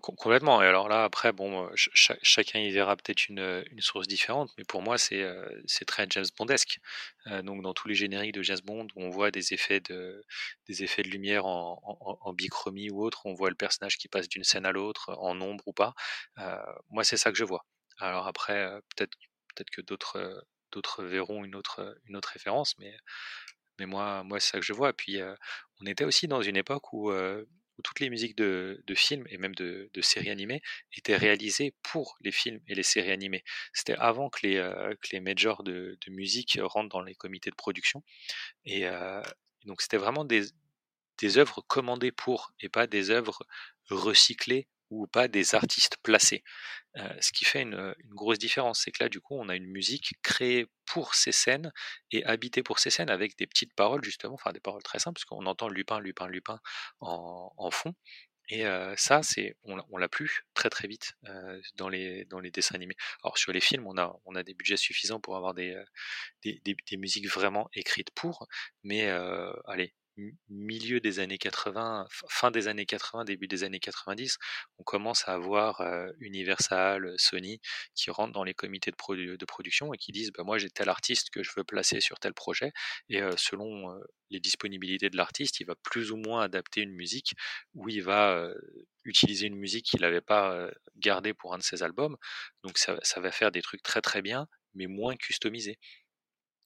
Complètement. 0.00 0.62
Et 0.62 0.66
alors 0.66 0.88
là, 0.88 1.04
après, 1.04 1.32
bon, 1.32 1.70
chacun 1.74 2.58
y 2.58 2.70
verra 2.70 2.96
peut-être 2.96 3.28
une, 3.28 3.64
source 3.78 4.08
différente, 4.08 4.50
mais 4.58 4.64
pour 4.64 4.82
moi, 4.82 4.98
c'est 4.98 5.24
très 5.86 6.06
James 6.10 6.24
Bondesque. 6.38 6.80
donc, 7.42 7.62
dans 7.62 7.74
tous 7.74 7.88
les 7.88 7.94
génériques 7.94 8.32
de 8.34 8.42
James 8.42 8.58
Bond, 8.64 8.86
où 8.96 9.02
on 9.02 9.10
voit 9.10 9.30
des 9.30 9.52
effets 9.52 9.80
de, 9.80 10.24
des 10.68 10.82
effets 10.82 11.02
de 11.02 11.08
lumière 11.08 11.46
en, 11.46 12.32
bichromie 12.32 12.90
ou 12.90 13.04
autre, 13.04 13.26
on 13.26 13.34
voit 13.34 13.50
le 13.50 13.56
personnage 13.56 13.98
qui 13.98 14.08
passe 14.08 14.28
d'une 14.28 14.44
scène 14.44 14.66
à 14.66 14.72
l'autre, 14.72 15.14
en 15.18 15.40
ombre 15.40 15.64
ou 15.68 15.72
pas. 15.72 15.94
moi, 16.90 17.04
c'est 17.04 17.16
ça 17.16 17.30
que 17.30 17.38
je 17.38 17.44
vois. 17.44 17.64
Alors 17.98 18.26
après, 18.26 18.68
peut-être 18.96 19.16
peut-être 19.54 19.70
que 19.70 19.80
d'autres 19.82 20.44
d'autres 20.72 21.04
verront 21.04 21.44
une 21.44 21.54
autre, 21.54 21.96
une 22.06 22.16
autre 22.16 22.30
référence, 22.30 22.76
mais, 22.78 22.96
mais 23.78 23.86
moi, 23.86 24.24
moi 24.24 24.40
c'est 24.40 24.52
ça 24.52 24.58
que 24.58 24.64
je 24.66 24.72
vois. 24.72 24.92
Puis, 24.92 25.20
on 25.80 25.86
était 25.86 26.04
aussi 26.04 26.28
dans 26.28 26.42
une 26.42 26.56
époque 26.56 26.92
où 26.92 27.12
où 27.78 27.82
toutes 27.82 28.00
les 28.00 28.10
musiques 28.10 28.36
de, 28.36 28.82
films 28.94 29.26
et 29.30 29.38
même 29.38 29.54
de, 29.54 29.90
séries 30.00 30.30
animées 30.30 30.62
étaient 30.96 31.16
réalisées 31.16 31.74
pour 31.82 32.16
les 32.20 32.32
films 32.32 32.60
et 32.68 32.74
les 32.74 32.82
séries 32.82 33.10
animées. 33.10 33.44
C'était 33.72 33.96
avant 33.96 34.30
que 34.30 34.46
les, 34.46 34.56
euh, 34.56 34.94
majors 35.20 35.62
de, 35.62 35.98
musique 36.08 36.58
rentrent 36.62 36.90
dans 36.90 37.02
les 37.02 37.14
comités 37.14 37.50
de 37.50 37.56
production. 37.56 38.02
Et 38.64 38.86
euh, 38.86 39.22
donc 39.64 39.82
c'était 39.82 39.96
vraiment 39.96 40.24
des, 40.24 40.44
des 41.18 41.38
œuvres 41.38 41.62
commandées 41.66 42.12
pour 42.12 42.52
et 42.60 42.68
pas 42.68 42.86
des 42.86 43.10
œuvres 43.10 43.46
recyclées 43.90 44.68
ou 44.94 45.06
pas 45.06 45.28
des 45.28 45.54
artistes 45.54 45.96
placés. 46.02 46.44
Ce 47.20 47.32
qui 47.32 47.44
fait 47.44 47.62
une, 47.62 47.94
grosse 48.10 48.38
différence, 48.38 48.82
c'est 48.84 48.92
que 48.92 49.02
là, 49.02 49.08
du 49.08 49.20
coup, 49.20 49.34
on 49.36 49.48
a 49.48 49.56
une 49.56 49.66
musique 49.66 50.14
créée 50.22 50.66
pour 50.86 51.14
ces 51.14 51.32
scènes 51.32 51.72
et 52.12 52.24
habitée 52.24 52.62
pour 52.62 52.78
ces 52.78 52.90
scènes 52.90 53.10
avec 53.10 53.36
des 53.36 53.46
petites 53.46 53.74
paroles, 53.74 54.04
justement, 54.04 54.34
enfin 54.34 54.52
des 54.52 54.60
paroles 54.60 54.82
très 54.82 55.00
simples, 55.00 55.14
parce 55.16 55.24
qu'on 55.24 55.46
entend 55.46 55.68
Lupin, 55.68 55.98
Lupin, 55.98 56.28
Lupin 56.28 56.60
en, 57.00 57.70
fond. 57.72 57.94
Et 58.48 58.64
ça, 58.96 59.22
c'est, 59.22 59.56
on, 59.64 59.96
l'a 59.96 60.08
plus 60.08 60.42
très 60.54 60.70
très 60.70 60.86
vite 60.86 61.14
dans, 61.76 61.88
les, 61.88 62.26
dessins 62.52 62.74
animés. 62.76 62.96
Alors 63.24 63.38
sur 63.38 63.52
les 63.52 63.60
films, 63.60 63.86
on 63.86 63.96
a, 63.96 64.42
des 64.44 64.54
budgets 64.54 64.76
suffisants 64.76 65.20
pour 65.20 65.36
avoir 65.36 65.54
des 65.54 65.76
musiques 66.96 67.28
vraiment 67.28 67.68
écrites 67.74 68.10
pour, 68.12 68.46
mais 68.84 69.08
allez, 69.66 69.94
milieu 70.48 71.00
des 71.00 71.18
années 71.20 71.38
80, 71.38 72.06
fin 72.28 72.50
des 72.50 72.68
années 72.68 72.86
80, 72.86 73.24
début 73.24 73.48
des 73.48 73.64
années 73.64 73.80
90, 73.80 74.38
on 74.78 74.84
commence 74.84 75.28
à 75.28 75.34
avoir 75.34 75.82
Universal, 76.20 77.14
Sony 77.18 77.60
qui 77.94 78.10
rentrent 78.10 78.32
dans 78.32 78.44
les 78.44 78.54
comités 78.54 78.90
de, 78.90 79.44
production 79.46 79.92
et 79.92 79.98
qui 79.98 80.12
disent 80.12 80.32
bah, 80.32 80.44
moi 80.44 80.58
j'ai 80.58 80.70
tel 80.70 80.88
artiste 80.88 81.30
que 81.30 81.42
je 81.42 81.50
veux 81.56 81.64
placer 81.64 82.00
sur 82.00 82.18
tel 82.18 82.34
projet 82.34 82.72
et 83.08 83.20
selon 83.36 83.94
les 84.30 84.40
disponibilités 84.40 85.10
de 85.10 85.16
l'artiste, 85.16 85.60
il 85.60 85.66
va 85.66 85.74
plus 85.82 86.10
ou 86.10 86.16
moins 86.16 86.42
adapter 86.42 86.80
une 86.82 86.92
musique 86.92 87.34
ou 87.74 87.88
il 87.88 88.02
va 88.02 88.48
utiliser 89.04 89.46
une 89.46 89.56
musique 89.56 89.86
qu'il 89.86 90.00
n'avait 90.00 90.20
pas 90.20 90.70
gardée 90.96 91.34
pour 91.34 91.54
un 91.54 91.58
de 91.58 91.62
ses 91.62 91.82
albums. 91.82 92.16
Donc 92.62 92.78
ça, 92.78 92.98
ça 93.02 93.20
va 93.20 93.32
faire 93.32 93.52
des 93.52 93.62
trucs 93.62 93.82
très 93.82 94.00
très 94.00 94.22
bien 94.22 94.48
mais 94.74 94.86
moins 94.86 95.16
customisés. 95.16 95.78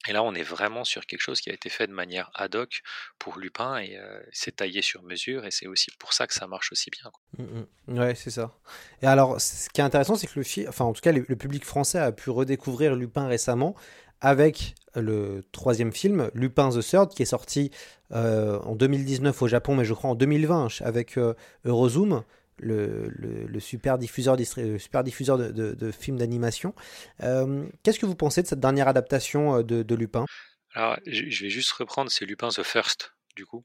Et 0.08 0.12
là, 0.12 0.22
on 0.22 0.34
est 0.34 0.42
vraiment 0.42 0.84
sur 0.84 1.04
quelque 1.04 1.20
chose 1.20 1.40
qui 1.40 1.50
a 1.50 1.52
été 1.52 1.68
fait 1.68 1.86
de 1.86 1.92
manière 1.92 2.30
ad 2.34 2.54
hoc 2.56 2.82
pour 3.18 3.38
Lupin 3.38 3.76
et 3.78 3.98
c'est 4.32 4.56
taillé 4.56 4.80
sur 4.80 5.02
mesure 5.02 5.44
et 5.44 5.50
c'est 5.50 5.66
aussi 5.66 5.90
pour 5.98 6.14
ça 6.14 6.26
que 6.26 6.32
ça 6.34 6.46
marche 6.46 6.72
aussi 6.72 6.90
bien. 6.90 7.10
Quoi. 7.10 7.44
Mmh, 7.44 7.64
mmh. 7.88 7.98
Ouais, 7.98 8.14
c'est 8.14 8.30
ça. 8.30 8.54
Et 9.02 9.06
alors, 9.06 9.40
ce 9.40 9.68
qui 9.68 9.82
est 9.82 9.84
intéressant, 9.84 10.16
c'est 10.16 10.26
que 10.26 10.36
le 10.36 10.42
film, 10.42 10.66
enfin 10.68 10.86
en 10.86 10.94
tout 10.94 11.02
cas, 11.02 11.12
le, 11.12 11.22
public 11.36 11.64
français 11.64 11.98
a 11.98 12.10
pu 12.10 12.30
redécouvrir 12.30 12.96
Lupin 12.96 13.28
récemment 13.28 13.74
avec 14.20 14.74
le 14.94 15.44
troisième 15.52 15.92
film, 15.92 16.30
Lupin 16.34 16.70
the 16.70 16.80
Third, 16.80 17.10
qui 17.10 17.22
est 17.22 17.26
sorti 17.26 17.70
en 18.10 18.74
2019 18.74 19.42
au 19.42 19.46
Japon, 19.46 19.76
mais 19.76 19.84
je 19.84 19.92
crois 19.92 20.10
en 20.10 20.14
2020 20.14 20.80
avec 20.80 21.18
Eurozoom 21.64 22.24
le, 22.60 23.60
super 23.60 23.98
diffuseur, 23.98 24.36
diffuseur 24.36 25.38
de, 25.38 25.90
films 25.90 26.18
d'animation. 26.18 26.74
Euh, 27.22 27.66
qu'est-ce 27.82 27.98
que 27.98 28.06
vous 28.06 28.14
pensez 28.14 28.42
de 28.42 28.46
cette 28.46 28.60
dernière 28.60 28.88
adaptation 28.88 29.58
euh, 29.58 29.62
de, 29.62 29.94
Lupin? 29.94 30.26
Alors, 30.74 30.98
je 31.06 31.24
vais 31.44 31.50
juste 31.50 31.72
reprendre, 31.72 32.10
c'est 32.10 32.24
Lupin 32.24 32.48
the 32.48 32.62
First, 32.62 33.12
du 33.36 33.46
coup. 33.46 33.64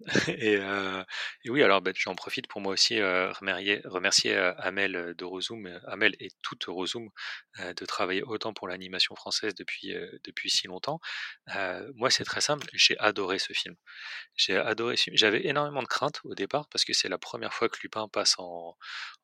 Euh, 0.28 1.04
et, 1.44 1.50
oui, 1.50 1.62
alors 1.62 1.80
ben, 1.82 1.92
j'en 1.96 2.14
profite 2.14 2.46
pour 2.46 2.60
moi 2.60 2.72
aussi 2.72 3.02
remercier, 3.02 3.80
remercier 3.84 4.34
Amel 4.58 5.14
de 5.16 5.24
Rozoom, 5.24 5.80
Amel 5.86 6.14
et 6.20 6.30
toute 6.42 6.64
Rozoom, 6.64 7.10
de 7.58 7.84
travailler 7.86 8.22
autant 8.22 8.52
pour 8.52 8.68
l'animation 8.68 9.14
française 9.16 9.54
depuis, 9.54 9.94
depuis 10.24 10.50
si 10.50 10.66
longtemps. 10.68 11.00
moi, 11.94 12.10
c'est 12.10 12.24
très 12.24 12.40
simple, 12.40 12.66
j'ai 12.72 12.98
adoré 12.98 13.38
ce 13.38 13.52
film. 13.52 13.74
J'ai 14.36 14.56
adoré. 14.56 14.96
J'avais 15.14 15.46
énormément 15.46 15.82
de 15.82 15.88
craintes 15.88 16.20
au 16.24 16.34
départ 16.34 16.68
parce 16.68 16.84
que 16.84 16.92
c'est 16.92 17.08
la 17.08 17.18
première 17.18 17.54
fois 17.54 17.68
que 17.68 17.78
Lupin 17.82 18.08
passe 18.08 18.36
en, 18.38 18.76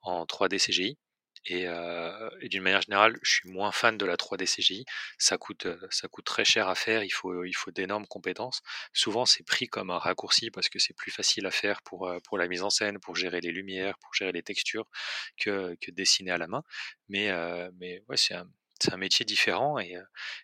en 0.03 0.25
3D 0.27 0.59
CGI. 0.59 0.99
Et, 1.47 1.67
d'une 2.49 2.63
manière 2.63 2.83
générale, 2.83 3.19
je 3.23 3.31
suis 3.33 3.51
moins 3.51 3.73
fan 3.73 3.99
de 3.99 4.07
la 4.07 4.17
3D 4.17 4.47
CGI. 4.47 4.85
Ça 5.19 5.39
coûte, 5.39 5.67
ça 5.91 6.09
coûte 6.09 6.25
très 6.25 6.45
cher 6.45 6.69
à 6.69 6.75
faire. 6.75 7.05
Il 7.05 7.11
faut, 7.11 7.45
il 7.45 7.55
faut 7.55 7.71
d'énormes 7.71 8.07
compétences. 8.07 8.63
Souvent, 8.93 9.27
c'est 9.27 9.45
pris 9.45 9.67
comme 9.69 9.91
un 9.91 9.99
raccourci 9.99 10.51
parce 10.51 10.69
que 10.69 10.79
c'est 10.79 10.95
plus 10.95 11.11
facile 11.11 11.47
à 11.47 11.51
faire 11.51 11.83
pour, 11.83 12.11
pour 12.25 12.39
la 12.39 12.49
mise 12.49 12.63
en 12.63 12.71
scène, 12.71 12.99
pour 12.99 13.17
gérer 13.17 13.41
les 13.41 13.53
lumières, 13.53 13.99
pour 13.99 14.15
gérer 14.15 14.33
les 14.33 14.43
textures 14.43 14.87
que, 15.37 15.77
que 15.81 15.91
dessiner 15.91 16.31
à 16.31 16.39
la 16.39 16.47
main. 16.47 16.63
Mais, 17.09 17.31
mais 17.79 18.03
ouais, 18.09 18.17
c'est 18.17 18.35
un, 18.35 18.49
c'est 18.85 18.93
un 18.93 18.99
métier 18.99 19.25
différent 19.25 19.79
et, 19.79 19.97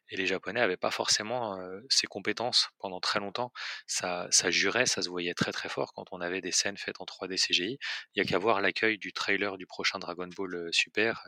et 0.08 0.16
les 0.16 0.26
Japonais 0.26 0.60
n'avaient 0.60 0.76
pas 0.76 0.90
forcément 0.90 1.58
ces 1.88 2.06
compétences 2.06 2.70
pendant 2.78 3.00
très 3.00 3.20
longtemps. 3.20 3.52
Ça, 3.86 4.28
ça 4.30 4.50
jurait, 4.50 4.86
ça 4.86 5.02
se 5.02 5.08
voyait 5.08 5.34
très 5.34 5.52
très 5.52 5.68
fort 5.68 5.92
quand 5.92 6.06
on 6.12 6.20
avait 6.20 6.40
des 6.40 6.52
scènes 6.52 6.78
faites 6.78 7.00
en 7.00 7.04
3D 7.04 7.36
CGI. 7.36 7.78
Il 8.14 8.18
y 8.18 8.20
a 8.22 8.24
qu'à 8.24 8.38
voir 8.38 8.60
l'accueil 8.60 8.98
du 8.98 9.12
trailer 9.12 9.58
du 9.58 9.66
prochain 9.66 9.98
Dragon 9.98 10.28
Ball 10.28 10.70
Super 10.72 11.26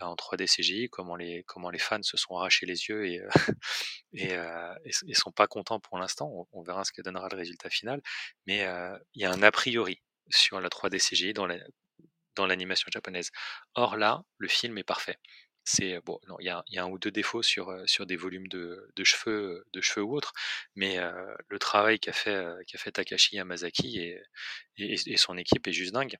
en 0.00 0.14
3D 0.14 0.46
CGI, 0.46 0.88
comment 0.88 1.16
les, 1.16 1.44
comment 1.44 1.70
les 1.70 1.78
fans 1.78 2.02
se 2.02 2.16
sont 2.16 2.36
arrachés 2.36 2.66
les 2.66 2.86
yeux 2.86 3.06
et, 3.06 3.20
et, 4.12 4.32
et, 4.84 5.14
sont 5.14 5.32
pas 5.32 5.46
contents 5.48 5.80
pour 5.80 5.98
l'instant. 5.98 6.30
On, 6.32 6.46
on, 6.52 6.62
verra 6.62 6.84
ce 6.84 6.92
que 6.92 7.02
donnera 7.02 7.28
le 7.30 7.36
résultat 7.36 7.68
final. 7.68 8.00
Mais 8.46 8.66
il 9.14 9.22
y 9.22 9.24
a 9.24 9.30
un 9.30 9.42
a 9.42 9.50
priori 9.50 10.00
sur 10.30 10.60
la 10.60 10.68
3D 10.68 10.98
CGI 10.98 11.32
dans 11.32 11.46
la, 11.46 11.56
dans 12.36 12.46
l'animation 12.46 12.88
japonaise. 12.92 13.30
Or 13.74 13.96
là, 13.96 14.22
le 14.38 14.48
film 14.48 14.78
est 14.78 14.84
parfait. 14.84 15.18
C'est 15.70 16.00
bon, 16.00 16.18
il 16.40 16.46
y, 16.46 16.78
a 16.78 16.82
un 16.82 16.88
ou 16.88 16.98
deux 16.98 17.10
défauts 17.10 17.42
sur 17.42 17.70
sur 17.86 18.06
des 18.06 18.16
volumes 18.16 18.48
de, 18.48 18.90
cheveux, 19.04 19.66
de 19.74 19.82
cheveux 19.82 20.02
ou 20.02 20.16
autres, 20.16 20.32
mais 20.76 20.96
le 21.48 21.58
travail 21.58 22.00
qu'a 22.00 22.14
fait 22.14 22.42
qu'a 22.66 22.90
Takashi 22.90 23.36
Yamazaki 23.36 24.14
et, 24.78 25.16
son 25.18 25.36
équipe 25.36 25.66
est 25.68 25.72
juste 25.72 25.92
dingue. 25.92 26.16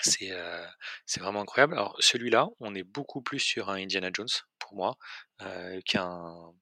C'est 0.00 0.30
c'est 1.04 1.20
vraiment 1.20 1.42
incroyable. 1.42 1.74
Alors 1.74 1.96
celui-là, 2.00 2.48
on 2.60 2.74
est 2.74 2.82
beaucoup 2.82 3.20
plus 3.20 3.40
sur 3.40 3.68
un 3.68 3.74
Indiana 3.74 4.08
Jones 4.10 4.28
pour 4.58 4.74
moi 4.74 4.96
qu'un 5.84 6.54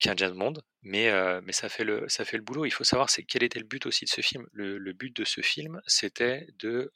qu'un 0.00 0.16
James 0.16 0.36
Bond, 0.36 0.54
mais, 0.82 1.10
mais 1.42 1.52
ça, 1.52 1.68
fait 1.68 1.84
le, 1.84 2.08
ça 2.08 2.24
fait 2.24 2.36
le 2.36 2.42
boulot. 2.42 2.64
Il 2.64 2.70
faut 2.70 2.84
savoir 2.84 3.10
c'est 3.10 3.22
quel 3.22 3.42
était 3.42 3.58
le 3.58 3.64
but 3.66 3.86
aussi 3.86 4.04
de 4.04 4.10
ce 4.10 4.20
film. 4.20 4.46
Le, 4.52 4.78
le 4.78 4.92
but 4.92 5.14
de 5.14 5.24
ce 5.24 5.40
film, 5.40 5.80
c'était 5.86 6.46
de 6.58 6.92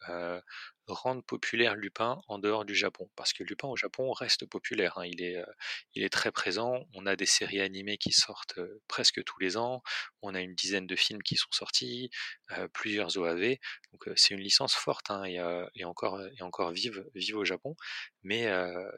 rendre 0.93 1.22
populaire 1.22 1.74
Lupin 1.74 2.20
en 2.28 2.39
dehors 2.39 2.64
du 2.64 2.74
Japon. 2.74 3.09
Parce 3.16 3.33
que 3.33 3.45
Lupin 3.45 3.68
au 3.68 3.76
Japon 3.76 4.11
reste 4.12 4.47
populaire. 4.47 4.99
Hein. 4.99 5.07
Il, 5.07 5.22
est, 5.22 5.37
euh, 5.37 5.47
il 5.95 6.03
est 6.03 6.09
très 6.09 6.33
présent. 6.33 6.87
On 6.95 7.07
a 7.07 7.16
des 7.16 7.26
séries 7.26 7.61
animées 7.61 7.99
qui 7.99 8.12
sortent 8.12 8.59
euh, 8.59 8.80
presque 8.89 9.22
tous 9.24 9.39
les 9.41 9.57
ans. 9.57 9.83
On 10.22 10.35
a 10.35 10.41
une 10.41 10.55
dizaine 10.55 10.87
de 10.87 10.97
films 10.97 11.22
qui 11.22 11.37
sont 11.37 11.51
sortis, 11.53 12.11
euh, 12.53 12.68
plusieurs 12.68 13.16
OAV. 13.16 13.57
Donc 13.93 14.09
c'est 14.16 14.35
une 14.35 14.41
licence 14.41 14.74
forte 14.74 15.11
hein, 15.11 15.24
et, 15.24 15.41
et, 15.74 15.85
encore, 15.85 16.20
et 16.20 16.43
encore 16.43 16.72
vive, 16.72 17.05
vive 17.14 17.37
au 17.37 17.45
Japon. 17.45 17.76
Mais 18.22 18.49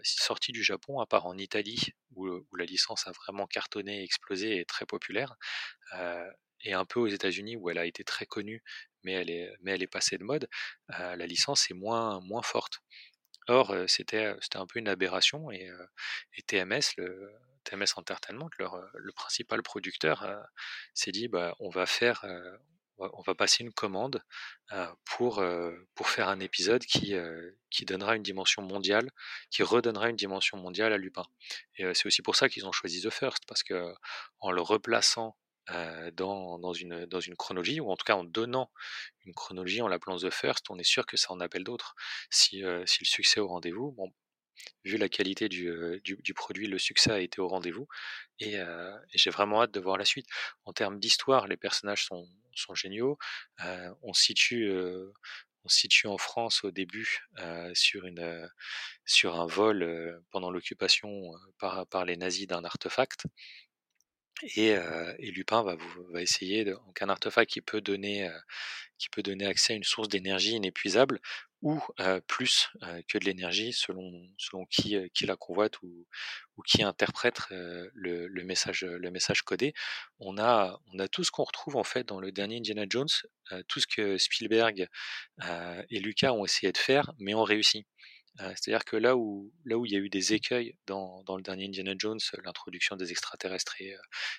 sortie 0.03 0.53
du 0.53 0.62
Japon, 0.62 1.01
à 1.01 1.07
part 1.07 1.26
en 1.26 1.37
Italie, 1.37 1.93
où, 2.14 2.28
où, 2.28 2.57
la 2.57 2.64
licence 2.64 3.07
a 3.07 3.12
vraiment 3.12 3.47
cartonné, 3.47 4.03
explosé 4.03 4.59
et 4.59 4.64
très 4.75 4.87
populaire, 4.87 5.37
et 6.66 6.72
un 6.72 6.85
peu 6.85 7.01
aux 7.01 7.07
États-Unis 7.09 7.57
où 7.57 7.70
elle 7.70 7.79
a 7.79 7.87
été 7.87 8.05
très 8.05 8.27
connue, 8.27 8.62
mais 9.03 9.12
elle 9.12 9.31
est, 9.31 9.53
mais 9.62 9.72
elle 9.72 9.83
est 9.83 9.93
passée 9.99 10.18
de 10.18 10.25
mode, 10.25 10.49
la 10.89 11.27
licence 11.27 11.70
est 11.70 11.75
moins, 11.75 12.20
moins 12.20 12.43
forte. 12.43 12.81
Or, 13.49 13.75
c'était, 13.87 14.35
un 14.55 14.66
peu 14.66 14.79
une 14.79 14.89
aberration 14.89 15.51
et, 15.51 15.70
et 16.37 16.43
TMS, 16.43 16.97
le 16.97 17.31
TMS 17.64 17.93
Entertainment, 17.97 18.51
leur, 18.59 18.83
le 18.95 19.12
principal 19.12 19.62
producteur, 19.62 20.27
s'est 20.95 21.12
dit 21.12 21.29
bah, 21.29 21.55
on 21.61 21.68
va 21.68 21.87
faire, 21.87 22.25
on 22.99 23.22
va 23.22 23.34
passer 23.34 23.64
une 23.64 23.72
commande 23.72 24.22
pour, 25.05 25.42
pour 25.95 26.09
faire 26.09 26.28
un 26.28 26.40
épisode 26.40 26.84
qui, 26.84 27.14
qui 27.70 27.84
donnera 27.84 28.16
une 28.16 28.22
dimension 28.22 28.62
mondiale, 28.62 29.11
qui 29.51 29.62
redonnera 29.62 30.11
une 30.11 30.16
dimension 30.16 30.57
mondiale 30.59 30.92
à 30.92 30.99
Lupin. 30.99 31.26
C'est 31.76 32.07
aussi 32.07 32.22
pour 32.22 32.36
ça 32.36 32.49
qu'ils 32.49 32.66
ont 32.66 32.72
choisi 32.72 33.03
The 33.03 33.11
First, 33.11 33.45
parce 33.47 33.62
que 33.62 33.95
en 34.40 34.51
le 34.51 34.61
replaçant 34.61 35.36
dans, 36.12 36.72
une, 36.72 37.07
chronologie, 37.36 37.80
ou 37.80 37.90
en 37.90 37.97
tout 37.97 38.05
cas 38.05 38.16
en 38.16 38.24
donnant 38.24 38.70
une 39.24 39.34
chronologie, 39.34 39.82
en 39.82 39.88
l'appelant 39.88 40.16
The 40.18 40.30
First, 40.30 40.70
on 40.70 40.78
est 40.78 40.84
sûr 40.84 41.07
que 41.07 41.16
ça 41.16 41.32
en 41.32 41.40
appelle 41.40 41.64
d'autres. 41.64 41.95
Si, 42.30 42.62
si 42.86 42.99
le 43.01 43.07
succès 43.07 43.40
est 43.40 43.42
au 43.42 43.49
rendez-vous, 43.49 43.97
vu 44.85 44.97
la 44.97 45.09
qualité 45.09 45.49
du, 45.49 45.71
du, 46.05 46.17
du, 46.17 46.35
produit, 46.35 46.67
le 46.67 46.79
succès 46.79 47.11
a 47.11 47.21
été 47.21 47.41
au 47.41 47.49
rendez-vous, 47.49 47.87
et, 48.41 48.59
j'ai 49.15 49.31
vraiment 49.31 49.63
hâte 49.63 49.73
de 49.73 49.81
voir 49.81 49.99
la 49.99 50.05
suite. 50.05 50.27
En 50.65 50.73
termes 50.73 50.99
d'histoire, 50.99 51.47
les 51.49 51.57
personnages 51.57 52.05
sont, 52.05 52.27
géniaux. 52.75 53.19
on 54.03 54.13
situe 54.13 54.71
se 55.67 55.79
situe 55.79 56.07
en 56.07 56.19
France 56.19 56.65
au 56.65 56.71
début 56.71 57.27
sur, 57.75 59.35
un 59.35 59.47
vol 59.47 60.23
pendant 60.31 60.51
l'occupation 60.51 61.33
par 61.59 62.05
les 62.05 62.17
nazis 62.17 62.47
d'un 62.47 62.65
artefact. 62.65 63.25
Et, 64.43 64.72
euh, 64.72 65.14
et, 65.18 65.30
Lupin 65.30 65.62
va, 65.62 65.76
va 66.11 66.20
essayer, 66.22 66.64
de, 66.64 66.72
donc 66.72 67.01
un 67.01 67.09
artefact 67.09 67.51
qui 67.51 67.61
peut 67.61 67.80
donner, 67.80 68.28
euh, 68.28 68.39
qui 68.99 69.09
peut 69.09 69.22
donner 69.22 69.47
accès 69.47 69.74
à 69.74 69.76
une 69.76 69.85
source 69.85 70.09
d'énergie 70.09 70.53
inépuisable 70.53 71.20
ou 71.62 71.80
euh, 72.01 72.20
plus 72.26 72.68
que 73.09 73.16
de 73.16 73.24
l'énergie 73.24 73.72
selon, 73.72 74.12
selon 74.37 74.66
qui, 74.66 74.99
qui 75.14 75.24
la 75.24 75.37
convoite 75.37 75.80
ou, 75.82 76.07
ou 76.57 76.62
qui 76.62 76.82
interprète 76.82 77.41
le, 77.51 78.26
le, 78.26 78.45
message, 78.45 78.85
le 78.85 79.11
message 79.11 79.43
codé. 79.43 79.72
On 80.18 80.37
a, 80.37 80.78
on 80.93 80.99
a 80.99 81.09
tout 81.09 81.24
ce 81.24 81.30
qu'on 81.30 81.45
retrouve 81.45 81.76
en 81.76 81.85
fait 81.85 82.05
dans 82.05 82.20
le 82.20 82.32
dernier 82.32 82.59
Indiana 82.59 82.85
Jones, 82.87 83.09
tout 83.66 83.80
ce 83.80 83.87
que 83.87 84.18
Spielberg 84.18 84.89
et 85.89 86.01
Lucas 86.01 86.32
ont 86.32 86.45
essayé 86.45 86.70
de 86.70 86.76
faire, 86.76 87.14
mais 87.18 87.32
ont 87.32 87.45
réussi. 87.45 87.87
Euh, 88.41 88.53
c'est-à-dire 88.57 88.85
que 88.85 88.97
là 88.97 89.16
où, 89.16 89.53
là 89.64 89.78
où 89.78 89.87
il 89.87 89.93
y 89.93 89.97
a 89.97 89.99
eu 89.99 90.09
des 90.09 90.35
écueils 90.35 90.76
dans, 90.87 91.22
dans 91.24 91.37
le 91.37 91.43
dernier 91.43 91.66
Indiana 91.66 91.95
Jones, 91.97 92.18
l'introduction 92.45 92.97
des 92.97 93.11
extraterrestres 93.12 93.80
est, 93.80 93.97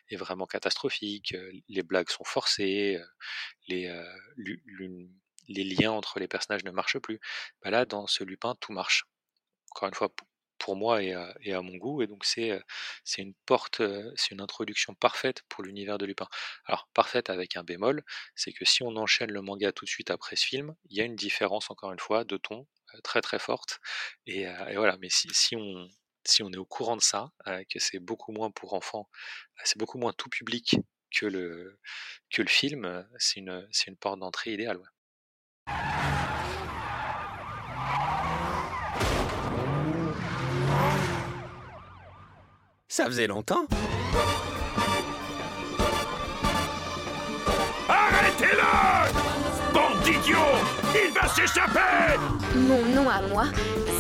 est, 0.10 0.18
vraiment 0.18 0.46
catastrophique, 0.46 1.34
les 1.70 1.84
blagues 1.84 2.10
sont 2.10 2.26
forcées, 2.26 3.00
les, 3.68 3.90
les 5.48 5.64
liens 5.64 5.92
entre 5.92 6.20
les 6.20 6.28
personnages 6.28 6.64
ne 6.64 6.72
marchent 6.72 7.00
plus. 7.00 7.20
Bah 7.64 7.70
là, 7.70 7.86
dans 7.86 8.08
ce 8.08 8.24
Lupin, 8.24 8.56
tout 8.60 8.74
marche. 8.74 9.06
Encore 9.72 9.90
une 9.90 9.96
fois, 9.96 10.10
pour 10.58 10.76
moi 10.76 11.04
et 11.04 11.14
à, 11.14 11.36
et 11.42 11.54
à 11.54 11.62
mon 11.62 11.76
goût, 11.76 12.02
et 12.02 12.08
donc 12.08 12.26
c'est 12.26 12.62
une 13.18 13.34
porte, 13.46 13.82
c'est 14.16 14.32
une 14.32 14.42
introduction 14.42 14.96
parfaite 14.96 15.44
pour 15.50 15.64
l'univers 15.64 15.98
de 15.98 16.06
Lupin. 16.06 16.28
Alors 16.66 16.90
parfaite 16.94 17.30
avec 17.30 17.56
un 17.56 17.64
bémol, 17.64 18.04
c'est 18.36 18.54
que 18.54 18.66
si 18.66 18.84
on 18.84 18.96
enchaîne 18.96 19.32
le 19.32 19.42
manga 19.42 19.72
tout 19.72 19.86
de 19.86 19.90
suite 19.90 20.12
après 20.12 20.36
ce 20.36 20.46
film, 20.46 20.76
il 20.90 20.98
y 20.98 21.02
a 21.02 21.06
une 21.06 21.16
différence 21.16 21.70
encore 21.72 21.92
une 21.92 22.00
fois 22.00 22.24
de 22.24 22.38
ton 22.38 22.68
très 23.04 23.22
très 23.22 23.40
forte. 23.40 23.80
Et, 24.26 24.42
et 24.42 24.76
voilà, 24.76 24.98
mais 24.98 25.10
si, 25.10 25.56
on, 25.56 25.88
si 26.26 26.44
on 26.44 26.52
est 26.52 26.58
au 26.58 26.66
courant 26.66 26.98
de 26.98 27.02
ça, 27.02 27.32
que 27.46 27.80
c'est 27.80 28.00
beaucoup 28.00 28.32
moins 28.32 28.52
pour 28.52 28.74
enfants, 28.74 29.10
c'est 29.64 29.78
beaucoup 29.78 29.98
moins 29.98 30.14
tout 30.14 30.30
public 30.30 30.78
que 31.12 31.26
le, 31.26 31.80
que 32.30 32.42
le 32.42 32.48
film, 32.48 33.08
c'est 33.18 33.40
une, 33.40 33.68
une 33.88 33.98
porte 33.98 34.20
d'entrée 34.20 34.54
idéale. 34.54 34.80
Ça 42.88 43.06
faisait 43.08 43.28
longtemps. 43.28 43.68
D'idiots 50.06 50.38
il 50.94 51.12
va 51.14 51.28
s'échapper 51.28 51.80
Mon 52.56 52.86
nom 52.94 53.10
à 53.10 53.22
moi, 53.28 53.46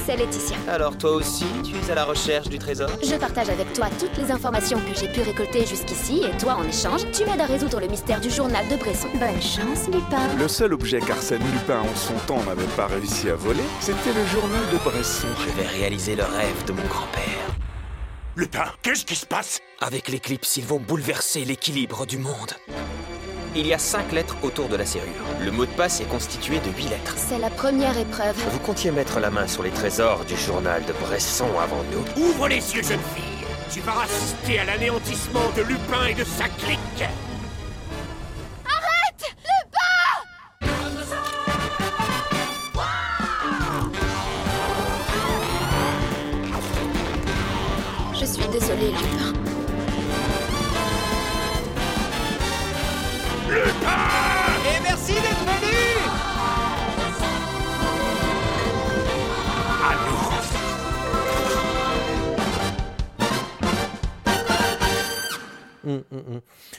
c'est 0.05 0.15
Laetitia. 0.15 0.55
Alors 0.67 0.95
toi 0.97 1.11
aussi, 1.11 1.45
tu 1.63 1.73
es 1.75 1.91
à 1.91 1.95
la 1.95 2.03
recherche 2.05 2.47
du 2.47 2.59
trésor? 2.59 2.89
Je 3.01 3.15
partage 3.15 3.49
avec 3.49 3.73
toi 3.73 3.87
toutes 3.99 4.15
les 4.17 4.31
informations 4.31 4.79
que 4.79 4.93
j'ai 4.93 5.07
pu 5.07 5.21
récolter 5.21 5.65
jusqu'ici 5.65 6.21
et 6.23 6.37
toi, 6.37 6.57
en 6.57 6.63
échange, 6.63 7.09
tu 7.11 7.25
m'aides 7.25 7.41
à 7.41 7.45
résoudre 7.45 7.79
le 7.79 7.87
mystère 7.87 8.21
du 8.21 8.29
journal 8.29 8.67
de 8.67 8.75
Bresson. 8.75 9.07
Bonne 9.15 9.41
chance, 9.41 9.87
Lupin. 9.87 10.35
Le 10.37 10.47
seul 10.47 10.73
objet 10.73 10.99
qu'Arsène 10.99 11.41
Lupin 11.51 11.79
en 11.79 11.95
son 11.95 12.13
temps 12.27 12.43
n'avait 12.43 12.63
pas 12.77 12.85
réussi 12.85 13.29
à 13.31 13.35
voler, 13.35 13.63
c'était 13.79 14.13
le 14.13 14.25
journal 14.27 14.61
de 14.71 14.77
Bresson. 14.77 15.27
Je 15.39 15.59
vais 15.59 15.67
réaliser 15.67 16.15
le 16.15 16.23
rêve 16.23 16.65
de 16.67 16.71
mon 16.73 16.83
grand-père. 16.83 17.23
Lupin, 18.35 18.65
qu'est-ce 18.83 19.05
qui 19.05 19.15
se 19.15 19.25
passe? 19.25 19.59
Avec 19.81 20.09
l'éclipse, 20.09 20.55
ils 20.57 20.65
vont 20.65 20.79
bouleverser 20.79 21.45
l'équilibre 21.45 22.05
du 22.05 22.19
monde. 22.19 22.53
Il 23.57 23.65
y 23.67 23.73
a 23.73 23.79
cinq 23.79 24.11
lettres 24.11 24.35
autour 24.43 24.67
de 24.67 24.75
la 24.75 24.85
serrure. 24.85 25.07
Le 25.39 25.49
mot 25.49 25.65
de 25.65 25.71
passe 25.71 26.01
est 26.01 26.09
constitué 26.09 26.59
de 26.59 26.69
huit 26.75 26.89
lettres. 26.89 27.15
C'est 27.15 27.39
la 27.39 27.49
première 27.49 27.97
épreuve. 27.97 28.35
Vous 28.51 28.59
comptiez 28.59 28.91
mettre 28.91 29.21
la 29.21 29.29
main 29.29 29.47
sur 29.47 29.63
les 29.63 29.69
trésors 29.69 30.25
du 30.25 30.35
journal 30.35 30.83
de 30.83 30.91
Bresson 30.91 31.47
avant 31.63 31.81
nous. 31.89 32.03
Ouvre 32.21 32.49
les 32.49 32.57
yeux, 32.57 32.83
jeune 32.83 32.99
fille 33.15 33.47
Tu 33.71 33.79
vas 33.79 34.01
assister 34.01 34.59
à 34.59 34.65
l'anéantissement 34.65 35.49
de 35.55 35.61
Lupin 35.61 36.05
et 36.09 36.13
de 36.13 36.25
sa 36.25 36.49
clique 36.49 37.05
Arrête 38.65 39.35
Lupin 39.39 40.69
Je 48.19 48.25
suis 48.25 48.47
désolée, 48.49 48.91
Lupin. 48.91 49.14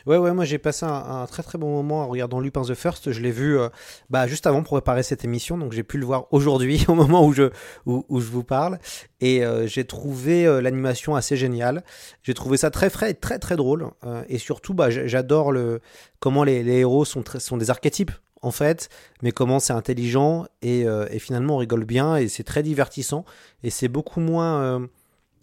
Ouais, 0.07 0.19
ouais, 0.19 0.33
moi 0.33 0.45
j'ai 0.45 0.59
passé 0.59 0.87
un, 0.87 1.27
très 1.27 1.43
très 1.43 1.59
bon 1.59 1.69
moment 1.69 2.03
en 2.03 2.07
regardant 2.07 2.39
Lupin 2.39 2.63
the 2.63 2.75
First. 2.75 3.11
Je 3.11 3.21
l'ai 3.21 3.33
vu 3.33 3.59
euh, 3.59 3.69
bah, 4.09 4.29
juste 4.29 4.47
avant 4.47 4.63
pour 4.63 4.75
préparer 4.75 5.03
cette 5.03 5.25
émission, 5.25 5.59
donc 5.59 5.73
j'ai 5.73 5.83
pu 5.83 5.99
le 5.99 6.07
voir 6.07 6.29
aujourd'hui 6.31 6.85
au 6.89 6.95
moment 6.95 7.27
où 7.27 7.33
je, 7.33 7.51
où, 7.87 8.05
où 8.09 8.21
je 8.21 8.31
vous 8.31 8.45
parle. 8.45 8.79
Et 9.21 9.45
euh, 9.45 9.67
j'ai 9.67 9.85
trouvé 9.85 10.47
euh, 10.47 10.61
l'animation 10.61 11.17
assez 11.17 11.37
géniale. 11.37 11.83
J'ai 12.23 12.35
trouvé 12.35 12.57
ça 12.57 12.71
très 12.71 12.89
frais 12.89 13.11
et 13.11 13.15
très 13.15 13.41
très 13.41 13.57
drôle. 13.57 13.91
Et 14.29 14.39
surtout, 14.39 14.75
bah, 14.75 14.91
j'adore 14.91 15.51
le, 15.51 15.81
comment 16.21 16.45
les, 16.45 16.63
les 16.63 16.79
héros 16.79 17.05
sont, 17.05 17.25
sont 17.39 17.57
des 17.57 17.71
archétypes 17.71 18.13
en 18.43 18.53
fait, 18.53 18.91
mais 19.23 19.33
comment 19.33 19.59
c'est 19.59 19.73
intelligent 19.73 20.47
et, 20.63 20.83
et, 20.83 21.19
finalement 21.19 21.55
on 21.55 21.59
rigole 21.59 21.85
bien 21.85 22.17
et 22.17 22.29
c'est 22.29 22.45
très 22.45 22.63
divertissant 22.63 23.25
et 23.65 23.71
c'est 23.71 23.89
beaucoup 23.89 24.21
moins 24.21 24.87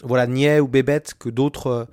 voilà 0.04 0.28
niais 0.28 0.60
ou 0.60 0.68
bébête 0.68 1.16
que 1.20 1.30
d'autres 1.30 1.88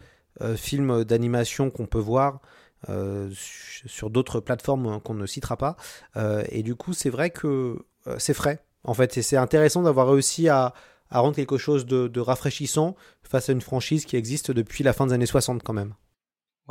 films 0.57 1.05
d'animation 1.05 1.71
qu'on 1.71 1.87
peut 1.87 1.99
voir 1.99 2.41
sur 2.87 4.11
d'autres 4.11 4.41
plateformes 4.41 5.01
qu'on 5.01 5.15
ne 5.15 5.27
citera 5.27 5.57
pas 5.57 5.77
euh, 6.17 6.43
et 6.49 6.63
du 6.63 6.75
coup 6.75 6.93
c'est 6.93 7.11
vrai 7.11 7.31
que 7.31 7.85
euh, 8.07 8.17
c'est 8.19 8.35
frais 8.35 8.65
en 8.85 8.95
fait 8.95 9.17
et 9.19 9.23
c'est 9.23 9.37
intéressant 9.37 9.83
d'avoir 9.83 10.09
réussi 10.09 10.49
à, 10.49 10.73
à, 11.11 11.21
rendre 11.21 11.37
quelque 11.37 11.59
chose 11.59 11.85
de, 11.85 12.09
de 12.09 12.21
rafraîchissant 12.21 12.97
face 13.23 13.49
à 13.49 13.53
une 13.53 13.61
franchise 13.61 14.07
qui 14.07 14.17
existe 14.17 14.51
depuis 14.51 14.83
la 14.83 14.93
fin 14.93 15.07
des 15.07 15.13
années 15.13 15.27
60 15.27 15.63
quand 15.63 15.75
même. 15.75 15.95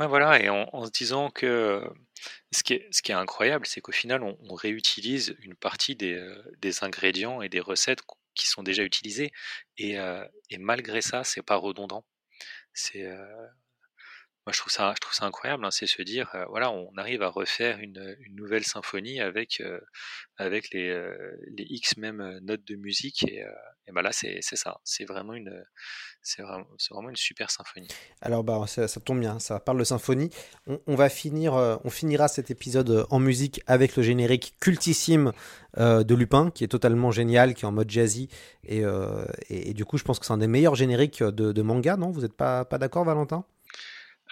Ouais, 0.00 0.06
voilà, 0.06 0.42
et 0.42 0.48
en, 0.48 0.86
se 0.86 0.90
disant 0.90 1.28
que 1.28 1.82
ce 2.52 2.62
qui 2.62 2.72
est, 2.72 2.88
ce 2.90 3.02
qui 3.02 3.12
est 3.12 3.14
incroyable, 3.14 3.66
c'est 3.66 3.82
qu'au 3.82 3.92
final, 3.92 4.22
on, 4.22 4.54
réutilise 4.54 5.36
une 5.40 5.54
partie 5.54 5.94
des, 5.94 6.14
euh, 6.14 6.42
des, 6.62 6.82
ingrédients 6.84 7.42
et 7.42 7.50
des 7.50 7.60
recettes 7.60 8.00
qui 8.34 8.48
sont 8.48 8.62
déjà 8.62 8.82
utilisés, 8.82 9.30
et, 9.76 9.98
euh, 9.98 10.24
et 10.48 10.56
malgré 10.56 11.02
ça, 11.02 11.22
c'est 11.22 11.42
pas 11.42 11.56
redondant. 11.56 12.06
C'est 12.72 13.04
euh, 13.04 13.46
moi, 14.46 14.52
je 14.52 14.58
trouve 14.58 14.72
ça, 14.72 14.92
je 14.94 15.00
trouve 15.00 15.14
ça 15.14 15.26
incroyable. 15.26 15.64
Hein, 15.64 15.70
c'est 15.70 15.86
se 15.86 16.02
dire, 16.02 16.34
voilà, 16.48 16.70
on 16.70 16.90
arrive 16.96 17.22
à 17.22 17.28
refaire 17.28 17.78
une, 17.78 18.16
nouvelle 18.30 18.64
symphonie 18.64 19.20
avec 19.20 19.62
avec 20.38 20.70
les, 20.70 20.88
les 21.56 21.66
X 21.68 21.96
mêmes 21.98 22.38
notes 22.42 22.64
de 22.64 22.76
musique 22.76 23.24
et, 23.24 23.44
et 23.86 23.92
ben 23.92 24.02
là, 24.02 24.12
c'est 24.12 24.40
ça. 24.40 24.80
C'est 24.84 25.04
vraiment 25.04 25.34
une 25.34 25.64
vraiment, 26.38 26.66
vraiment, 26.90 27.10
une 27.10 27.16
super 27.16 27.50
symphonie. 27.50 27.88
Alors 28.20 28.44
bah 28.44 28.64
ça, 28.66 28.86
tombe 29.00 29.20
bien, 29.20 29.38
ça 29.38 29.60
parle 29.60 29.78
de 29.78 29.84
symphonie. 29.84 30.30
On, 30.86 30.94
va 30.94 31.08
finir, 31.08 31.54
on 31.84 31.90
finira 31.90 32.28
cet 32.28 32.50
épisode 32.50 33.06
en 33.10 33.18
musique 33.18 33.62
avec 33.66 33.96
le 33.96 34.02
générique 34.02 34.54
cultissime 34.60 35.32
de 35.76 36.14
Lupin, 36.14 36.50
qui 36.50 36.64
est 36.64 36.68
totalement 36.68 37.10
génial, 37.10 37.54
qui 37.54 37.64
est 37.64 37.68
en 37.68 37.72
mode 37.72 37.90
jazzy. 37.90 38.28
Et, 38.64 38.82
et, 39.48 39.74
du 39.74 39.84
coup, 39.84 39.98
je 39.98 40.04
pense 40.04 40.18
que 40.18 40.26
c'est 40.26 40.32
un 40.32 40.38
des 40.38 40.46
meilleurs 40.46 40.76
génériques 40.76 41.22
de, 41.22 41.52
de 41.52 41.62
manga, 41.62 41.96
non? 41.96 42.10
Vous 42.10 42.22
n'êtes 42.22 42.34
pas, 42.34 42.64
pas 42.64 42.78
d'accord, 42.78 43.04
Valentin? 43.04 43.44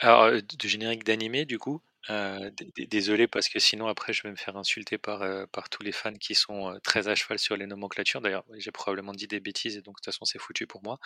Alors, 0.01 0.31
de 0.33 0.69
générique 0.69 1.05
d'animé, 1.05 1.45
du 1.45 1.59
coup, 1.59 1.83
euh, 2.11 2.51
désolé 2.89 3.27
parce 3.29 3.49
que 3.49 3.59
sinon 3.59 3.87
après 3.89 4.13
je 4.15 4.23
vais 4.23 4.31
me 4.31 4.37
faire 4.37 4.57
insulter 4.57 4.97
par, 4.97 5.23
euh, 5.23 5.45
par 5.53 5.69
tous 5.69 5.83
les 5.83 5.93
fans 5.93 6.15
qui 6.15 6.35
sont 6.35 6.79
très 6.83 7.09
à 7.09 7.15
cheval 7.15 7.39
sur 7.39 7.57
les 7.57 7.67
nomenclatures. 7.67 8.21
D'ailleurs, 8.23 8.45
j'ai 8.57 8.71
probablement 8.71 9.13
dit 9.13 9.27
des 9.27 9.41
bêtises 9.41 9.77
et 9.77 9.83
donc 9.83 9.97
de 9.97 9.99
toute 9.99 10.07
façon 10.07 10.25
c'est 10.25 10.39
foutu 10.39 10.67
pour 10.67 10.83
moi. 10.83 10.99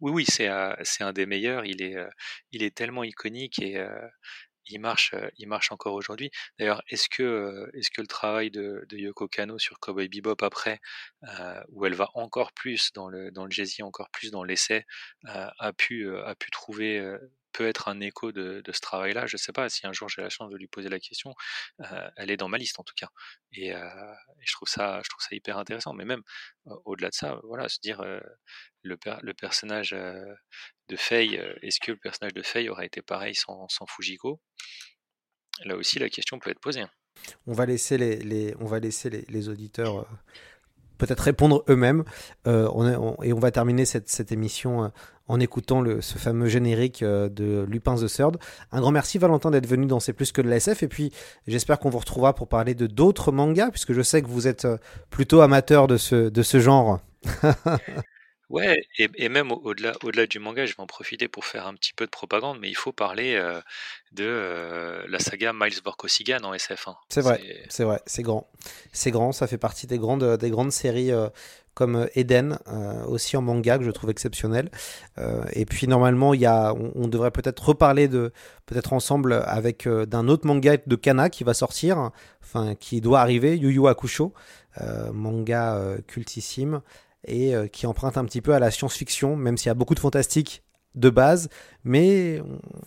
Oui, 0.00 0.10
oui, 0.12 0.24
c'est 0.28 0.48
c'est 0.82 1.04
un 1.04 1.12
des 1.12 1.26
meilleurs. 1.26 1.64
Il 1.64 1.82
est, 1.82 1.96
il 2.52 2.62
est 2.62 2.74
tellement 2.76 3.04
iconique 3.04 3.60
et 3.60 3.78
il 4.70 4.80
marche, 4.80 5.14
il 5.38 5.48
marche 5.48 5.72
encore 5.72 5.94
aujourd'hui. 5.94 6.30
D'ailleurs, 6.58 6.82
est-ce 6.88 7.08
que, 7.08 7.70
est-ce 7.74 7.90
que 7.90 8.02
le 8.02 8.06
travail 8.06 8.50
de, 8.50 8.84
de 8.88 8.96
Yoko 8.98 9.26
Kano 9.28 9.58
sur 9.58 9.78
Cowboy 9.80 10.08
Bebop 10.08 10.42
après, 10.42 10.80
où 11.70 11.86
elle 11.86 11.94
va 11.94 12.10
encore 12.14 12.52
plus 12.52 12.92
dans 12.92 13.08
le 13.08 13.30
dans 13.30 13.44
le 13.44 13.50
jazzy, 13.50 13.82
encore 13.82 14.10
plus 14.10 14.30
dans 14.30 14.44
l'essai, 14.44 14.84
a 15.24 15.72
pu 15.72 16.14
a 16.16 16.34
pu 16.34 16.50
trouver 16.50 17.00
peut 17.58 17.66
être 17.66 17.88
un 17.88 18.00
écho 18.00 18.30
de, 18.30 18.62
ce 18.70 18.80
travail-là. 18.80 19.26
Je 19.26 19.34
ne 19.34 19.38
sais 19.38 19.52
pas 19.52 19.68
si 19.68 19.84
un 19.84 19.92
jour 19.92 20.08
j'ai 20.08 20.22
la 20.22 20.28
chance 20.28 20.48
de 20.48 20.56
lui 20.56 20.68
poser 20.68 20.88
la 20.88 21.00
question. 21.00 21.34
Euh, 21.80 22.10
elle 22.16 22.30
est 22.30 22.36
dans 22.36 22.48
ma 22.48 22.56
liste 22.56 22.78
en 22.78 22.84
tout 22.84 22.94
cas, 22.96 23.08
et, 23.52 23.74
euh, 23.74 24.12
et, 24.40 24.44
je 24.46 24.52
trouve 24.52 24.68
ça, 24.68 25.00
je 25.02 25.08
trouve 25.10 25.20
ça 25.20 25.34
hyper 25.34 25.58
intéressant. 25.58 25.92
Mais 25.92 26.04
même 26.04 26.22
euh, 26.68 26.74
au-delà 26.84 27.08
de 27.08 27.14
ça, 27.14 27.40
voilà, 27.42 27.68
se 27.68 27.80
dire 27.82 28.00
le, 28.82 28.96
per 28.96 29.16
le, 29.22 29.34
personnage 29.34 29.90
de 29.90 30.96
Faye, 30.96 31.34
est-ce 31.62 31.80
que 31.80 31.90
le 31.90 31.98
personnage 31.98 32.34
de 32.34 32.42
Faye 32.42 32.68
aurait 32.68 32.86
été 32.86 33.02
pareil 33.02 33.34
sans, 33.34 33.68
sans 33.68 33.86
Fujiko? 33.86 34.40
Là 35.64 35.74
aussi, 35.74 35.98
la 35.98 36.08
question 36.08 36.38
peut 36.38 36.50
être 36.50 36.60
posée. 36.60 36.84
On 37.48 37.52
va 37.54 37.66
laisser 37.66 37.98
les, 37.98 38.54
on 38.60 38.66
va 38.66 38.78
laisser 38.78 39.10
les 39.10 39.48
auditeurs 39.48 40.06
peut-être 40.98 41.20
répondre 41.20 41.64
eux-mêmes. 41.68 42.04
Euh, 42.46 42.68
on, 42.74 42.86
on, 42.86 43.22
et 43.22 43.32
on 43.32 43.38
va 43.38 43.50
terminer 43.50 43.84
cette, 43.84 44.08
cette 44.08 44.32
émission 44.32 44.84
euh, 44.84 44.88
en 45.28 45.40
écoutant 45.40 45.80
le, 45.80 46.00
ce 46.00 46.18
fameux 46.18 46.48
générique 46.48 47.02
euh, 47.02 47.28
de 47.28 47.64
Lupin 47.68 47.96
the 47.96 48.06
Third. 48.06 48.36
Un 48.72 48.80
grand 48.80 48.90
merci 48.90 49.18
Valentin 49.18 49.50
d'être 49.50 49.66
venu 49.66 49.86
dans 49.86 50.00
C'est 50.00 50.12
plus 50.12 50.32
que 50.32 50.42
de 50.42 50.48
la 50.48 50.56
SF 50.56 50.82
et 50.82 50.88
puis 50.88 51.12
j'espère 51.46 51.78
qu'on 51.78 51.90
vous 51.90 51.98
retrouvera 51.98 52.34
pour 52.34 52.48
parler 52.48 52.74
de 52.74 52.86
d'autres 52.86 53.32
mangas 53.32 53.70
puisque 53.70 53.92
je 53.92 54.02
sais 54.02 54.20
que 54.22 54.28
vous 54.28 54.46
êtes 54.46 54.66
plutôt 55.10 55.40
amateur 55.40 55.86
de 55.86 55.96
ce, 55.96 56.28
de 56.28 56.42
ce 56.42 56.60
genre. 56.60 57.00
Ouais, 58.50 58.82
et, 58.96 59.08
et 59.16 59.28
même 59.28 59.52
au-delà 59.52 59.92
au 60.02 60.08
au-delà 60.08 60.26
du 60.26 60.38
manga, 60.38 60.64
je 60.64 60.72
vais 60.74 60.80
en 60.80 60.86
profiter 60.86 61.28
pour 61.28 61.44
faire 61.44 61.66
un 61.66 61.74
petit 61.74 61.92
peu 61.92 62.06
de 62.06 62.10
propagande, 62.10 62.58
mais 62.60 62.70
il 62.70 62.76
faut 62.76 62.92
parler 62.92 63.34
euh, 63.34 63.60
de 64.12 64.24
euh, 64.24 65.04
la 65.08 65.18
saga 65.18 65.52
Miles 65.52 65.80
Vorkosigan 65.84 66.42
en 66.44 66.54
SF1. 66.54 66.96
C'est 67.10 67.20
vrai, 67.20 67.40
c'est 67.68 67.84
vrai, 67.84 68.00
c'est 68.06 68.22
grand. 68.22 68.48
C'est 68.92 69.10
grand, 69.10 69.32
ça 69.32 69.46
fait 69.46 69.58
partie 69.58 69.86
des 69.86 69.98
grandes, 69.98 70.38
des 70.38 70.48
grandes 70.50 70.72
séries 70.72 71.12
euh, 71.12 71.28
comme 71.74 72.08
Eden, 72.14 72.58
euh, 72.68 73.04
aussi 73.04 73.36
en 73.36 73.42
manga, 73.42 73.78
que 73.78 73.84
je 73.84 73.90
trouve 73.90 74.10
exceptionnel. 74.10 74.70
Euh, 75.18 75.44
et 75.52 75.64
puis 75.66 75.86
normalement, 75.86 76.34
il 76.34 76.40
y 76.40 76.46
a, 76.46 76.72
on, 76.74 76.90
on 76.94 77.06
devrait 77.06 77.30
peut-être 77.30 77.60
reparler 77.68 78.08
de, 78.08 78.32
peut-être 78.66 78.94
ensemble 78.94 79.34
avec 79.46 79.86
euh, 79.86 80.06
d'un 80.06 80.26
autre 80.26 80.46
manga 80.46 80.76
de 80.84 80.96
Kana 80.96 81.28
qui 81.30 81.44
va 81.44 81.54
sortir, 81.54 82.10
enfin 82.42 82.74
qui 82.74 83.00
doit 83.00 83.20
arriver, 83.20 83.56
Yu 83.56 83.70
Yu 83.72 83.86
Hakusho, 83.88 84.32
manga 85.12 85.80
cultissime 86.06 86.82
et 87.28 87.54
euh, 87.54 87.66
qui 87.66 87.86
emprunte 87.86 88.16
un 88.16 88.24
petit 88.24 88.40
peu 88.40 88.52
à 88.54 88.58
la 88.58 88.70
science-fiction, 88.70 89.36
même 89.36 89.56
s'il 89.56 89.68
y 89.68 89.70
a 89.70 89.74
beaucoup 89.74 89.94
de 89.94 90.00
fantastique 90.00 90.62
de 90.94 91.10
base, 91.10 91.48
mais 91.84 92.42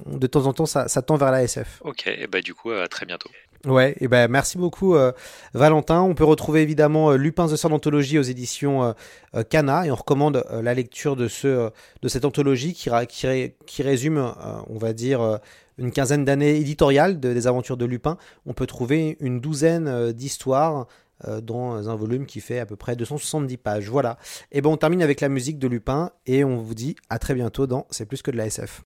de 0.07 0.27
temps 0.27 0.45
en 0.45 0.53
temps 0.53 0.65
ça, 0.65 0.87
ça, 0.87 1.01
tend 1.01 1.15
vers 1.15 1.31
la 1.31 1.43
SF. 1.43 1.81
Ok, 1.85 2.07
et 2.07 2.27
bah 2.27 2.41
du 2.41 2.53
coup 2.53 2.71
à 2.71 2.87
très 2.87 3.05
bientôt. 3.05 3.29
Ouais, 3.65 3.95
et 3.99 4.07
ben 4.07 4.27
merci 4.27 4.57
beaucoup 4.57 4.95
euh, 4.95 5.11
Valentin. 5.53 6.01
On 6.01 6.15
peut 6.15 6.23
retrouver 6.23 6.61
évidemment 6.61 7.11
euh, 7.11 7.15
Lupin 7.15 7.47
the 7.47 7.55
Sword 7.55 7.73
Anthology 7.73 8.17
aux 8.17 8.23
éditions 8.23 8.95
euh, 9.35 9.43
Kana 9.43 9.85
et 9.85 9.91
on 9.91 9.95
recommande 9.95 10.43
la 10.51 10.73
lecture 10.73 11.15
de 11.15 11.27
ce 11.27 11.69
de 12.01 12.07
cette 12.07 12.25
anthologie 12.25 12.73
qui, 12.73 12.89
qui, 13.07 13.27
ré, 13.27 13.55
qui 13.67 13.83
résume, 13.83 14.33
on 14.67 14.77
va 14.79 14.93
dire, 14.93 15.39
une 15.77 15.91
quinzaine 15.91 16.25
d'années 16.25 16.57
éditoriales 16.57 17.19
de, 17.19 17.33
des 17.33 17.45
aventures 17.45 17.77
de 17.77 17.85
Lupin. 17.85 18.17
On 18.47 18.53
peut 18.53 18.65
trouver 18.65 19.17
une 19.19 19.39
douzaine 19.39 20.11
d'histoires 20.11 20.87
dans 21.41 21.89
un 21.89 21.95
volume 21.95 22.25
qui 22.25 22.41
fait 22.41 22.59
à 22.59 22.65
peu 22.65 22.75
près 22.75 22.95
270 22.95 23.57
pages. 23.57 23.89
Voilà. 23.89 24.17
Et 24.51 24.61
bon, 24.61 24.73
on 24.73 24.77
termine 24.77 25.01
avec 25.01 25.21
la 25.21 25.29
musique 25.29 25.59
de 25.59 25.67
Lupin 25.67 26.11
et 26.25 26.43
on 26.43 26.57
vous 26.57 26.75
dit 26.75 26.95
à 27.09 27.19
très 27.19 27.33
bientôt 27.33 27.67
dans 27.67 27.87
C'est 27.89 28.05
plus 28.05 28.21
que 28.21 28.31
de 28.31 28.37
la 28.37 28.47
SF. 28.47 28.83